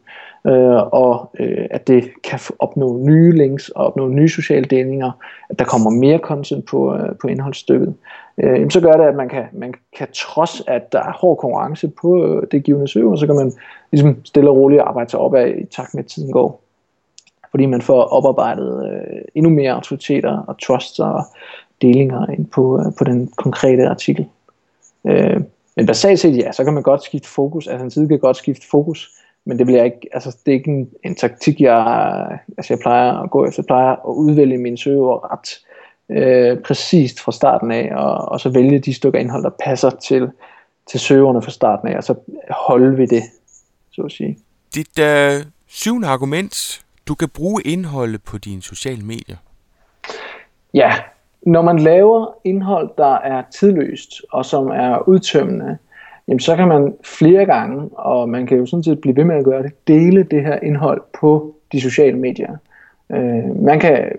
øh, 0.47 0.93
og 0.93 1.31
øh, 1.41 1.67
at 1.71 1.89
det 1.89 2.11
kan 2.25 2.39
opnå 2.59 2.99
nye 2.99 3.33
links 3.33 3.69
og 3.69 3.87
opnå 3.87 4.09
nye 4.09 4.29
sociale 4.29 4.65
delinger, 4.65 5.11
at 5.51 5.59
der 5.59 5.65
kommer 5.65 5.91
mere 5.91 6.19
content 6.19 6.67
på, 6.67 6.95
øh, 6.95 7.09
på 7.21 7.29
indholdsstykket 7.29 7.95
øh, 8.39 8.71
så 8.71 8.81
gør 8.81 8.93
det, 8.93 9.05
at 9.05 9.17
man 9.17 9.29
kan, 9.29 9.45
man 9.53 9.75
kan 9.99 10.09
trods, 10.15 10.63
at 10.67 10.93
der 10.93 10.99
er 10.99 11.13
hård 11.13 11.37
konkurrence 11.39 11.89
på 12.03 12.25
øh, 12.25 12.47
det 12.53 12.65
givende 12.65 12.89
søger, 12.89 13.17
så 13.17 13.27
kan 13.27 13.37
man 13.37 13.53
ligesom 13.93 14.25
stille 14.25 14.51
og 14.51 14.57
roligt 14.57 14.81
arbejde 14.81 15.11
sig 15.11 15.21
opad 15.21 15.49
i 15.49 15.65
takt 15.65 15.95
med, 15.95 16.05
at 16.05 16.11
tiden 16.11 16.33
går. 16.33 16.62
Fordi 17.53 17.67
man 17.67 17.83
får 17.83 18.03
oparbejdet 18.03 18.91
øh, 18.93 19.23
endnu 19.35 19.51
mere 19.51 19.73
autoriteter 19.73 20.39
og 20.39 20.61
trusts 20.61 20.99
og 20.99 21.25
delinger 21.83 22.27
ind 22.27 22.47
på, 22.47 22.81
øh, 22.81 22.93
på 22.99 23.05
den 23.05 23.33
konkrete 23.37 23.89
artikel. 23.89 24.27
Øh, 25.07 25.41
men 25.77 25.87
basalt 25.87 26.21
set, 26.21 26.37
ja, 26.37 26.53
så 26.53 26.65
kan 26.65 26.75
man 26.75 26.83
godt 26.83 27.03
skifte 27.03 27.29
fokus. 27.29 27.67
Altså 27.67 27.85
en 27.85 27.91
side 27.91 28.09
kan 28.09 28.19
godt 28.19 28.37
skifte 28.37 28.67
fokus, 28.71 29.11
men 29.45 29.59
det 29.59 29.67
bliver 29.67 29.85
ikke, 29.85 30.09
altså 30.13 30.37
det 30.47 30.53
er 30.53 30.57
ikke 30.57 30.71
en, 30.71 30.91
en 31.05 31.15
taktik, 31.15 31.61
jeg, 31.61 32.39
altså 32.59 32.75
jeg 32.75 32.79
plejer 32.79 33.13
at 33.13 33.31
gå 33.31 33.47
efter. 33.47 33.63
Jeg 33.63 33.67
plejer 33.67 33.93
at 33.93 34.13
udvælge 34.15 34.59
mine 34.59 34.79
søger 34.79 35.33
ret 35.33 35.59
øh, 36.11 36.59
præcist 36.63 37.21
fra 37.21 37.33
starten 37.33 37.71
af, 37.71 37.93
og, 37.95 38.15
og 38.15 38.41
så 38.41 38.49
vælge 38.49 38.79
de 38.79 38.95
stykker 38.95 39.19
indhold, 39.19 39.43
der 39.43 39.51
passer 39.65 39.91
til, 39.91 40.31
til 40.91 41.01
søgerne 41.01 41.43
fra 41.43 41.51
starten 41.51 41.89
af, 41.89 41.97
og 41.97 42.05
så 42.05 42.15
holde 42.51 42.97
vi 42.97 43.07
det, 43.07 43.23
så 43.93 44.03
at 44.03 44.13
sige. 44.13 44.39
Dit 44.75 44.99
øh, 44.99 45.45
syvende 45.67 46.09
argument, 46.09 46.85
du 47.09 47.15
kan 47.15 47.29
bruge 47.29 47.63
indholdet 47.65 48.23
på 48.23 48.39
dine 48.39 48.63
sociale 48.63 49.03
medier. 49.03 49.37
Ja, 50.75 50.93
når 51.43 51.63
man 51.63 51.79
laver 51.79 52.35
indhold, 52.45 52.91
der 52.99 53.15
er 53.15 53.43
tidløst, 53.51 54.23
og 54.33 54.45
som 54.45 54.69
er 54.69 55.09
udtømmende, 55.09 55.79
jamen 56.29 56.41
så 56.41 56.57
kan 56.57 56.69
man 56.69 56.95
flere 57.05 57.45
gange, 57.45 57.89
og 57.93 58.29
man 58.29 58.47
kan 58.47 58.59
jo 58.59 58.67
sådan 58.67 58.83
set 58.83 59.01
blive 59.01 59.17
ved 59.17 59.25
med 59.25 59.37
at 59.37 59.45
gøre 59.45 59.63
det, 59.63 59.73
dele 59.89 60.23
det 60.23 60.43
her 60.43 60.59
indhold 60.63 61.03
på 61.21 61.55
de 61.73 61.81
sociale 61.81 62.19
medier. 62.19 62.57
Øh, 63.13 63.63
man 63.63 63.81
kan 63.81 64.13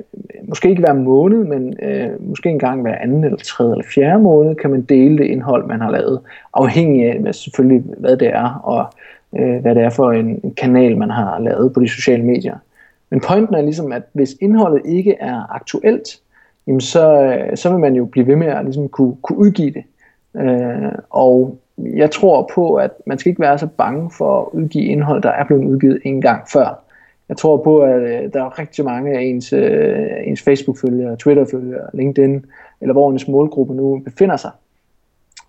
måske 0.47 0.69
ikke 0.69 0.81
hver 0.81 0.93
måned, 0.93 1.43
men 1.43 1.77
øh, 1.81 2.29
måske 2.29 2.49
en 2.49 2.59
gang 2.59 2.81
hver 2.81 2.95
anden 2.95 3.23
eller 3.23 3.37
tredje 3.37 3.71
eller 3.71 3.85
fjerde 3.95 4.23
måned, 4.23 4.55
kan 4.55 4.71
man 4.71 4.81
dele 4.81 5.17
det 5.17 5.25
indhold, 5.25 5.67
man 5.67 5.81
har 5.81 5.91
lavet, 5.91 6.19
afhængig 6.53 7.11
af 7.11 7.19
hvad, 7.19 7.33
selvfølgelig, 7.33 7.83
hvad 7.97 8.17
det 8.17 8.27
er, 8.27 8.61
og 8.63 8.85
øh, 9.39 9.61
hvad 9.61 9.75
det 9.75 9.83
er 9.83 9.89
for 9.89 10.11
en, 10.11 10.39
en 10.43 10.53
kanal, 10.53 10.97
man 10.97 11.09
har 11.09 11.39
lavet 11.39 11.73
på 11.73 11.79
de 11.79 11.87
sociale 11.87 12.23
medier. 12.23 12.57
Men 13.13 13.21
pointen 13.21 13.55
er 13.55 13.61
ligesom, 13.61 13.91
at 13.91 14.03
hvis 14.13 14.35
indholdet 14.41 14.81
ikke 14.85 15.15
er 15.19 15.55
aktuelt, 15.55 16.21
jamen 16.67 16.81
så, 16.81 17.23
øh, 17.23 17.57
så 17.57 17.69
vil 17.69 17.79
man 17.79 17.95
jo 17.95 18.05
blive 18.05 18.27
ved 18.27 18.35
med 18.35 18.47
at 18.47 18.63
ligesom 18.65 18.89
kunne, 18.89 19.15
kunne 19.21 19.37
udgive 19.37 19.71
det. 19.71 19.83
Øh, 20.35 20.91
og 21.09 21.57
jeg 21.77 22.11
tror 22.11 22.49
på, 22.55 22.75
at 22.75 22.91
man 23.07 23.17
skal 23.17 23.29
ikke 23.29 23.41
være 23.41 23.57
så 23.57 23.67
bange 23.67 24.11
for 24.17 24.41
at 24.41 24.47
udgive 24.53 24.85
indhold, 24.85 25.21
der 25.21 25.29
er 25.29 25.45
blevet 25.45 25.65
udgivet 25.65 25.99
en 26.03 26.21
gang 26.21 26.43
før 26.53 26.83
jeg 27.29 27.37
tror 27.37 27.57
på, 27.57 27.79
at 27.79 28.01
øh, 28.01 28.33
der 28.33 28.43
er 28.43 28.59
rigtig 28.59 28.85
mange 28.85 29.17
af 29.17 29.21
ens, 29.21 29.53
øh, 29.53 30.07
ens 30.23 30.41
Facebook-følgere, 30.41 31.15
Twitter-følgere, 31.15 31.87
LinkedIn, 31.93 32.45
eller 32.81 32.93
hvor 32.93 33.11
ens 33.11 33.27
målgruppe 33.27 33.75
nu 33.75 34.01
befinder 34.05 34.37
sig. 34.37 34.51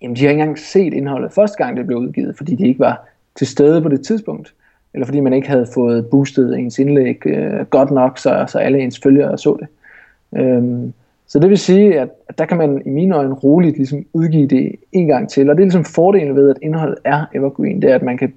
Jamen, 0.02 0.16
de 0.16 0.20
har 0.20 0.30
ikke 0.30 0.40
engang 0.40 0.58
set 0.58 0.94
indholdet 0.94 1.32
første 1.32 1.64
gang, 1.64 1.76
det 1.76 1.86
blev 1.86 1.98
udgivet, 1.98 2.36
fordi 2.36 2.54
de 2.54 2.68
ikke 2.68 2.80
var 2.80 3.08
til 3.36 3.46
stede 3.46 3.82
på 3.82 3.88
det 3.88 4.06
tidspunkt, 4.06 4.54
eller 4.94 5.06
fordi 5.06 5.20
man 5.20 5.32
ikke 5.32 5.48
havde 5.48 5.66
fået 5.74 6.06
boostet 6.06 6.58
ens 6.58 6.78
indlæg 6.78 7.26
øh, 7.26 7.66
godt 7.70 7.90
nok, 7.90 8.18
så, 8.18 8.44
så 8.48 8.58
alle 8.58 8.78
ens 8.78 9.00
følgere 9.02 9.38
så 9.38 9.56
det. 9.60 9.68
Øhm, 10.40 10.92
så 11.26 11.38
det 11.38 11.50
vil 11.50 11.58
sige, 11.58 12.00
at, 12.00 12.08
at 12.28 12.38
der 12.38 12.44
kan 12.44 12.58
man 12.58 12.82
i 12.86 12.90
mine 12.90 13.16
øjne 13.16 13.34
roligt 13.34 13.76
ligesom 13.76 14.04
udgive 14.12 14.46
det 14.46 14.72
en 14.92 15.06
gang 15.06 15.28
til, 15.28 15.50
og 15.50 15.56
det 15.56 15.62
er 15.62 15.64
ligesom 15.64 15.84
fordelen 15.84 16.36
ved, 16.36 16.50
at 16.50 16.56
indholdet 16.62 16.98
er 17.04 17.24
evergreen, 17.34 17.82
det 17.82 17.90
er, 17.90 17.94
at 17.94 18.02
man 18.02 18.18
kan, 18.18 18.32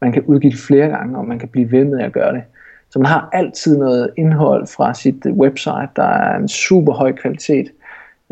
man 0.00 0.12
kan 0.12 0.22
udgive 0.22 0.50
det 0.50 0.58
flere 0.58 0.88
gange, 0.88 1.18
og 1.18 1.28
man 1.28 1.38
kan 1.38 1.48
blive 1.48 1.72
ved 1.72 1.84
med 1.84 2.00
at 2.00 2.12
gøre 2.12 2.34
det. 2.34 2.42
Så 2.90 2.98
man 2.98 3.06
har 3.06 3.28
altid 3.32 3.78
noget 3.78 4.10
indhold 4.16 4.66
fra 4.66 4.94
sit 4.94 5.26
øh, 5.26 5.32
website, 5.32 5.88
der 5.96 6.02
er 6.02 6.38
en 6.38 6.48
super 6.48 6.92
høj 6.92 7.12
kvalitet, 7.12 7.72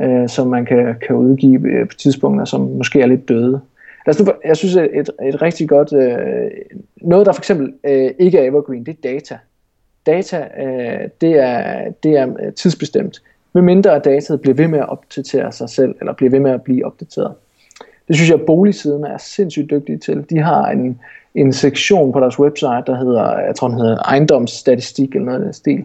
øh, 0.01 0.29
som 0.29 0.47
man 0.47 0.65
kan, 0.65 0.95
kan 1.07 1.17
udgive 1.17 1.69
øh, 1.69 1.89
på 1.89 1.95
tidspunkter, 1.95 2.45
som 2.45 2.61
måske 2.61 3.01
er 3.01 3.07
lidt 3.07 3.29
døde. 3.29 3.61
Altså, 4.09 4.33
jeg 4.45 4.57
synes, 4.57 4.77
et, 4.77 4.91
et, 4.95 5.11
et 5.23 5.43
rigtig 5.43 5.69
godt, 5.69 5.93
øh, 5.93 6.51
noget 6.97 7.27
der 7.27 7.33
for 7.33 7.41
eksempel 7.41 7.73
øh, 7.85 8.11
ikke 8.19 8.39
er 8.39 8.49
evergreen, 8.51 8.85
det 8.87 8.93
er 8.93 9.09
data. 9.09 9.39
Data, 10.07 10.49
øh, 10.59 11.09
det, 11.21 11.39
er, 11.39 11.91
det 12.03 12.13
er 12.17 12.29
øh, 12.29 12.53
tidsbestemt. 12.53 13.23
Med 13.53 13.63
mindre 13.63 13.95
at 13.95 14.05
dataet 14.05 14.41
bliver 14.41 14.55
ved 14.55 14.69
med 14.69 14.79
at 14.79 14.89
opdatere 14.89 15.53
sig 15.53 15.69
selv, 15.69 15.95
eller 16.01 16.13
bliver 16.13 16.31
ved 16.31 16.41
med 16.41 16.51
at 16.51 16.63
blive 16.63 16.87
opdateret. 16.87 17.33
Det 18.09 18.17
synes 18.17 18.31
jeg, 18.31 18.41
at 18.41 18.47
boligsiden 18.47 19.05
er 19.05 19.19
sindssygt 19.19 19.71
dygtige 19.71 19.99
til. 19.99 20.27
De 20.31 20.39
har 20.39 20.67
en, 20.71 21.01
en 21.35 21.53
sektion 21.53 22.13
på 22.13 22.21
deres 22.21 22.39
website, 22.39 22.83
der 22.87 22.97
hedder, 22.97 23.39
jeg 23.39 23.55
tror 23.55 23.69
den 23.69 23.79
hedder 23.79 23.99
ejendomsstatistik 23.99 25.15
eller 25.15 25.25
noget 25.25 25.39
af 25.39 25.45
den 25.45 25.53
stil. 25.53 25.85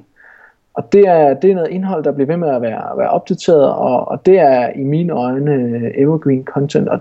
Og 0.73 0.93
det 0.93 1.07
er, 1.07 1.33
det 1.33 1.51
er 1.51 1.55
noget 1.55 1.69
indhold, 1.69 2.03
der 2.03 2.11
bliver 2.11 2.27
ved 2.27 2.37
med 2.37 2.49
at 2.49 2.61
være, 2.61 2.97
være 2.97 3.09
opdateret, 3.09 3.73
og, 3.73 4.07
og 4.07 4.25
det 4.25 4.39
er 4.39 4.69
i 4.75 4.83
mine 4.83 5.13
øjne 5.13 5.53
øh, 5.53 5.91
evergreen 5.97 6.43
content. 6.43 6.89
Og 6.89 6.99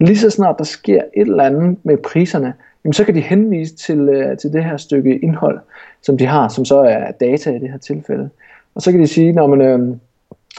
lige 0.00 0.18
så 0.18 0.30
snart 0.30 0.58
der 0.58 0.64
sker 0.64 1.02
et 1.16 1.28
eller 1.28 1.44
andet 1.44 1.76
med 1.82 1.96
priserne, 1.96 2.54
jamen 2.84 2.92
så 2.92 3.04
kan 3.04 3.14
de 3.14 3.20
henvise 3.20 3.76
til, 3.76 3.98
øh, 3.98 4.38
til 4.38 4.52
det 4.52 4.64
her 4.64 4.76
stykke 4.76 5.18
indhold, 5.18 5.58
som 6.02 6.18
de 6.18 6.26
har, 6.26 6.48
som 6.48 6.64
så 6.64 6.78
er 6.78 7.10
data 7.10 7.50
i 7.50 7.58
det 7.58 7.70
her 7.70 7.78
tilfælde. 7.78 8.30
Og 8.74 8.82
så 8.82 8.90
kan 8.90 9.00
de 9.00 9.06
sige, 9.06 9.32
når 9.32 9.46
man, 9.46 9.60
øh, 9.60 9.96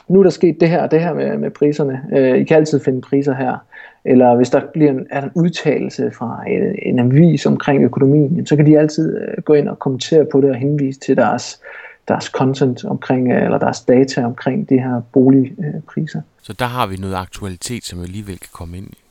nu 0.07 0.19
er 0.19 0.23
der 0.23 0.29
sket 0.29 0.59
det 0.59 0.69
her 0.69 0.81
og 0.81 0.91
det 0.91 1.01
her 1.01 1.13
med, 1.13 1.37
med 1.37 1.51
priserne. 1.51 2.01
Øh, 2.13 2.37
I 2.37 2.43
kan 2.43 2.57
altid 2.57 2.79
finde 2.79 3.01
priser 3.01 3.33
her 3.33 3.57
eller 4.05 4.35
hvis 4.35 4.49
der 4.49 4.61
bliver 4.73 4.91
en, 4.91 5.07
er 5.09 5.21
en 5.21 5.31
udtalelse 5.35 6.11
fra 6.11 6.43
en, 6.47 6.75
en 6.83 6.99
avis 6.99 7.45
omkring 7.45 7.83
økonomien, 7.83 8.45
så 8.45 8.55
kan 8.55 8.65
de 8.65 8.79
altid 8.79 9.17
øh, 9.17 9.43
gå 9.43 9.53
ind 9.53 9.69
og 9.69 9.79
kommentere 9.79 10.25
på 10.31 10.41
det 10.41 10.49
og 10.49 10.55
henvise 10.55 10.99
til 10.99 11.17
deres, 11.17 11.61
deres 12.07 12.25
content 12.25 12.85
omkring, 12.85 13.31
øh, 13.31 13.43
eller 13.43 13.57
deres 13.57 13.81
data 13.81 14.25
omkring 14.25 14.69
de 14.69 14.79
her 14.79 15.01
boligpriser. 15.13 16.21
Så 16.41 16.53
der 16.53 16.65
har 16.65 16.87
vi 16.87 16.95
noget 16.95 17.15
aktualitet, 17.15 17.83
som 17.83 17.99
vi 17.99 18.03
alligevel 18.03 18.39
kan 18.39 18.49
komme 18.53 18.77
ind 18.77 18.87
i. 18.87 19.04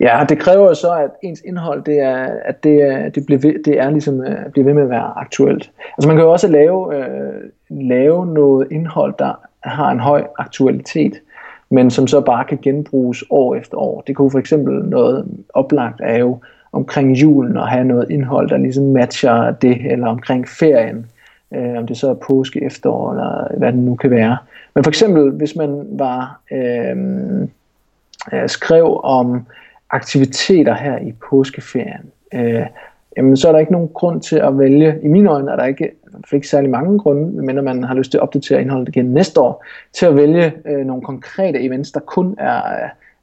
Ja, 0.00 0.24
det 0.28 0.38
kræver 0.38 0.68
jo 0.68 0.74
så, 0.74 0.92
at 0.92 1.10
ens 1.22 1.40
indhold, 1.44 1.82
det 1.84 2.00
er, 2.00 2.28
at 2.44 2.64
det 2.64 3.14
det 3.14 3.26
bliver 3.26 3.38
ved, 3.38 3.62
det 3.64 3.80
er 3.80 3.90
ligesom, 3.90 4.18
uh, 4.18 4.52
bliver 4.52 4.64
ved 4.64 4.74
med 4.74 4.82
at 4.82 4.90
være 4.90 5.12
aktuelt. 5.16 5.70
Altså 5.98 6.08
man 6.08 6.16
kan 6.16 6.24
jo 6.24 6.32
også 6.32 6.48
lave, 6.48 6.96
øh, 6.96 7.50
lave 7.70 8.26
noget 8.26 8.68
indhold, 8.70 9.14
der 9.18 9.40
har 9.62 9.90
en 9.90 10.00
høj 10.00 10.24
aktualitet 10.38 11.20
men 11.72 11.90
som 11.90 12.06
så 12.06 12.20
bare 12.20 12.44
kan 12.44 12.58
genbruges 12.62 13.24
år 13.30 13.54
efter 13.54 13.78
år. 13.78 14.00
Det 14.06 14.16
kunne 14.16 14.30
for 14.30 14.38
eksempel 14.38 14.84
noget 14.84 15.26
oplagt 15.54 16.00
er 16.04 16.18
jo 16.18 16.38
omkring 16.72 17.12
julen 17.12 17.56
at 17.56 17.68
have 17.68 17.84
noget 17.84 18.10
indhold, 18.10 18.48
der 18.48 18.56
ligesom 18.56 18.84
matcher 18.84 19.50
det, 19.50 19.92
eller 19.92 20.06
omkring 20.06 20.48
ferien, 20.48 21.06
øh, 21.54 21.78
om 21.78 21.86
det 21.86 21.96
så 21.96 22.10
er 22.10 22.14
påske, 22.14 22.64
efterår, 22.64 23.10
eller 23.10 23.58
hvad 23.58 23.72
det 23.72 23.78
nu 23.80 23.94
kan 23.94 24.10
være. 24.10 24.36
Men 24.74 24.84
for 24.84 24.90
eksempel, 24.90 25.30
hvis 25.30 25.56
man 25.56 25.86
var 25.90 26.40
øh, 26.52 26.96
øh, 28.32 28.48
skrev 28.48 29.00
om 29.04 29.46
aktiviteter 29.90 30.74
her 30.74 30.98
i 30.98 31.12
påskeferien, 31.30 32.10
øh, 32.34 32.66
jamen 33.16 33.36
så 33.36 33.48
er 33.48 33.52
der 33.52 33.58
ikke 33.58 33.72
nogen 33.72 33.88
grund 33.88 34.20
til 34.20 34.36
at 34.36 34.58
vælge, 34.58 34.98
i 35.02 35.08
mine 35.08 35.30
øjne 35.30 35.52
er 35.52 35.56
der 35.56 35.64
ikke, 35.64 35.90
ikke 36.32 36.48
særlig 36.48 36.70
mange 36.70 36.98
grunde, 36.98 37.42
men 37.42 37.64
man 37.64 37.84
har 37.84 37.94
lyst 37.94 38.10
til 38.10 38.18
at 38.18 38.22
opdatere 38.22 38.60
indholdet 38.60 38.88
igen 38.88 39.06
næste 39.06 39.40
år, 39.40 39.64
til 39.92 40.06
at 40.06 40.16
vælge 40.16 40.52
øh, 40.66 40.86
nogle 40.86 41.02
konkrete 41.02 41.60
events, 41.60 41.92
der 41.92 42.00
kun 42.00 42.34
er, 42.38 42.62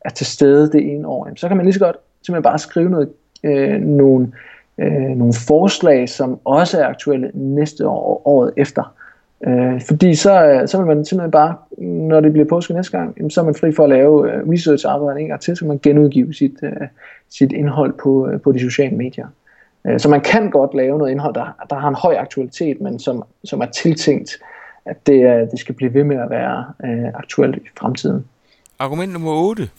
er 0.01 0.09
til 0.09 0.25
stede 0.25 0.71
det 0.71 0.93
ene 0.93 1.07
år. 1.07 1.25
Jamen, 1.25 1.37
så 1.37 1.47
kan 1.47 1.57
man 1.57 1.65
lige 1.65 1.73
så 1.73 1.79
godt 1.79 1.97
simpelthen 2.25 2.43
bare 2.43 2.59
skrive 2.59 2.89
noget, 2.89 3.09
øh, 3.43 3.81
nogle, 3.81 4.31
øh, 4.77 4.91
nogle 4.91 5.33
forslag, 5.47 6.09
som 6.09 6.39
også 6.45 6.81
er 6.81 6.87
aktuelle 6.87 7.31
næste 7.33 7.87
år 7.87 8.03
og 8.09 8.27
året 8.27 8.53
efter. 8.57 8.93
Øh, 9.47 9.81
fordi 9.87 10.15
så, 10.15 10.45
øh, 10.45 10.67
så 10.67 10.77
vil 10.77 10.87
man 10.87 11.05
simpelthen 11.05 11.31
bare, 11.31 11.55
når 11.77 12.19
det 12.19 12.33
bliver 12.33 12.47
påske 12.47 12.73
næste 12.73 12.97
gang, 12.97 13.13
jamen, 13.17 13.31
så 13.31 13.41
er 13.41 13.45
man 13.45 13.55
fri 13.55 13.71
for 13.71 13.83
at 13.83 13.89
lave 13.89 14.33
øh, 14.33 14.49
research-arbejde 14.49 15.19
en 15.19 15.27
gang 15.27 15.41
til, 15.41 15.57
så 15.57 15.65
man 15.65 15.79
genudgive 15.83 16.33
sit, 16.33 16.55
øh, 16.63 16.87
sit 17.29 17.51
indhold 17.51 17.93
på, 17.93 18.27
øh, 18.27 18.41
på 18.41 18.51
de 18.51 18.59
sociale 18.59 18.97
medier. 18.97 19.27
Øh, 19.87 19.99
så 19.99 20.09
man 20.09 20.21
kan 20.21 20.49
godt 20.49 20.73
lave 20.73 20.97
noget 20.97 21.11
indhold, 21.11 21.33
der, 21.33 21.65
der 21.69 21.75
har 21.75 21.87
en 21.87 21.95
høj 21.95 22.15
aktualitet, 22.15 22.81
men 22.81 22.99
som, 22.99 23.23
som 23.43 23.61
er 23.61 23.65
tiltænkt, 23.65 24.31
at 24.85 25.07
det, 25.07 25.23
øh, 25.23 25.51
det 25.51 25.59
skal 25.59 25.75
blive 25.75 25.93
ved 25.93 26.03
med 26.03 26.17
at 26.17 26.29
være 26.29 26.65
øh, 26.83 27.07
aktuelt 27.15 27.57
i 27.57 27.67
fremtiden. 27.79 28.25
Argument 28.79 29.13
nummer 29.13 29.31
8. 29.31 29.69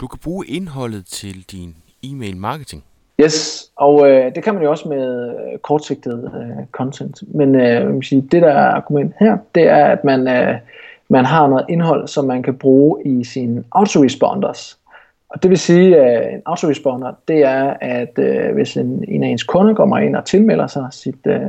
Du 0.00 0.06
kan 0.06 0.18
bruge 0.18 0.46
indholdet 0.46 1.06
til 1.06 1.50
din 1.50 1.74
e-mail 2.02 2.36
marketing. 2.36 2.84
Yes, 3.20 3.70
og 3.76 4.10
øh, 4.10 4.34
det 4.34 4.44
kan 4.44 4.54
man 4.54 4.62
jo 4.62 4.70
også 4.70 4.88
med 4.88 5.28
øh, 5.28 5.58
kortsigtet 5.58 6.32
øh, 6.34 6.66
content. 6.72 7.22
Men 7.34 7.54
øh, 7.54 7.90
man 7.90 8.02
sige, 8.02 8.20
det 8.20 8.42
der 8.42 8.52
er 8.52 8.70
argument 8.70 9.12
her, 9.20 9.36
det 9.54 9.68
er, 9.68 9.84
at 9.84 10.04
man, 10.04 10.28
øh, 10.28 10.54
man 11.08 11.24
har 11.24 11.46
noget 11.46 11.64
indhold, 11.68 12.08
som 12.08 12.24
man 12.24 12.42
kan 12.42 12.54
bruge 12.54 13.02
i 13.04 13.24
sine 13.24 13.64
autoresponders. 13.72 14.78
Og 15.28 15.42
det 15.42 15.50
vil 15.50 15.58
sige, 15.58 16.00
at 16.00 16.34
en 16.34 16.42
autoresponder, 16.46 17.12
det 17.28 17.44
er, 17.44 17.74
at 17.80 18.18
øh, 18.18 18.54
hvis 18.54 18.76
en, 18.76 19.04
en 19.08 19.24
af 19.24 19.28
ens 19.28 19.42
kunder 19.42 19.74
kommer 19.74 19.98
ind 19.98 20.16
og 20.16 20.24
tilmelder 20.24 20.66
sig 20.66 20.86
sit, 20.90 21.26
øh, 21.26 21.40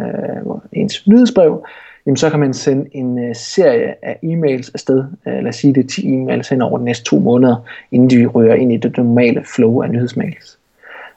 ens 0.74 1.08
nyhedsbrev, 1.08 1.66
jamen 2.06 2.18
så 2.18 2.30
kan 2.30 2.40
man 2.40 2.54
sende 2.54 2.90
en 2.92 3.20
øh, 3.20 3.36
serie 3.36 4.06
af 4.06 4.20
e-mails 4.24 4.72
afsted. 4.74 5.04
Øh, 5.28 5.34
lad 5.34 5.48
os 5.48 5.56
sige, 5.56 5.74
det 5.74 5.84
er 5.84 5.88
10 5.88 6.02
e-mails 6.02 6.50
hen 6.50 6.62
over 6.62 6.78
de 6.78 6.84
næste 6.84 7.06
to 7.06 7.20
måneder, 7.20 7.56
inden 7.92 8.10
de 8.10 8.26
rører 8.26 8.56
ind 8.56 8.74
i 8.74 8.78
det 8.78 8.98
normale 8.98 9.44
flow 9.56 9.82
af 9.82 9.90
nyhedsmails. 9.90 10.58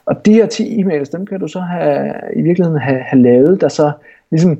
Og 0.05 0.25
de 0.25 0.33
her 0.33 0.45
10 0.45 0.81
e-mails, 0.81 1.11
dem 1.11 1.25
kan 1.25 1.39
du 1.39 1.47
så 1.47 1.59
have, 1.59 2.13
i 2.35 2.41
virkeligheden 2.41 2.79
have, 2.79 2.99
have 2.99 3.21
lavet, 3.21 3.61
der 3.61 3.67
så 3.67 3.91
ligesom 4.31 4.59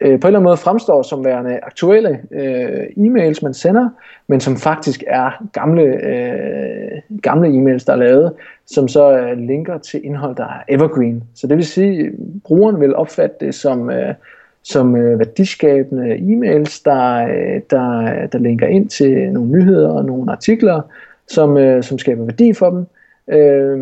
på 0.00 0.06
en 0.06 0.12
eller 0.12 0.26
anden 0.26 0.42
måde 0.42 0.56
fremstår 0.56 1.02
som 1.02 1.24
værende 1.24 1.58
aktuelle 1.62 2.20
øh, 2.30 2.86
e-mails, 2.96 3.40
man 3.42 3.54
sender, 3.54 3.88
men 4.26 4.40
som 4.40 4.56
faktisk 4.56 5.04
er 5.06 5.44
gamle, 5.52 5.82
øh, 5.82 7.20
gamle 7.22 7.48
e-mails, 7.48 7.84
der 7.86 7.92
er 7.92 7.96
lavet, 7.96 8.32
som 8.66 8.88
så 8.88 9.18
øh, 9.18 9.38
linker 9.38 9.78
til 9.78 10.04
indhold, 10.04 10.36
der 10.36 10.44
er 10.44 10.62
evergreen. 10.68 11.22
Så 11.34 11.46
det 11.46 11.56
vil 11.56 11.66
sige, 11.66 12.06
at 12.06 12.12
brugeren 12.44 12.80
vil 12.80 12.96
opfatte 12.96 13.46
det 13.46 13.54
som, 13.54 13.90
øh, 13.90 14.14
som 14.62 14.96
øh, 14.96 15.18
værdiskabende 15.18 16.14
e-mails, 16.14 16.82
der, 16.84 17.26
øh, 17.26 17.60
der, 17.70 18.26
der 18.26 18.38
linker 18.38 18.66
ind 18.66 18.88
til 18.88 19.32
nogle 19.32 19.50
nyheder 19.50 19.88
og 19.88 20.04
nogle 20.04 20.32
artikler, 20.32 20.80
som, 21.28 21.56
øh, 21.56 21.82
som 21.82 21.98
skaber 21.98 22.24
værdi 22.24 22.52
for 22.52 22.70
dem, 22.70 22.86
øh, 23.30 23.78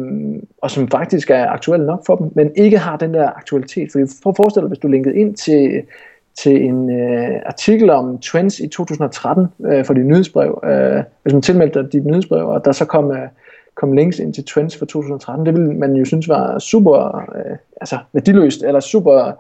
og 0.62 0.70
som 0.70 0.88
faktisk 0.88 1.30
er 1.30 1.46
aktuelle 1.46 1.86
nok 1.86 2.07
for 2.07 2.16
dem, 2.16 2.30
men 2.34 2.51
ikke 2.57 2.78
har 2.78 2.96
den 2.96 3.14
der 3.14 3.30
aktualitet. 3.36 3.92
Fordi 3.92 4.05
prøv 4.22 4.30
at 4.30 4.36
forestille 4.36 4.62
dig, 4.62 4.68
hvis 4.68 4.78
du 4.78 4.88
linkede 4.88 5.16
ind 5.16 5.34
til, 5.34 5.82
til 6.38 6.64
en 6.64 7.01
øh, 7.01 7.40
artikel 7.46 7.90
om 7.90 8.18
trends 8.18 8.61
i 8.61 8.68
2013 8.68 9.46
øh, 9.64 9.84
for 9.84 9.94
dit 9.94 10.07
nyhedsbrev, 10.07 10.61
øh, 10.64 11.03
hvis 11.22 11.32
man 11.32 11.42
tilmeldte 11.42 11.88
dit 11.92 12.07
nyhedsbrev, 12.07 12.49
og 12.49 12.64
der 12.64 12.72
så 12.72 12.84
kom, 12.84 13.11
øh, 13.11 13.28
kom 13.74 13.92
links 13.92 14.18
ind 14.18 14.34
til 14.34 14.44
trends 14.44 14.76
for 14.76 14.86
2013, 14.86 15.46
det 15.46 15.55
ville 15.55 15.74
man 15.74 15.94
jo 15.94 16.05
synes 16.05 16.28
var 16.28 16.59
super 16.59 17.18
øh, 17.36 17.57
altså 17.80 17.99
værdiløst, 18.12 18.62
eller 18.62 18.80
super 18.80 19.32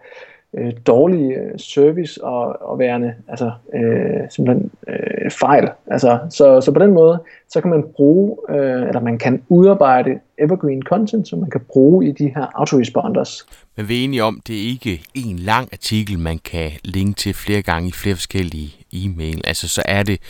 øh, 0.54 0.72
dårlig 0.86 1.32
øh, 1.32 1.58
service 1.58 2.24
og, 2.24 2.62
og 2.62 2.78
værende 2.78 3.14
altså, 3.28 3.50
øh, 3.74 4.30
simpelthen 4.30 4.70
øh, 4.88 5.30
fejl. 5.30 5.68
Altså, 5.86 6.18
så, 6.30 6.60
så 6.60 6.72
på 6.72 6.78
den 6.78 6.92
måde, 6.92 7.22
så 7.48 7.60
kan 7.60 7.70
man 7.70 7.84
bruge, 7.96 8.36
øh, 8.48 8.88
eller 8.88 9.00
man 9.00 9.18
kan 9.18 9.42
udarbejde 9.48 10.20
evergreen 10.38 10.82
content, 10.82 11.28
som 11.28 11.38
man 11.38 11.50
kan 11.50 11.60
bruge 11.60 12.08
i 12.08 12.12
de 12.12 12.32
her 12.36 12.46
autoresponders. 12.54 13.46
Men 13.76 13.88
vi 13.88 14.00
er 14.00 14.04
enige 14.04 14.24
om, 14.24 14.40
det 14.46 14.56
er 14.56 14.68
ikke 14.68 15.02
en 15.14 15.38
lang 15.38 15.68
artikel, 15.72 16.18
man 16.18 16.38
kan 16.38 16.70
linke 16.84 17.16
til 17.16 17.34
flere 17.34 17.62
gange 17.62 17.88
i 17.88 17.92
flere 17.92 18.14
forskellige 18.14 18.70
e-mail. 18.92 19.40
Altså, 19.44 19.68
så 19.68 19.82
er 19.84 20.02
det 20.02 20.20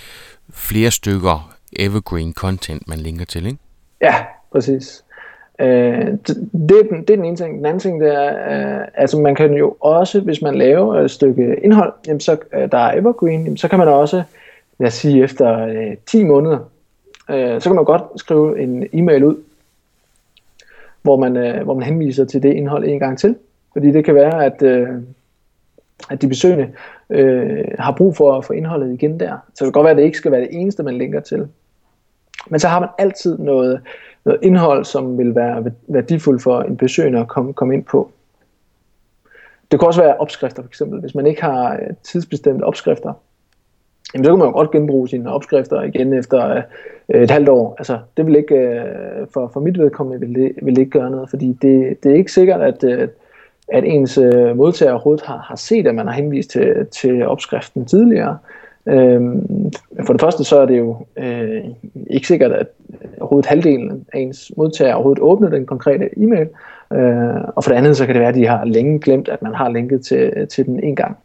flere 0.51 0.91
stykker 0.91 1.55
evergreen 1.77 2.35
content, 2.35 2.89
man 2.89 2.99
linker 2.99 3.25
til, 3.25 3.47
ikke? 3.47 3.59
Ja, 4.01 4.15
præcis. 4.53 5.05
Øh, 5.61 6.07
det, 6.07 6.51
det, 6.69 6.79
er 6.79 6.83
den, 6.91 7.01
det 7.01 7.11
er 7.11 7.17
den 7.17 7.25
ene 7.25 7.37
ting. 7.37 7.57
Den 7.59 7.67
anden 7.67 7.81
ting, 7.81 8.01
det 8.01 8.15
er, 8.15 8.81
øh, 8.81 8.89
altså 8.95 9.21
man 9.21 9.35
kan 9.35 9.55
jo 9.55 9.77
også, 9.81 10.21
hvis 10.21 10.43
man 10.43 10.55
laver 10.55 10.95
et 10.95 11.11
stykke 11.11 11.57
indhold, 11.63 11.93
jamen 12.07 12.21
så, 12.21 12.37
øh, 12.55 12.73
der 12.73 12.79
er 12.79 12.99
evergreen, 12.99 13.45
jamen 13.45 13.57
så 13.57 13.69
kan 13.69 13.79
man 13.79 13.89
også, 13.89 14.23
lad 14.79 14.89
os 14.89 14.95
sige, 14.95 15.23
efter 15.23 15.67
øh, 15.67 15.97
10 16.07 16.25
måneder, 16.25 16.59
øh, 17.31 17.61
så 17.61 17.69
kan 17.69 17.77
man 17.77 17.85
godt 17.85 18.03
skrive 18.17 18.61
en 18.61 18.87
e-mail 18.93 19.25
ud, 19.25 19.37
hvor 21.03 21.17
man, 21.17 21.37
øh, 21.37 21.65
hvor 21.65 21.75
man 21.75 21.83
henviser 21.83 22.25
til 22.25 22.43
det 22.43 22.53
indhold 22.53 22.85
en 22.85 22.99
gang 22.99 23.19
til. 23.19 23.37
Fordi 23.73 23.91
det 23.91 24.05
kan 24.05 24.15
være, 24.15 24.45
at, 24.45 24.63
øh, 24.63 24.89
at 26.11 26.23
de 26.23 26.29
besøgende 26.29 26.71
øh, 27.11 27.65
har 27.79 27.95
brug 27.97 28.17
for 28.17 28.35
at 28.35 28.45
få 28.45 28.53
indholdet 28.53 28.93
igen 28.93 29.21
der. 29.21 29.37
Så 29.55 29.65
det 29.65 29.67
kan 29.67 29.73
godt 29.73 29.85
være, 29.85 29.91
at 29.91 29.97
det 29.97 30.05
ikke 30.05 30.19
skal 30.19 30.33
være 30.33 30.41
det 30.41 30.49
eneste, 30.53 30.83
man 30.83 30.99
linker 30.99 31.21
til. 31.21 31.49
Men 32.51 32.61
så 32.61 32.69
har 32.69 32.81
man 32.81 32.89
altid 32.99 33.39
noget, 33.39 33.81
noget 34.29 34.43
indhold, 34.43 34.85
som 34.85 35.19
vil 35.19 35.35
være 35.35 35.65
værdifuldt 35.89 36.43
for 36.43 36.61
en 36.61 36.77
besøgende 36.77 37.19
at 37.19 37.29
komme, 37.29 37.53
komme 37.53 37.75
ind 37.75 37.85
på. 37.85 38.11
Det 39.71 39.81
kunne 39.81 39.89
også 39.89 40.03
være 40.03 40.17
opskrifter 40.17 40.63
for 40.63 40.69
eksempel. 40.69 41.01
Hvis 41.01 41.15
man 41.15 41.27
ikke 41.27 41.43
har 41.43 41.73
øh, 41.73 41.95
tidsbestemte 42.03 42.63
opskrifter, 42.63 43.13
jamen, 44.15 44.25
så 44.25 44.31
kan 44.31 44.39
man 44.39 44.49
jo 44.49 44.53
godt 44.53 44.71
genbruge 44.71 45.09
sine 45.09 45.33
opskrifter 45.33 45.83
igen 45.83 46.13
efter 46.13 46.63
øh, 47.09 47.23
et 47.23 47.31
halvt 47.31 47.49
år. 47.49 47.75
Altså, 47.79 47.99
det 48.17 48.27
vil 48.27 48.37
ikke, 48.37 48.55
øh, 48.55 49.27
for, 49.35 49.51
for 49.53 49.61
mit 49.61 49.79
vedkommende 49.79 50.27
vil 50.27 50.35
det, 50.35 50.53
vil 50.63 50.77
det 50.77 50.81
ikke 50.81 50.99
gøre 50.99 51.11
noget, 51.11 51.31
fordi 51.31 51.59
det, 51.63 52.03
det 52.03 52.13
er 52.13 52.17
ikke 52.17 52.33
sikkert, 52.33 52.61
at, 52.61 52.85
øh, 52.85 53.09
at 53.69 53.85
ens 53.85 54.19
øh, 54.19 54.57
modtager 54.57 54.93
overhovedet 54.93 55.25
har, 55.25 55.39
har 55.39 55.57
set, 55.57 55.87
at 55.87 55.95
man 55.95 56.07
har 56.07 56.15
henvist 56.15 56.51
til, 56.51 56.87
til 56.87 57.27
opskriften 57.27 57.85
tidligere. 57.85 58.39
Øhm, 58.89 59.71
for 60.07 60.13
det 60.13 60.21
første 60.21 60.45
så 60.45 60.61
er 60.61 60.67
det 60.67 60.79
jo 60.79 60.97
øh, 61.17 61.65
ikke 62.11 62.27
sikkert, 62.27 62.53
at 62.53 62.67
overhovedet 63.21 63.49
halvdelen 63.49 64.07
af 64.13 64.19
ens 64.19 64.53
modtager 64.57 64.95
overhovedet 64.95 65.23
åbner 65.23 65.49
den 65.49 65.67
konkrete 65.67 66.09
e-mail. 66.17 66.49
Øh, 66.93 67.43
og 67.57 67.65
for 67.65 67.71
det 67.71 67.77
andet 67.77 67.97
så 67.97 68.07
kan 68.07 68.15
det 68.15 68.21
være, 68.21 68.29
at 68.29 68.35
de 68.35 68.47
har 68.47 68.65
længe 68.65 68.99
glemt, 68.99 69.29
at 69.29 69.43
man 69.43 69.55
har 69.55 69.69
linket 69.69 70.05
til, 70.05 70.47
til 70.49 70.67
den 70.67 70.85
en 70.85 70.97
gang. 70.97 71.17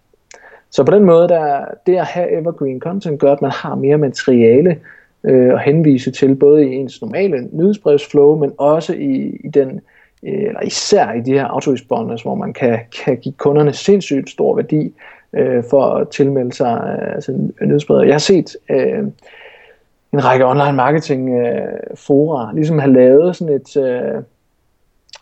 Så 0.69 0.83
på 0.83 0.91
den 0.91 1.03
måde, 1.03 1.27
der, 1.27 1.65
det 1.87 1.95
at 1.95 2.05
have 2.05 2.41
evergreen 2.41 2.79
content 2.79 3.19
gør, 3.19 3.31
at 3.31 3.41
man 3.41 3.51
har 3.51 3.75
mere 3.75 3.97
materiale 3.97 4.77
øh, 5.23 5.53
at 5.53 5.61
henvise 5.61 6.11
til, 6.11 6.35
både 6.35 6.65
i 6.65 6.75
ens 6.75 7.01
normale 7.01 7.49
nyhedsbrevsflow, 7.51 8.39
men 8.39 8.51
også 8.57 8.93
i, 8.93 9.39
i 9.43 9.47
den, 9.47 9.81
øh, 10.23 10.43
eller 10.43 10.61
især 10.61 11.11
i 11.11 11.21
de 11.21 11.33
her 11.33 11.45
autoresponders, 11.45 12.21
hvor 12.21 12.35
man 12.35 12.53
kan, 12.53 12.79
kan 13.05 13.17
give 13.17 13.33
kunderne 13.37 13.73
sindssygt 13.73 14.29
stor 14.29 14.55
værdi 14.55 14.93
øh, 15.33 15.63
for 15.69 15.83
at 15.83 16.09
tilmelde 16.09 16.53
sig 16.53 16.97
øh, 17.01 17.13
altså 17.13 17.31
nyhedsbrevet. 17.61 18.05
Jeg 18.05 18.13
har 18.13 18.19
set 18.19 18.57
øh, 18.69 19.03
en 20.13 20.25
række 20.25 20.45
online 20.45 20.73
marketing 20.73 21.29
øh, 21.29 21.95
fora 21.95 22.51
ligesom 22.53 22.79
har 22.79 22.87
lavet 22.87 23.35
sådan 23.35 23.55
et 23.55 23.77
øh, 23.77 24.23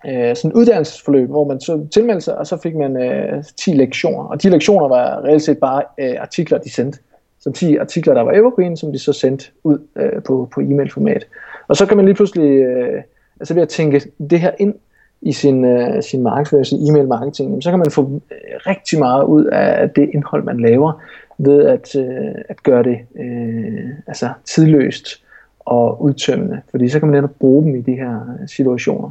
øh, 0.05 0.35
sådan 0.35 0.51
et 0.51 0.55
uddannelsesforløb, 0.55 1.29
hvor 1.29 1.47
man 1.47 1.61
så 1.61 1.87
tilmeldte 1.93 2.21
sig, 2.21 2.37
og 2.37 2.47
så 2.47 2.57
fik 2.57 2.75
man 2.75 2.97
øh, 2.97 3.43
10 3.59 3.71
lektioner. 3.71 4.23
Og 4.23 4.43
de 4.43 4.49
lektioner 4.49 4.87
var 4.87 5.23
reelt 5.23 5.43
set 5.43 5.57
bare 5.57 5.83
øh, 5.99 6.15
artikler, 6.19 6.57
de 6.57 6.71
sendte. 6.71 6.99
Så 7.39 7.51
10 7.51 7.75
artikler, 7.75 8.13
der 8.13 8.21
var 8.21 8.31
evergreen, 8.31 8.77
som 8.77 8.91
de 8.91 8.99
så 8.99 9.13
sendte 9.13 9.45
ud 9.63 9.79
øh, 9.95 10.23
på, 10.23 10.49
på 10.53 10.61
e-mail-format. 10.61 11.27
Og 11.67 11.75
så 11.75 11.85
kan 11.85 11.97
man 11.97 12.05
lige 12.05 12.15
pludselig, 12.15 12.61
øh, 12.61 13.03
altså 13.39 13.53
ved 13.53 13.61
at 13.61 13.69
tænke 13.69 14.01
det 14.29 14.39
her 14.39 14.51
ind 14.59 14.75
i 15.21 15.31
sin, 15.31 15.65
øh, 15.65 16.03
sin 16.03 16.23
markedsføring, 16.23 16.65
sin 16.65 16.89
e-mail 16.89 17.07
marketing, 17.07 17.63
så 17.63 17.69
kan 17.69 17.79
man 17.79 17.91
få 17.91 18.21
øh, 18.31 18.59
rigtig 18.67 18.99
meget 18.99 19.23
ud 19.23 19.45
af 19.45 19.89
det 19.89 20.09
indhold, 20.13 20.43
man 20.43 20.59
laver, 20.59 21.01
ved 21.37 21.65
at, 21.65 21.95
øh, 21.95 22.35
at 22.49 22.63
gøre 22.63 22.83
det 22.83 22.99
øh, 23.19 23.89
altså 24.07 24.29
tidløst 24.45 25.23
og 25.59 26.01
udtømmende, 26.01 26.61
fordi 26.71 26.89
så 26.89 26.99
kan 26.99 27.07
man 27.07 27.17
netop 27.17 27.35
bruge 27.39 27.63
dem 27.63 27.75
i 27.75 27.81
de 27.81 27.95
her 27.95 28.19
situationer. 28.47 29.09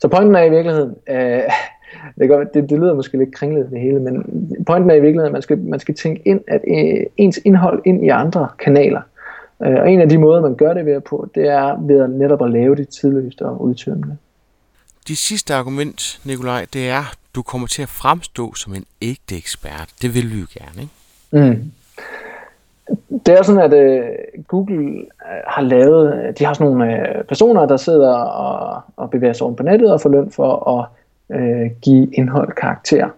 Så 0.00 0.08
pointen 0.08 0.34
er 0.34 0.42
i 0.42 0.50
virkeligheden, 0.50 0.94
øh, 1.08 1.42
det, 2.18 2.28
gør, 2.28 2.44
det, 2.44 2.70
det 2.70 2.78
lyder 2.78 2.94
måske 2.94 3.18
lidt 3.18 3.34
kringlet 3.34 3.70
det 3.70 3.80
hele, 3.80 4.00
men 4.00 4.24
pointen 4.66 4.90
er 4.90 4.94
i 4.94 5.00
virkeligheden, 5.00 5.26
at 5.26 5.32
man 5.32 5.42
skal, 5.42 5.58
man 5.58 5.80
skal 5.80 5.94
tænke 5.94 6.22
ind, 6.24 6.40
at 6.48 6.60
øh, 6.68 7.06
ens 7.16 7.40
indhold 7.44 7.82
ind 7.84 8.04
i 8.04 8.08
andre 8.08 8.48
kanaler. 8.58 9.00
Øh, 9.62 9.80
og 9.80 9.90
en 9.90 10.00
af 10.00 10.08
de 10.08 10.18
måder, 10.18 10.40
man 10.40 10.54
gør 10.54 10.74
det 10.74 10.86
ved 10.86 11.00
på, 11.00 11.28
det 11.34 11.48
er 11.48 11.80
ved 11.80 12.00
at 12.00 12.10
netop 12.10 12.44
at 12.44 12.50
lave 12.50 12.76
det 12.76 12.88
tidløst 12.88 13.42
og 13.42 13.62
udtømmende. 13.62 14.16
Det 15.08 15.18
sidste 15.18 15.54
argument, 15.54 16.20
Nikolaj, 16.24 16.66
det 16.72 16.88
er, 16.88 16.98
at 16.98 17.18
du 17.34 17.42
kommer 17.42 17.66
til 17.66 17.82
at 17.82 17.88
fremstå 17.88 18.54
som 18.54 18.74
en 18.74 18.84
ægte 19.02 19.36
ekspert. 19.36 19.88
Det 20.02 20.14
vil 20.14 20.30
vi 20.30 20.40
jo 20.40 20.46
gerne, 20.58 20.82
ikke? 20.82 20.92
Mm. 21.32 21.72
Det 23.26 23.34
er 23.38 23.42
sådan, 23.42 23.72
at 23.72 23.72
øh, 23.72 24.04
Google 24.48 24.98
øh, 24.98 25.42
har 25.46 25.62
lavet, 25.62 26.14
øh, 26.14 26.34
de 26.38 26.44
har 26.44 26.54
sådan 26.54 26.72
nogle 26.72 27.16
øh, 27.18 27.24
personer, 27.24 27.66
der 27.66 27.76
sidder 27.76 28.14
og, 28.14 28.82
og 28.96 29.10
bevæger 29.10 29.32
sig 29.32 29.46
rundt 29.46 29.56
på 29.56 29.62
nettet 29.62 29.92
og 29.92 30.00
får 30.00 30.10
løn 30.10 30.30
for 30.30 30.78
at 30.78 30.88
øh, 31.38 31.70
give 31.82 32.14
indhold 32.14 32.52
karakter 32.52 33.08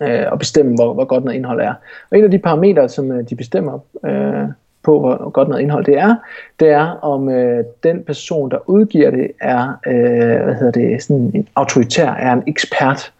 øh, 0.00 0.32
og 0.32 0.38
bestemme, 0.38 0.74
hvor, 0.74 0.94
hvor 0.94 1.04
godt 1.04 1.24
noget 1.24 1.36
indhold 1.36 1.60
er. 1.60 1.74
Og 2.10 2.18
en 2.18 2.24
af 2.24 2.30
de 2.30 2.38
parametre, 2.38 2.88
som 2.88 3.12
øh, 3.12 3.28
de 3.30 3.36
bestemmer 3.36 3.78
øh, 4.04 4.48
på, 4.84 5.00
hvor 5.00 5.30
godt 5.30 5.48
noget 5.48 5.62
indhold 5.62 5.84
det 5.84 5.98
er, 5.98 6.14
det 6.60 6.68
er, 6.68 6.86
om 7.02 7.28
øh, 7.28 7.64
den 7.82 8.02
person, 8.04 8.50
der 8.50 8.58
udgiver 8.70 9.10
det, 9.10 9.30
er 9.40 9.78
øh, 9.86 10.44
hvad 10.44 10.54
hedder 10.54 10.70
det, 10.70 11.02
sådan 11.02 11.30
en 11.34 11.48
autoritær, 11.54 12.10
er 12.10 12.32
en 12.32 12.42
ekspert. 12.46 13.12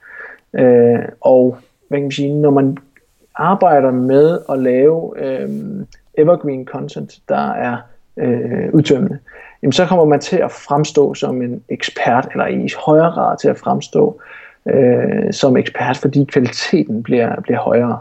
Øh, 0.54 0.98
og 1.20 1.56
hvad 1.88 1.98
kan 1.98 2.04
man 2.04 2.12
sige, 2.12 2.34
når 2.34 2.50
man 2.50 2.78
arbejder 3.34 3.90
med 3.90 4.38
at 4.48 4.58
lave 4.58 5.12
øh, 5.16 5.48
evergreen 6.18 6.66
content, 6.66 7.18
der 7.28 7.52
er 7.52 7.76
øh, 8.16 8.68
udtømmende, 8.72 9.18
jamen 9.62 9.72
så 9.72 9.86
kommer 9.86 10.04
man 10.04 10.20
til 10.20 10.36
at 10.36 10.50
fremstå 10.50 11.14
som 11.14 11.42
en 11.42 11.62
ekspert, 11.68 12.28
eller 12.32 12.46
i 12.46 12.68
højere 12.86 13.12
grad 13.12 13.38
til 13.38 13.48
at 13.48 13.58
fremstå 13.58 14.20
øh, 14.66 15.32
som 15.32 15.56
ekspert, 15.56 15.96
fordi 15.96 16.24
kvaliteten 16.24 17.02
bliver, 17.02 17.40
bliver 17.40 17.60
højere. 17.60 17.98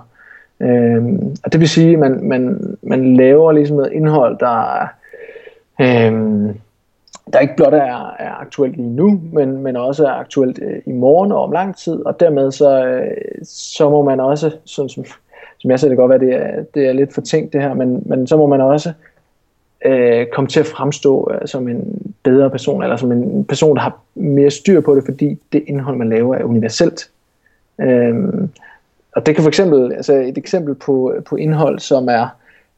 Øh, 0.62 1.04
og 1.44 1.52
det 1.52 1.60
vil 1.60 1.70
sige, 1.70 1.94
at 1.94 2.00
man, 2.00 2.20
man, 2.24 2.78
man 2.82 3.16
laver 3.16 3.52
ligesom 3.52 3.78
noget 3.78 3.94
indhold, 3.94 4.40
der, 4.40 4.88
øhm, 5.82 6.60
der 7.34 7.40
ikke 7.40 7.56
blot 7.56 7.74
er, 7.74 8.16
er 8.20 8.42
aktuelt 8.42 8.76
lige 8.76 8.90
nu, 8.90 9.22
men, 9.34 9.64
men 9.64 9.76
også 9.76 10.06
er 10.06 10.12
aktuelt 10.12 10.60
øh, 10.62 10.82
i 10.86 10.92
morgen 10.92 11.32
og 11.32 11.44
om 11.44 11.52
lang 11.52 11.78
tid, 11.78 12.06
og 12.06 12.20
dermed 12.20 12.52
så, 12.52 12.86
øh, 12.86 13.12
så 13.44 13.90
må 13.90 14.04
man 14.04 14.20
også, 14.20 14.52
sådan 14.66 14.90
som, 14.90 15.06
som 15.58 15.72
jeg 15.72 15.80
ser 15.80 15.90
det 15.90 15.98
godt 15.98 16.10
være, 16.10 16.20
det 16.20 16.36
er, 16.36 16.64
det 16.74 16.88
er 16.88 16.94
lidt 16.94 17.14
for 17.14 17.22
tænkt 17.22 17.54
det 17.54 17.62
her, 17.62 17.74
men, 17.74 18.04
men 18.06 18.28
så 18.28 18.38
må 18.38 18.48
man 18.48 18.62
også 18.62 18.94
øh, 19.86 20.28
komme 20.28 20.48
til 20.48 20.60
at 20.60 20.66
fremstå 20.66 21.32
øh, 21.34 21.48
som 21.48 21.68
en 21.68 22.14
bedre 22.24 22.50
person, 22.50 22.84
eller 22.84 22.96
som 22.96 23.12
en 23.12 23.46
person, 23.46 23.76
der 23.76 23.82
har 23.82 24.00
mere 24.16 24.52
styr 24.52 24.82
på 24.82 24.96
det, 24.96 25.04
fordi 25.06 25.40
det 25.54 25.64
indhold, 25.68 25.98
man 25.98 26.10
laver, 26.10 26.36
er 26.36 26.44
universelt. 26.44 27.10
Øhm, 27.82 28.50
og 29.16 29.26
det 29.26 29.36
kan 29.36 29.42
for 29.42 29.50
eksempel, 29.50 29.94
altså 29.94 30.14
et 30.14 30.38
eksempel 30.38 30.76
på, 30.76 31.14
på 31.26 31.36
indhold, 31.36 31.80
som 31.80 32.08
er 32.08 32.28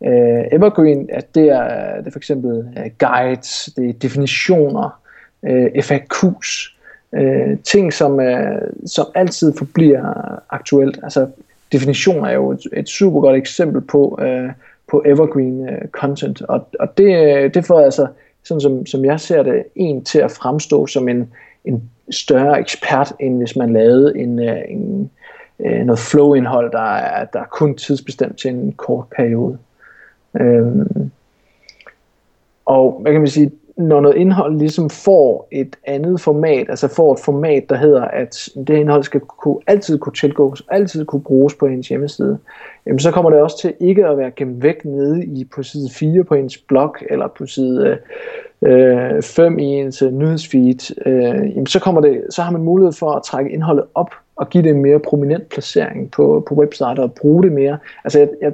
øh, 0.05 0.43
evergreen, 0.51 1.09
at 1.13 1.35
det 1.35 1.49
er, 1.49 1.97
det 1.97 2.07
er 2.07 2.11
for 2.11 2.19
eksempel 2.19 2.67
øh, 2.77 2.91
guides, 2.99 3.69
det 3.75 3.89
er 3.89 3.93
definitioner, 3.93 4.99
øh, 5.45 5.83
FAQs, 5.83 6.77
øh, 7.15 7.57
ting, 7.63 7.93
som, 7.93 8.19
øh, 8.19 8.61
som 8.85 9.05
altid 9.15 9.53
forbliver 9.57 10.13
aktuelt. 10.49 10.99
Altså 11.03 11.27
definitioner 11.71 12.27
er 12.27 12.33
jo 12.33 12.51
et, 12.51 12.67
et 12.73 12.89
super 12.89 13.21
godt 13.21 13.35
eksempel 13.35 13.81
på, 13.81 14.19
øh, 14.21 14.49
på 14.91 15.03
evergreen 15.05 15.69
øh, 15.69 15.87
content. 15.91 16.41
Og, 16.41 16.67
og 16.79 16.97
det, 16.97 17.35
øh, 17.35 17.53
det 17.53 17.65
får 17.65 17.79
altså, 17.79 18.07
sådan 18.43 18.61
som, 18.61 18.85
som 18.85 19.05
jeg 19.05 19.19
ser 19.19 19.43
det, 19.43 19.63
en 19.75 20.03
til 20.03 20.19
at 20.19 20.31
fremstå 20.31 20.87
som 20.87 21.09
en, 21.09 21.31
en 21.65 21.89
større 22.11 22.59
ekspert, 22.59 23.13
end 23.19 23.37
hvis 23.37 23.55
man 23.55 23.73
lavede 23.73 24.19
en, 24.19 24.39
øh, 24.39 24.57
en, 24.69 25.11
øh, 25.59 25.85
noget 25.85 25.99
flow-indhold, 25.99 26.71
der 26.71 26.95
er, 26.95 27.25
der 27.25 27.39
er 27.39 27.45
kun 27.45 27.75
tidsbestemt 27.75 28.37
til 28.37 28.49
en 28.49 28.71
kort 28.71 29.05
periode. 29.15 29.57
Um, 30.39 31.11
og 32.65 32.99
hvad 33.01 33.11
kan 33.11 33.21
man 33.21 33.29
sige, 33.29 33.51
når 33.77 34.01
noget 34.01 34.17
indhold 34.17 34.59
ligesom 34.59 34.89
får 34.89 35.47
et 35.51 35.75
andet 35.87 36.21
format, 36.21 36.69
altså 36.69 36.87
får 36.87 37.13
et 37.13 37.19
format, 37.19 37.69
der 37.69 37.75
hedder, 37.75 38.01
at 38.01 38.49
det 38.67 38.69
indhold 38.69 39.03
skal 39.03 39.19
kunne, 39.19 39.57
altid 39.67 39.99
kunne 39.99 40.13
tilgås, 40.13 40.63
altid 40.71 41.05
kunne 41.05 41.21
bruges 41.21 41.55
på 41.55 41.65
ens 41.65 41.87
hjemmeside, 41.87 42.37
jamen 42.85 42.99
så 42.99 43.11
kommer 43.11 43.29
det 43.29 43.41
også 43.41 43.61
til 43.61 43.73
ikke 43.79 44.07
at 44.07 44.17
være 44.17 44.31
gemt 44.31 44.63
væk 44.63 44.85
nede 44.85 45.25
i 45.25 45.43
på 45.55 45.63
side 45.63 45.89
4 45.89 46.23
på 46.23 46.33
ens 46.33 46.57
blog, 46.57 46.95
eller 47.09 47.27
på 47.27 47.45
side 47.45 47.97
øh, 48.61 49.21
5 49.21 49.59
i 49.59 49.63
ens 49.63 50.03
nyhedsfeed, 50.11 51.05
øh, 51.05 51.49
jamen 51.55 51.67
så, 51.67 51.79
kommer 51.79 52.01
det, 52.01 52.21
så 52.29 52.41
har 52.41 52.51
man 52.51 52.61
mulighed 52.61 52.93
for 52.93 53.11
at 53.11 53.23
trække 53.23 53.51
indholdet 53.51 53.85
op 53.95 54.11
og 54.35 54.49
give 54.49 54.63
det 54.63 54.69
en 54.69 54.81
mere 54.81 54.99
prominent 54.99 55.49
placering 55.49 56.11
på, 56.11 56.45
på 56.47 56.55
websider 56.55 57.01
og 57.01 57.13
bruge 57.13 57.43
det 57.43 57.51
mere. 57.51 57.77
Altså 58.03 58.19
jeg, 58.19 58.29
jeg, 58.41 58.53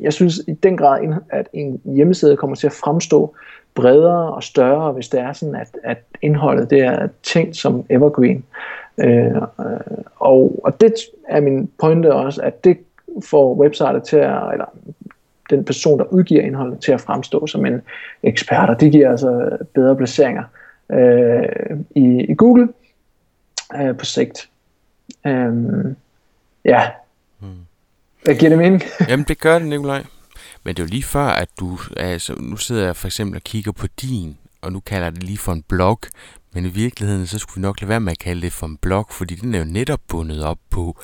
jeg 0.00 0.12
synes 0.12 0.40
i 0.46 0.52
den 0.52 0.76
grad, 0.76 1.14
at 1.28 1.48
en 1.52 1.80
hjemmeside 1.84 2.36
kommer 2.36 2.56
til 2.56 2.66
at 2.66 2.72
fremstå 2.72 3.34
bredere 3.74 4.34
og 4.34 4.42
større, 4.42 4.92
hvis 4.92 5.08
det 5.08 5.20
er 5.20 5.32
sådan, 5.32 5.54
at, 5.54 5.68
at 5.84 5.98
indholdet 6.22 6.70
det 6.70 6.80
er 6.80 7.08
tænkt 7.22 7.56
som 7.56 7.84
evergreen. 7.90 8.44
Øh, 8.98 9.42
og, 10.16 10.60
og 10.64 10.80
det 10.80 10.94
er 11.28 11.40
min 11.40 11.70
pointe 11.80 12.14
også, 12.14 12.42
at 12.42 12.64
det 12.64 12.78
får 13.24 13.54
websider 13.54 13.98
til 13.98 14.16
at, 14.16 14.52
eller 14.52 14.66
den 15.50 15.64
person, 15.64 15.98
der 15.98 16.04
udgiver 16.04 16.42
indholdet, 16.42 16.80
til 16.80 16.92
at 16.92 17.00
fremstå 17.00 17.46
som 17.46 17.66
en 17.66 17.80
ekspert, 18.22 18.70
og 18.70 18.80
det 18.80 18.92
giver 18.92 19.10
altså 19.10 19.58
bedre 19.74 19.96
placeringer 19.96 20.42
øh, 20.92 21.78
i, 21.90 22.24
i 22.28 22.34
Google 22.34 22.68
øh, 23.80 23.96
på 23.96 24.04
sigt. 24.04 24.48
Øh, 25.26 25.94
ja. 26.64 26.90
Hmm. 27.38 27.66
Hvad 28.22 28.34
giver 28.34 28.48
det 28.48 28.58
mening? 28.58 28.82
Jamen 29.08 29.24
det 29.28 29.38
gør 29.38 29.58
det, 29.58 29.68
Nikolaj. 29.68 30.04
Men 30.62 30.76
det 30.76 30.82
er 30.82 30.86
jo 30.86 30.90
lige 30.90 31.02
før, 31.02 31.26
at 31.26 31.48
du, 31.60 31.78
altså 31.96 32.34
nu 32.34 32.56
sidder 32.56 32.84
jeg 32.84 32.96
for 32.96 33.08
eksempel 33.08 33.36
og 33.36 33.42
kigger 33.42 33.72
på 33.72 33.86
din, 33.86 34.38
og 34.62 34.72
nu 34.72 34.80
kalder 34.80 35.06
jeg 35.06 35.14
det 35.14 35.22
lige 35.22 35.38
for 35.38 35.52
en 35.52 35.62
blog, 35.62 36.00
men 36.52 36.64
i 36.64 36.68
virkeligheden, 36.68 37.26
så 37.26 37.38
skulle 37.38 37.60
vi 37.60 37.66
nok 37.66 37.80
lade 37.80 37.88
være 37.88 38.00
med 38.00 38.12
at 38.12 38.18
kalde 38.18 38.42
det 38.42 38.52
for 38.52 38.66
en 38.66 38.76
blog, 38.76 39.06
fordi 39.10 39.34
den 39.34 39.54
er 39.54 39.58
jo 39.58 39.64
netop 39.64 40.00
bundet 40.08 40.44
op 40.44 40.58
på 40.70 40.96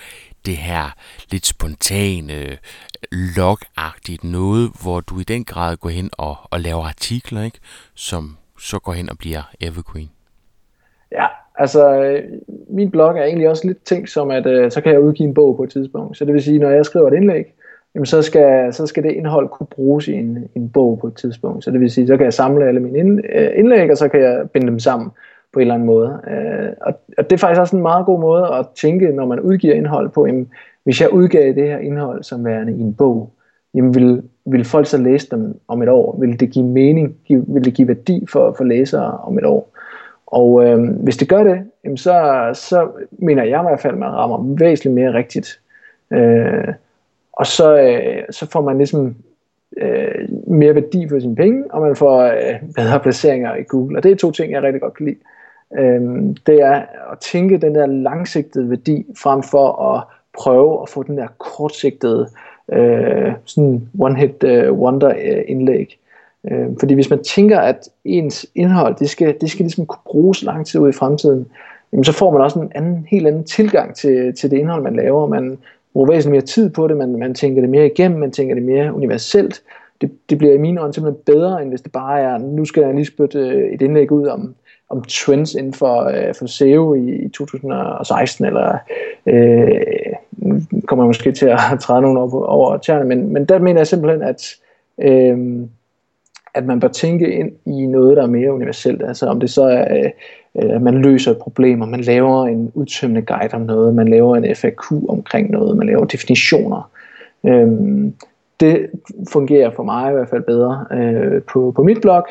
det 0.46 0.57
her 0.57 0.90
lidt 1.30 1.46
spontane, 1.46 2.59
logagtigt 3.12 4.24
noget, 4.24 4.72
hvor 4.82 5.00
du 5.00 5.20
i 5.20 5.24
den 5.24 5.44
grad 5.44 5.76
går 5.76 5.88
hen 5.88 6.11
og, 6.12 6.36
og 6.42 6.61
laver 6.61 6.84
artikler, 6.84 7.42
ikke? 7.42 7.59
som 7.94 8.36
så 8.59 8.78
går 8.78 8.92
hen 8.92 9.11
og 9.11 9.18
bliver 9.18 9.42
evergreen. 9.61 10.11
Ja, 11.12 11.26
altså 11.55 12.02
øh, 12.02 12.22
min 12.68 12.90
blog 12.90 13.18
er 13.18 13.24
egentlig 13.24 13.48
også 13.48 13.66
lidt 13.66 13.84
ting 13.84 14.09
som, 14.09 14.30
at 14.30 14.46
øh, 14.46 14.70
så 14.70 14.80
kan 14.80 14.92
jeg 14.92 15.00
udgive 15.00 15.28
en 15.28 15.34
bog 15.34 15.57
på 15.57 15.62
et 15.62 15.70
tidspunkt. 15.70 16.16
Så 16.16 16.24
det 16.24 16.34
vil 16.34 16.42
sige, 16.42 16.59
når 16.59 16.70
jeg 16.70 16.84
skriver 16.84 17.09
et 17.09 17.14
indlæg, 17.14 17.55
jamen 17.94 18.07
så 18.07 18.22
skal, 18.22 18.72
så 18.72 18.86
skal 18.86 19.02
det 19.02 19.11
indhold 19.11 19.48
kunne 19.48 19.66
bruges 19.66 20.09
i 20.09 20.12
en, 20.12 20.48
en 20.55 20.68
bog 20.68 20.98
på 20.98 21.07
et 21.07 21.14
tidspunkt. 21.14 21.64
Så 21.64 21.70
det 21.70 21.80
vil 21.80 21.90
sige, 21.90 22.07
så 22.07 22.16
kan 22.16 22.24
jeg 22.24 22.32
samle 22.32 22.68
alle 22.68 22.80
mine 22.80 23.22
øh, 23.34 23.50
indlæg, 23.59 23.90
og 23.90 23.96
så 23.96 24.09
kan 24.09 24.20
jeg 24.20 24.50
binde 24.52 24.66
dem 24.66 24.78
sammen 24.78 25.11
på 25.52 25.59
en 25.59 25.61
eller 25.61 25.74
anden 25.74 25.86
måde. 25.86 26.20
Øh, 26.30 26.72
og, 26.80 27.00
og 27.18 27.30
det 27.30 27.32
er 27.32 27.38
faktisk 27.38 27.61
også 27.61 27.76
en 27.76 27.82
meget 27.82 28.07
god 28.07 28.20
måde 28.20 28.46
at 28.52 28.66
tænke, 28.74 29.12
når 29.12 29.26
man 29.26 29.40
udgiver 29.40 29.74
indhold 29.74 30.09
på, 30.09 30.26
jamen, 30.26 30.48
hvis 30.84 31.00
jeg 31.00 31.12
udgav 31.12 31.55
det 31.55 31.68
her 31.68 31.78
indhold 31.78 32.22
som 32.22 32.44
værende 32.44 32.72
i 32.72 32.80
en 32.80 32.94
bog, 32.94 33.30
jamen 33.74 33.94
vil, 33.94 34.22
vil 34.46 34.64
folk 34.64 34.86
så 34.86 34.98
læse 34.98 35.30
dem 35.30 35.61
om 35.68 35.82
et 35.82 35.88
år? 35.88 36.16
Vil 36.20 36.40
det 36.40 36.50
give 36.50 36.66
mening? 36.66 37.16
Vil 37.28 37.64
det 37.64 37.74
give 37.74 37.88
værdi 37.88 38.26
for, 38.28 38.55
for 38.57 38.64
læsere 38.64 39.18
om 39.18 39.38
et 39.38 39.44
år? 39.44 39.74
Og 40.35 40.64
øh, 40.64 40.78
hvis 41.03 41.16
det 41.16 41.28
gør 41.28 41.45
det, 41.45 41.59
jamen 41.85 41.97
så, 41.97 42.51
så 42.55 42.89
mener 43.11 43.45
jeg 43.45 43.61
i 43.61 43.68
hvert 43.68 43.80
fald, 43.80 43.93
at 43.93 43.99
man 43.99 44.09
rammer 44.09 44.57
væsentligt 44.59 44.95
mere 44.95 45.14
rigtigt. 45.14 45.61
Øh, 46.11 46.74
og 47.32 47.47
så, 47.47 47.76
øh, 47.76 48.22
så 48.30 48.51
får 48.51 48.61
man 48.61 48.76
ligesom 48.78 49.14
øh, 49.76 50.28
mere 50.47 50.74
værdi 50.74 51.09
for 51.09 51.20
sine 51.20 51.37
penge, 51.37 51.64
og 51.70 51.82
man 51.82 51.97
får 51.97 52.22
øh, 52.22 52.61
bedre 52.76 53.01
placeringer 53.01 53.55
i 53.55 53.62
Google. 53.62 53.99
Og 53.99 54.03
det 54.03 54.12
er 54.12 54.16
to 54.16 54.30
ting, 54.30 54.53
jeg 54.53 54.62
rigtig 54.62 54.80
godt 54.80 54.95
kan 54.95 55.07
lide. 55.07 55.18
Øh, 55.78 56.01
det 56.47 56.62
er 56.62 56.82
at 57.12 57.18
tænke 57.20 57.59
den 57.59 57.74
der 57.74 57.87
langsigtede 57.87 58.70
værdi, 58.70 59.07
frem 59.22 59.43
for 59.43 59.93
at 59.93 60.05
prøve 60.39 60.82
at 60.82 60.89
få 60.89 61.03
den 61.03 61.18
der 61.18 61.26
kortsigtede 61.39 62.28
øh, 62.72 63.32
sådan 63.45 63.89
one-hit 63.99 64.68
uh, 64.68 64.78
wonder 64.78 65.11
øh, 65.11 65.43
indlæg. 65.47 65.99
Øh, 66.51 66.66
fordi 66.78 66.95
hvis 66.95 67.11
man 67.11 67.24
tænker, 67.24 67.61
at 67.61 67.88
ens 68.05 68.47
indhold, 68.55 68.97
det 68.99 69.11
skal, 69.11 69.36
det 69.40 69.51
skal 69.51 69.64
ligesom 69.64 69.86
kunne 69.86 70.03
bruges 70.07 70.42
lang 70.42 70.66
tid 70.66 70.80
ud 70.80 70.88
i 70.88 70.92
fremtiden, 70.92 71.47
jamen 71.92 72.05
så 72.05 72.12
får 72.12 72.32
man 72.32 72.40
også 72.40 72.59
en 72.59 72.72
anden, 72.74 73.07
helt 73.11 73.26
anden 73.26 73.45
tilgang 73.45 73.95
til, 73.95 74.34
til 74.34 74.51
det 74.51 74.57
indhold, 74.57 74.82
man 74.82 74.97
laver. 74.97 75.26
Man, 75.26 75.59
bruger 75.95 76.11
væsentligt 76.11 76.32
mere 76.32 76.47
tid 76.47 76.70
på 76.70 76.88
det, 76.88 76.97
man, 76.97 77.18
man 77.18 77.34
tænker 77.34 77.61
det 77.61 77.70
mere 77.70 77.86
igennem, 77.86 78.20
man 78.20 78.30
tænker 78.30 78.55
det 78.55 78.64
mere 78.64 78.95
universelt. 78.95 79.62
Det, 80.01 80.11
det 80.30 80.38
bliver 80.38 80.55
i 80.55 80.59
mine 80.59 80.80
øjne 80.80 80.95
simpelthen 80.95 81.22
bedre, 81.26 81.62
end 81.62 81.68
hvis 81.68 81.80
det 81.80 81.92
bare 81.92 82.20
er, 82.20 82.38
nu 82.38 82.64
skal 82.64 82.82
jeg 82.82 82.95
lige 82.95 83.05
spytte 83.05 83.38
øh, 83.38 83.72
et 83.72 83.82
indlæg 83.82 84.12
ud 84.12 84.26
om, 84.26 84.55
om 84.90 85.05
trends 85.09 85.55
inden 85.55 85.72
for, 85.72 86.03
øh, 86.03 86.34
for 86.34 86.47
SEO 86.47 86.95
i, 86.95 87.24
i 87.24 87.28
2016, 87.28 88.45
eller 88.45 88.78
øh, 89.26 89.80
kommer 90.86 91.05
jeg 91.05 91.09
måske 91.09 91.32
til 91.32 91.47
at 91.47 91.80
træde 91.80 92.03
nogen 92.03 92.18
over, 92.18 92.45
over 92.45 92.76
tæerne, 92.76 93.05
men, 93.05 93.32
men 93.32 93.45
der 93.45 93.59
mener 93.59 93.80
jeg 93.80 93.86
simpelthen, 93.86 94.22
at 94.22 94.55
øh, 94.99 95.66
at 96.55 96.66
man 96.66 96.80
bør 96.80 96.88
tænke 96.88 97.32
ind 97.32 97.52
i 97.66 97.86
noget, 97.86 98.16
der 98.16 98.22
er 98.22 98.26
mere 98.26 98.52
universelt. 98.52 99.02
Altså 99.02 99.26
om 99.26 99.40
det 99.40 99.50
så 99.50 99.62
er, 99.62 100.11
at 100.55 100.82
man 100.82 100.94
løser 100.94 101.30
et 101.30 101.38
problem, 101.38 101.80
og 101.80 101.88
man 101.88 102.00
laver 102.00 102.46
en 102.46 102.70
udtømmende 102.74 103.22
guide 103.22 103.55
om 103.55 103.61
noget, 103.61 103.94
man 103.94 104.09
laver 104.09 104.36
en 104.36 104.57
FAQ 104.57 104.92
omkring 105.09 105.50
noget, 105.50 105.76
man 105.76 105.86
laver 105.86 106.05
definitioner. 106.05 106.90
Øhm, 107.46 108.14
det 108.61 108.86
fungerer 109.28 109.70
for 109.70 109.82
mig 109.82 110.11
i 110.11 110.14
hvert 110.14 110.28
fald 110.28 110.42
bedre 110.42 110.86
øh, 110.92 111.42
på, 111.42 111.72
på 111.76 111.82
mit 111.82 112.00
blog, 112.00 112.26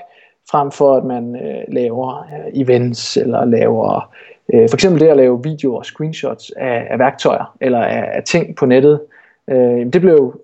frem 0.51 0.71
for 0.71 0.95
at 0.95 1.05
man 1.05 1.36
øh, 1.36 1.63
laver 1.74 2.19
øh, 2.19 2.61
events, 2.61 3.17
eller 3.17 3.45
laver 3.45 4.13
øh, 4.53 4.69
for 4.69 4.76
eksempel 4.76 5.01
det 5.01 5.07
at 5.07 5.17
lave 5.17 5.43
videoer 5.43 5.78
og 5.78 5.86
screenshots 5.86 6.51
af, 6.57 6.88
af 6.89 6.99
værktøjer, 6.99 7.55
eller 7.61 7.80
af, 7.80 8.11
af 8.13 8.24
ting 8.24 8.55
på 8.55 8.65
nettet. 8.65 8.99
Øh, 9.48 9.94
det 9.94 10.02
blev 10.02 10.41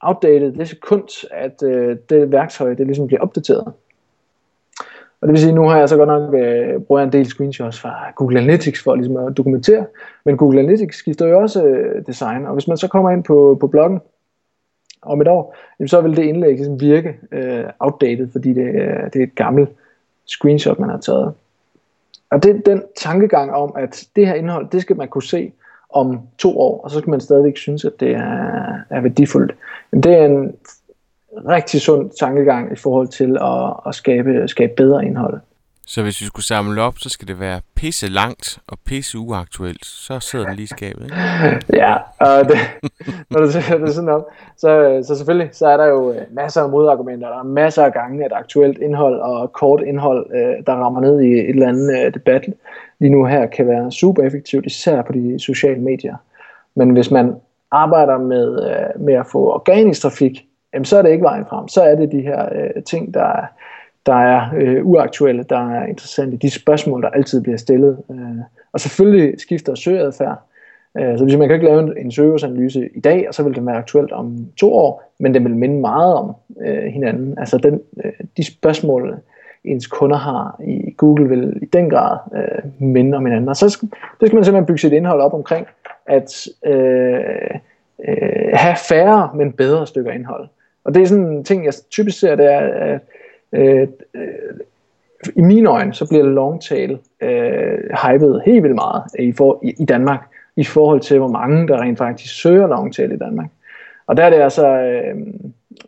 outdated 0.00 0.52
det 0.52 0.68
sekund, 0.68 1.26
at 1.30 1.62
øh, 1.62 1.96
det 2.10 2.32
værktøj 2.32 2.74
det 2.74 2.86
ligesom 2.86 3.06
bliver 3.06 3.20
opdateret. 3.20 3.72
Og 5.20 5.28
det 5.28 5.32
vil 5.32 5.40
sige, 5.40 5.52
nu 5.52 5.68
har 5.68 5.78
jeg 5.78 5.88
så 5.88 5.96
godt 5.96 6.08
nok 6.08 6.34
øh, 6.34 6.80
brugt 6.80 7.02
en 7.02 7.12
del 7.12 7.26
screenshots 7.26 7.80
fra 7.80 8.10
Google 8.16 8.40
Analytics 8.40 8.82
for 8.82 8.94
ligesom 8.94 9.16
at 9.16 9.36
dokumentere, 9.36 9.86
men 10.24 10.36
Google 10.36 10.60
Analytics 10.60 10.96
skifter 10.96 11.26
jo 11.26 11.40
også 11.40 11.64
øh, 11.64 12.06
design, 12.06 12.46
og 12.46 12.52
hvis 12.52 12.68
man 12.68 12.76
så 12.76 12.88
kommer 12.88 13.10
ind 13.10 13.24
på, 13.24 13.56
på 13.60 13.66
bloggen 13.66 14.00
om 15.02 15.20
et 15.20 15.28
år, 15.28 15.56
jamen, 15.78 15.88
så 15.88 16.00
vil 16.00 16.16
det 16.16 16.22
indlæg 16.22 16.54
ligesom 16.54 16.80
virke 16.80 17.18
øh, 17.32 17.64
outdated, 17.78 18.28
fordi 18.32 18.52
det, 18.52 18.66
øh, 18.66 19.04
det 19.12 19.16
er 19.16 19.22
et 19.22 19.34
gammelt 19.34 19.70
screenshot, 20.26 20.78
man 20.78 20.90
har 20.90 20.98
taget. 20.98 21.34
Og 22.30 22.42
det 22.42 22.66
den 22.66 22.82
tankegang 22.96 23.52
om, 23.52 23.72
at 23.76 24.08
det 24.16 24.26
her 24.26 24.34
indhold, 24.34 24.68
det 24.72 24.82
skal 24.82 24.96
man 24.96 25.08
kunne 25.08 25.22
se 25.22 25.52
om 25.92 26.20
to 26.38 26.60
år, 26.60 26.80
og 26.84 26.90
så 26.90 26.98
skal 26.98 27.10
man 27.10 27.20
stadigvæk 27.20 27.56
synes, 27.56 27.84
at 27.84 27.92
det 28.00 28.10
er, 28.10 28.72
er 28.90 29.00
værdifuldt. 29.00 29.54
Men 29.90 30.02
det 30.02 30.14
er 30.14 30.24
en 30.24 30.52
rigtig 31.48 31.80
sund 31.80 32.10
tankegang 32.20 32.72
i 32.72 32.76
forhold 32.76 33.08
til 33.08 33.38
at, 33.40 33.72
at 33.86 33.94
skabe, 33.94 34.48
skabe 34.48 34.72
bedre 34.76 35.04
indhold. 35.04 35.40
Så 35.86 36.02
hvis 36.02 36.20
vi 36.20 36.26
skulle 36.26 36.46
samle 36.46 36.82
op, 36.82 36.98
så 36.98 37.08
skal 37.08 37.28
det 37.28 37.40
være 37.40 37.60
pisse 37.76 38.08
langt 38.08 38.58
og 38.66 38.78
pisse 38.86 39.18
uaktuelt. 39.18 39.84
Så 39.84 40.20
sidder 40.20 40.46
det 40.46 40.56
lige 40.56 40.64
i 40.64 40.66
skabet, 40.66 41.04
ikke? 41.04 41.16
ja, 41.82 41.96
og 42.18 42.48
det, 42.48 42.56
når 43.30 43.40
du 43.40 43.50
ser 43.50 43.78
det 43.78 43.94
sådan 43.94 44.10
op, 44.10 44.26
så, 44.56 45.02
så 45.08 45.16
selvfølgelig 45.16 45.48
så 45.52 45.66
er 45.66 45.76
der 45.76 45.86
jo 45.86 46.12
øh, 46.12 46.20
masser 46.30 46.62
af 46.62 46.70
modargumenter. 46.70 47.28
Der 47.28 47.38
er 47.38 47.42
masser 47.42 47.84
af 47.84 47.92
gange, 47.92 48.24
at 48.24 48.32
aktuelt 48.32 48.78
indhold 48.78 49.20
og 49.20 49.52
kort 49.52 49.82
indhold, 49.86 50.26
øh, 50.34 50.66
der 50.66 50.72
rammer 50.72 51.00
ned 51.00 51.20
i 51.20 51.32
et 51.32 51.48
eller 51.48 51.68
andet 51.68 52.06
øh, 52.06 52.14
debat 52.14 52.44
lige 53.00 53.10
nu 53.10 53.24
her, 53.24 53.46
kan 53.46 53.66
være 53.66 53.92
super 53.92 54.22
effektivt, 54.22 54.66
især 54.66 55.02
på 55.02 55.12
de 55.12 55.38
sociale 55.38 55.80
medier. 55.80 56.16
Men 56.74 56.90
hvis 56.90 57.10
man 57.10 57.34
arbejder 57.70 58.18
med, 58.18 58.70
øh, 58.70 59.04
med 59.04 59.14
at 59.14 59.26
få 59.26 59.52
organisk 59.52 60.02
trafik, 60.02 60.46
jamen, 60.74 60.84
så 60.84 60.98
er 60.98 61.02
det 61.02 61.10
ikke 61.10 61.24
vejen 61.24 61.44
frem. 61.46 61.68
Så 61.68 61.82
er 61.82 61.94
det 61.94 62.12
de 62.12 62.20
her 62.20 62.48
øh, 62.54 62.82
ting, 62.82 63.14
der, 63.14 63.46
der 64.06 64.14
er 64.14 64.50
øh, 64.56 64.86
uaktuelle, 64.86 65.42
der 65.42 65.70
er 65.70 65.86
interessante. 65.86 66.36
De 66.36 66.50
spørgsmål, 66.50 67.02
der 67.02 67.08
altid 67.08 67.42
bliver 67.42 67.58
stillet. 67.58 67.98
Øh, 68.10 68.38
og 68.72 68.80
selvfølgelig 68.80 69.40
skifter 69.40 69.74
søgeadfærd. 69.74 70.38
Øh, 70.98 71.18
så 71.18 71.24
hvis 71.24 71.36
man 71.36 71.48
kan 71.48 71.54
ikke 71.54 71.66
lave 71.66 71.82
en, 71.82 71.96
en 71.96 72.12
søgeanalyse 72.12 72.88
i 72.94 73.00
dag, 73.00 73.28
og 73.28 73.34
så 73.34 73.42
vil 73.42 73.54
den 73.54 73.66
være 73.66 73.76
aktuelt 73.76 74.12
om 74.12 74.46
to 74.56 74.74
år, 74.74 75.12
men 75.18 75.34
den 75.34 75.44
vil 75.44 75.56
minde 75.56 75.80
meget 75.80 76.14
om 76.14 76.34
øh, 76.60 76.84
hinanden. 76.84 77.38
Altså 77.38 77.58
den, 77.58 77.80
øh, 78.04 78.12
de 78.36 78.44
spørgsmål, 78.44 79.18
ens 79.64 79.86
kunder 79.86 80.16
har 80.16 80.60
i 80.64 80.94
Google, 80.96 81.28
vil 81.28 81.58
i 81.62 81.64
den 81.64 81.90
grad 81.90 82.18
øh, 82.34 82.86
minde 82.86 83.16
om 83.16 83.26
hinanden. 83.26 83.48
Og 83.48 83.56
så 83.56 83.68
skal, 83.68 83.88
det 83.88 84.28
skal 84.28 84.34
man 84.34 84.44
simpelthen 84.44 84.66
bygge 84.66 84.80
sit 84.80 84.92
indhold 84.92 85.20
op 85.20 85.34
omkring, 85.34 85.66
at 86.06 86.46
øh, 86.66 87.20
øh, 88.08 88.50
have 88.52 88.76
færre, 88.88 89.30
men 89.34 89.52
bedre 89.52 89.86
stykker 89.86 90.12
indhold. 90.12 90.48
Og 90.84 90.94
det 90.94 91.02
er 91.02 91.06
sådan 91.06 91.26
en 91.26 91.44
ting, 91.44 91.64
jeg 91.64 91.74
typisk 91.90 92.20
ser, 92.20 92.36
det 92.36 92.52
er, 92.52 92.58
at 92.60 93.00
øh, 93.52 93.88
øh, 94.14 94.28
i 95.36 95.40
mine 95.40 95.68
øjne, 95.68 95.94
så 95.94 96.08
bliver 96.08 96.24
longtail 96.24 96.98
øh, 97.20 97.78
hypet 98.04 98.42
helt 98.46 98.62
vildt 98.62 98.74
meget 98.74 99.02
i, 99.18 99.32
for, 99.32 99.60
i, 99.62 99.74
i 99.78 99.84
Danmark, 99.84 100.20
i 100.56 100.64
forhold 100.64 101.00
til, 101.00 101.18
hvor 101.18 101.28
mange 101.28 101.68
der 101.68 101.80
rent 101.80 101.98
faktisk 101.98 102.40
søger 102.42 102.66
longtail 102.66 103.12
i 103.12 103.18
Danmark. 103.18 103.48
Og 104.06 104.16
der 104.16 104.24
er 104.24 104.30
det 104.30 104.36
altså, 104.36 104.66
øh, 104.66 105.16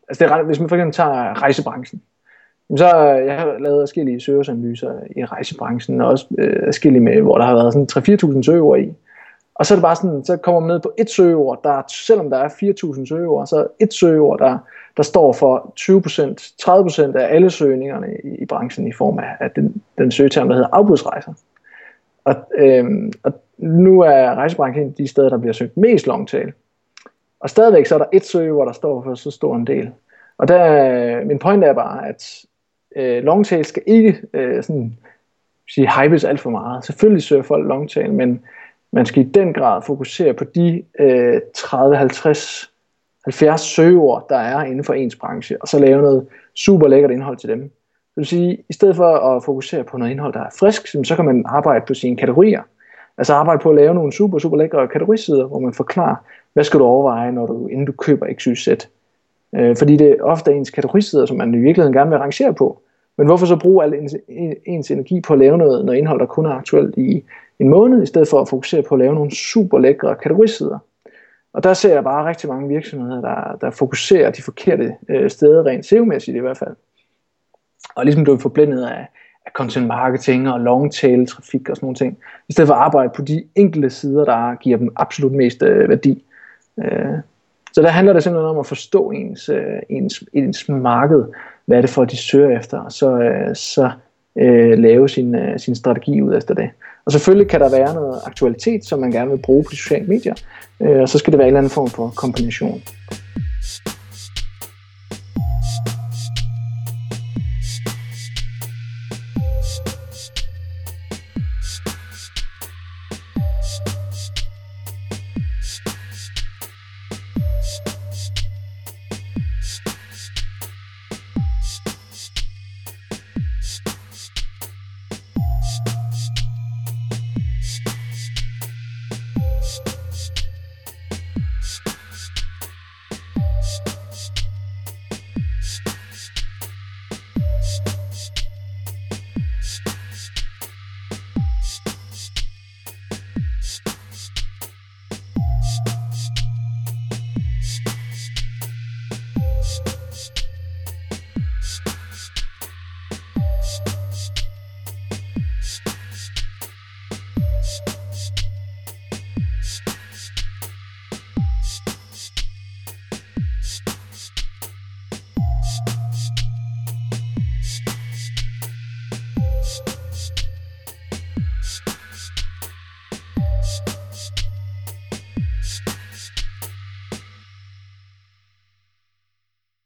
altså 0.09 0.25
det 0.25 0.33
er, 0.33 0.43
hvis 0.43 0.61
man 0.61 0.68
for 0.68 0.77
eksempel 0.77 0.95
tager 0.95 1.43
rejsebranchen, 1.43 2.03
så 2.77 2.85
øh, 2.85 3.27
jeg 3.27 3.39
har 3.39 3.59
lavet 3.59 3.83
forskellige 3.83 4.21
søgeanalyser 4.21 4.93
i 5.17 5.25
rejsebranchen, 5.25 6.01
og 6.01 6.09
også 6.09 6.27
øh, 6.39 6.65
forskellige 6.65 7.01
med, 7.01 7.21
hvor 7.21 7.39
der 7.39 7.45
har 7.45 7.55
været 7.55 7.73
sådan 7.73 8.35
3-4.000 8.37 8.43
søgeord 8.43 8.81
i. 8.81 8.95
Og 9.55 9.67
så 9.67 9.75
er 9.75 9.77
det 9.77 9.83
bare 9.83 9.97
sådan, 9.97 10.25
så 10.25 10.37
kommer 10.37 10.61
man 10.61 10.69
ned 10.69 10.81
på 10.81 10.93
et 10.99 11.11
søgeord, 11.11 11.61
der, 11.65 11.83
selvom 11.89 12.31
der 12.31 12.39
er 12.39 12.49
4.000 12.49 13.07
søgeord, 13.07 13.47
så 13.47 13.57
er 13.57 13.67
et 13.81 13.95
søgeord, 13.95 14.39
der, 14.39 14.59
der 14.97 15.03
står 15.03 15.33
for 15.33 15.75
20%, 15.81 17.13
30% 17.13 17.17
af 17.19 17.35
alle 17.35 17.51
søgningerne 17.51 18.07
i, 18.25 18.43
i 18.43 18.47
branchen 18.47 18.87
i 18.87 18.93
form 18.93 19.19
af, 19.19 19.37
af 19.41 19.51
den, 19.51 19.83
den 19.99 20.11
søgeterm, 20.11 20.49
der 20.49 20.55
hedder 20.55 20.69
afbudsrejser. 20.73 21.33
Og, 22.25 22.35
øh, 22.59 22.85
og 23.23 23.33
nu 23.59 24.01
er 24.01 24.35
rejsebranchen 24.35 24.95
de 24.99 25.09
steder, 25.09 25.29
der 25.29 25.39
bliver 25.39 25.53
søgt 25.53 25.77
mest 25.77 26.07
longtail. 26.07 26.53
Og 27.41 27.51
stadigvæk 27.51 27.87
så 27.87 27.95
er 27.95 27.99
der 27.99 28.07
et 28.13 28.25
søgeord, 28.25 28.67
der 28.67 28.73
står 28.73 29.03
for 29.03 29.15
så 29.15 29.31
stor 29.31 29.57
en 29.57 29.67
del. 29.67 29.91
Og 30.39 30.49
der, 30.49 31.19
øh, 31.21 31.27
min 31.27 31.39
point 31.39 31.65
er 31.65 31.73
bare, 31.73 32.09
at 32.09 32.45
øh, 32.97 33.24
longtail 33.24 33.64
skal 33.64 33.82
ikke 33.86 34.22
øh, 34.34 34.62
sådan, 34.62 34.99
sige, 35.74 35.88
hypes 36.01 36.24
alt 36.24 36.40
for 36.40 36.51
meget. 36.51 36.84
Selvfølgelig 36.84 37.22
søger 37.22 37.43
folk 37.43 37.68
longtail, 37.68 38.12
men 38.12 38.43
man 38.93 39.07
skal 39.07 39.22
i 39.22 39.28
den 39.28 39.53
grad 39.53 39.82
fokusere 39.82 40.34
på 40.34 40.45
de 40.45 40.82
øh, 41.01 41.40
30, 41.55 41.97
50, 41.97 42.70
70 43.24 43.61
søgeord, 43.61 44.26
der 44.28 44.36
er 44.36 44.64
inden 44.64 44.84
for 44.84 44.95
ens 44.95 45.16
branche, 45.16 45.62
og 45.62 45.68
så 45.68 45.78
lave 45.78 46.03
noget 46.03 46.26
super 46.55 46.88
lækkert 46.88 47.11
indhold 47.11 47.36
til 47.36 47.49
dem. 47.49 47.61
Det 47.61 48.16
vil 48.16 48.26
sige, 48.26 48.64
i 48.68 48.72
stedet 48.72 48.97
for 48.97 49.16
at 49.16 49.45
fokusere 49.45 49.84
på 49.84 49.99
noget 49.99 50.11
indhold, 50.11 50.32
der 50.32 50.40
er 50.40 50.51
frisk, 50.59 50.86
så 51.05 51.16
kan 51.16 51.24
man 51.24 51.45
arbejde 51.47 51.84
på 51.86 51.95
sine 51.95 52.16
kategorier. 52.16 52.62
Altså 53.18 53.34
arbejde 53.34 53.62
på 53.62 53.70
at 53.70 53.76
lave 53.76 53.95
nogle 53.95 54.12
super, 54.12 54.38
super 54.38 54.57
lækre 54.57 54.88
kategorisider, 54.88 55.47
hvor 55.47 55.59
man 55.59 55.74
forklarer, 55.74 56.16
hvad 56.53 56.64
skal 56.64 56.80
du 56.80 56.84
overveje, 56.84 57.32
når 57.32 57.47
du, 57.47 57.66
inden 57.66 57.86
du 57.86 57.93
køber 57.93 58.26
XYZ. 58.34 58.68
Øh, 59.55 59.77
fordi 59.77 59.97
det 59.97 60.11
er 60.11 60.23
ofte 60.23 60.53
ens 60.53 60.71
kategorisider, 60.71 61.27
som 61.27 61.37
man 61.37 61.55
i 61.55 61.59
virkeligheden 61.59 61.95
gerne 61.95 62.11
vil 62.11 62.19
rangere 62.19 62.55
på. 62.55 62.83
Men 63.19 63.27
hvorfor 63.27 63.47
så 63.47 63.57
bruge 63.57 63.85
al 63.85 63.95
ens, 63.95 64.17
ens 64.67 64.91
energi 64.91 65.21
på 65.21 65.33
at 65.33 65.39
lave 65.39 65.59
noget, 65.59 65.85
noget 65.85 65.99
indhold, 65.99 66.21
der 66.21 66.27
kun 66.27 66.47
er 66.47 66.51
aktuelt 66.51 66.97
i 66.97 67.25
en 67.59 67.69
måned, 67.69 68.03
i 68.03 68.07
stedet 68.07 68.29
for 68.29 68.41
at 68.41 68.49
fokusere 68.49 68.83
på 68.83 68.95
at 68.95 68.99
lave 68.99 69.15
nogle 69.15 69.37
super 69.37 69.79
lækre 69.79 70.15
kategorisider. 70.15 70.79
Og 71.53 71.65
der 71.65 71.75
ser 71.75 71.95
jeg 71.95 72.05
bare 72.05 72.29
rigtig 72.29 72.49
mange 72.49 72.69
virksomheder, 72.69 73.21
der, 73.21 73.59
der 73.61 73.71
fokuserer 73.71 74.31
de 74.31 74.43
forkerte 74.43 74.95
øh, 75.09 75.31
steder, 75.31 75.67
rent 75.67 75.87
SEO-mæssigt 75.87 76.37
i 76.37 76.41
hvert 76.41 76.59
fald. 76.59 76.77
Og 77.95 78.05
ligesom 78.05 78.25
du 78.25 78.33
er 78.33 78.39
forblændet 78.39 78.85
af, 78.85 79.07
af 79.47 79.53
content 79.53 79.87
marketing 79.87 80.49
og 80.49 80.61
long 80.61 80.93
tail 80.93 81.27
trafik 81.27 81.69
og 81.69 81.77
sådan 81.77 81.85
nogle 81.87 81.97
ting, 81.97 82.19
i 82.49 82.53
stedet 82.53 82.69
for 82.69 82.75
at 82.75 82.81
arbejde 82.81 83.13
på 83.17 83.23
de 83.23 83.45
enkelte 83.55 83.91
sider, 83.91 84.25
der 84.25 84.55
giver 84.55 84.79
dem 84.79 84.93
absolut 84.97 85.33
mest 85.33 85.63
øh, 85.63 85.89
værdi. 85.89 86.25
Øh, 86.79 87.19
så 87.73 87.83
der 87.83 87.89
handler 87.89 88.12
det 88.12 88.23
simpelthen 88.23 88.49
om 88.49 88.59
at 88.59 88.66
forstå 88.66 89.11
ens, 89.11 89.49
øh, 89.49 89.79
ens, 89.91 90.25
ens 90.33 90.68
marked, 90.68 91.25
hvad 91.66 91.77
er 91.77 91.81
det 91.81 91.91
for, 91.91 92.05
de 92.05 92.16
søger 92.16 92.59
efter, 92.59 92.79
og 92.79 92.93
så, 92.93 93.18
øh, 93.18 93.57
så 93.57 93.91
øh, 94.39 94.79
lave 94.79 95.09
sin, 95.09 95.35
øh, 95.35 95.59
sin 95.59 95.75
strategi 95.75 96.23
ud 96.23 96.37
efter 96.37 96.55
det. 96.55 96.70
Og 97.05 97.12
selvfølgelig 97.12 97.49
kan 97.49 97.61
der 97.61 97.70
være 97.70 97.95
noget 97.95 98.20
aktualitet, 98.27 98.85
som 98.85 98.99
man 98.99 99.11
gerne 99.11 99.31
vil 99.31 99.43
bruge 99.43 99.64
på 99.64 99.70
de 99.70 99.77
sociale 99.77 100.07
medier, 100.07 100.35
øh, 100.81 101.01
og 101.01 101.09
så 101.09 101.18
skal 101.18 101.33
det 101.33 101.39
være 101.39 101.49
en 101.49 101.53
eller 101.53 101.61
anden 101.61 101.70
form 101.70 101.89
for 101.89 102.12
kombination. 102.16 102.83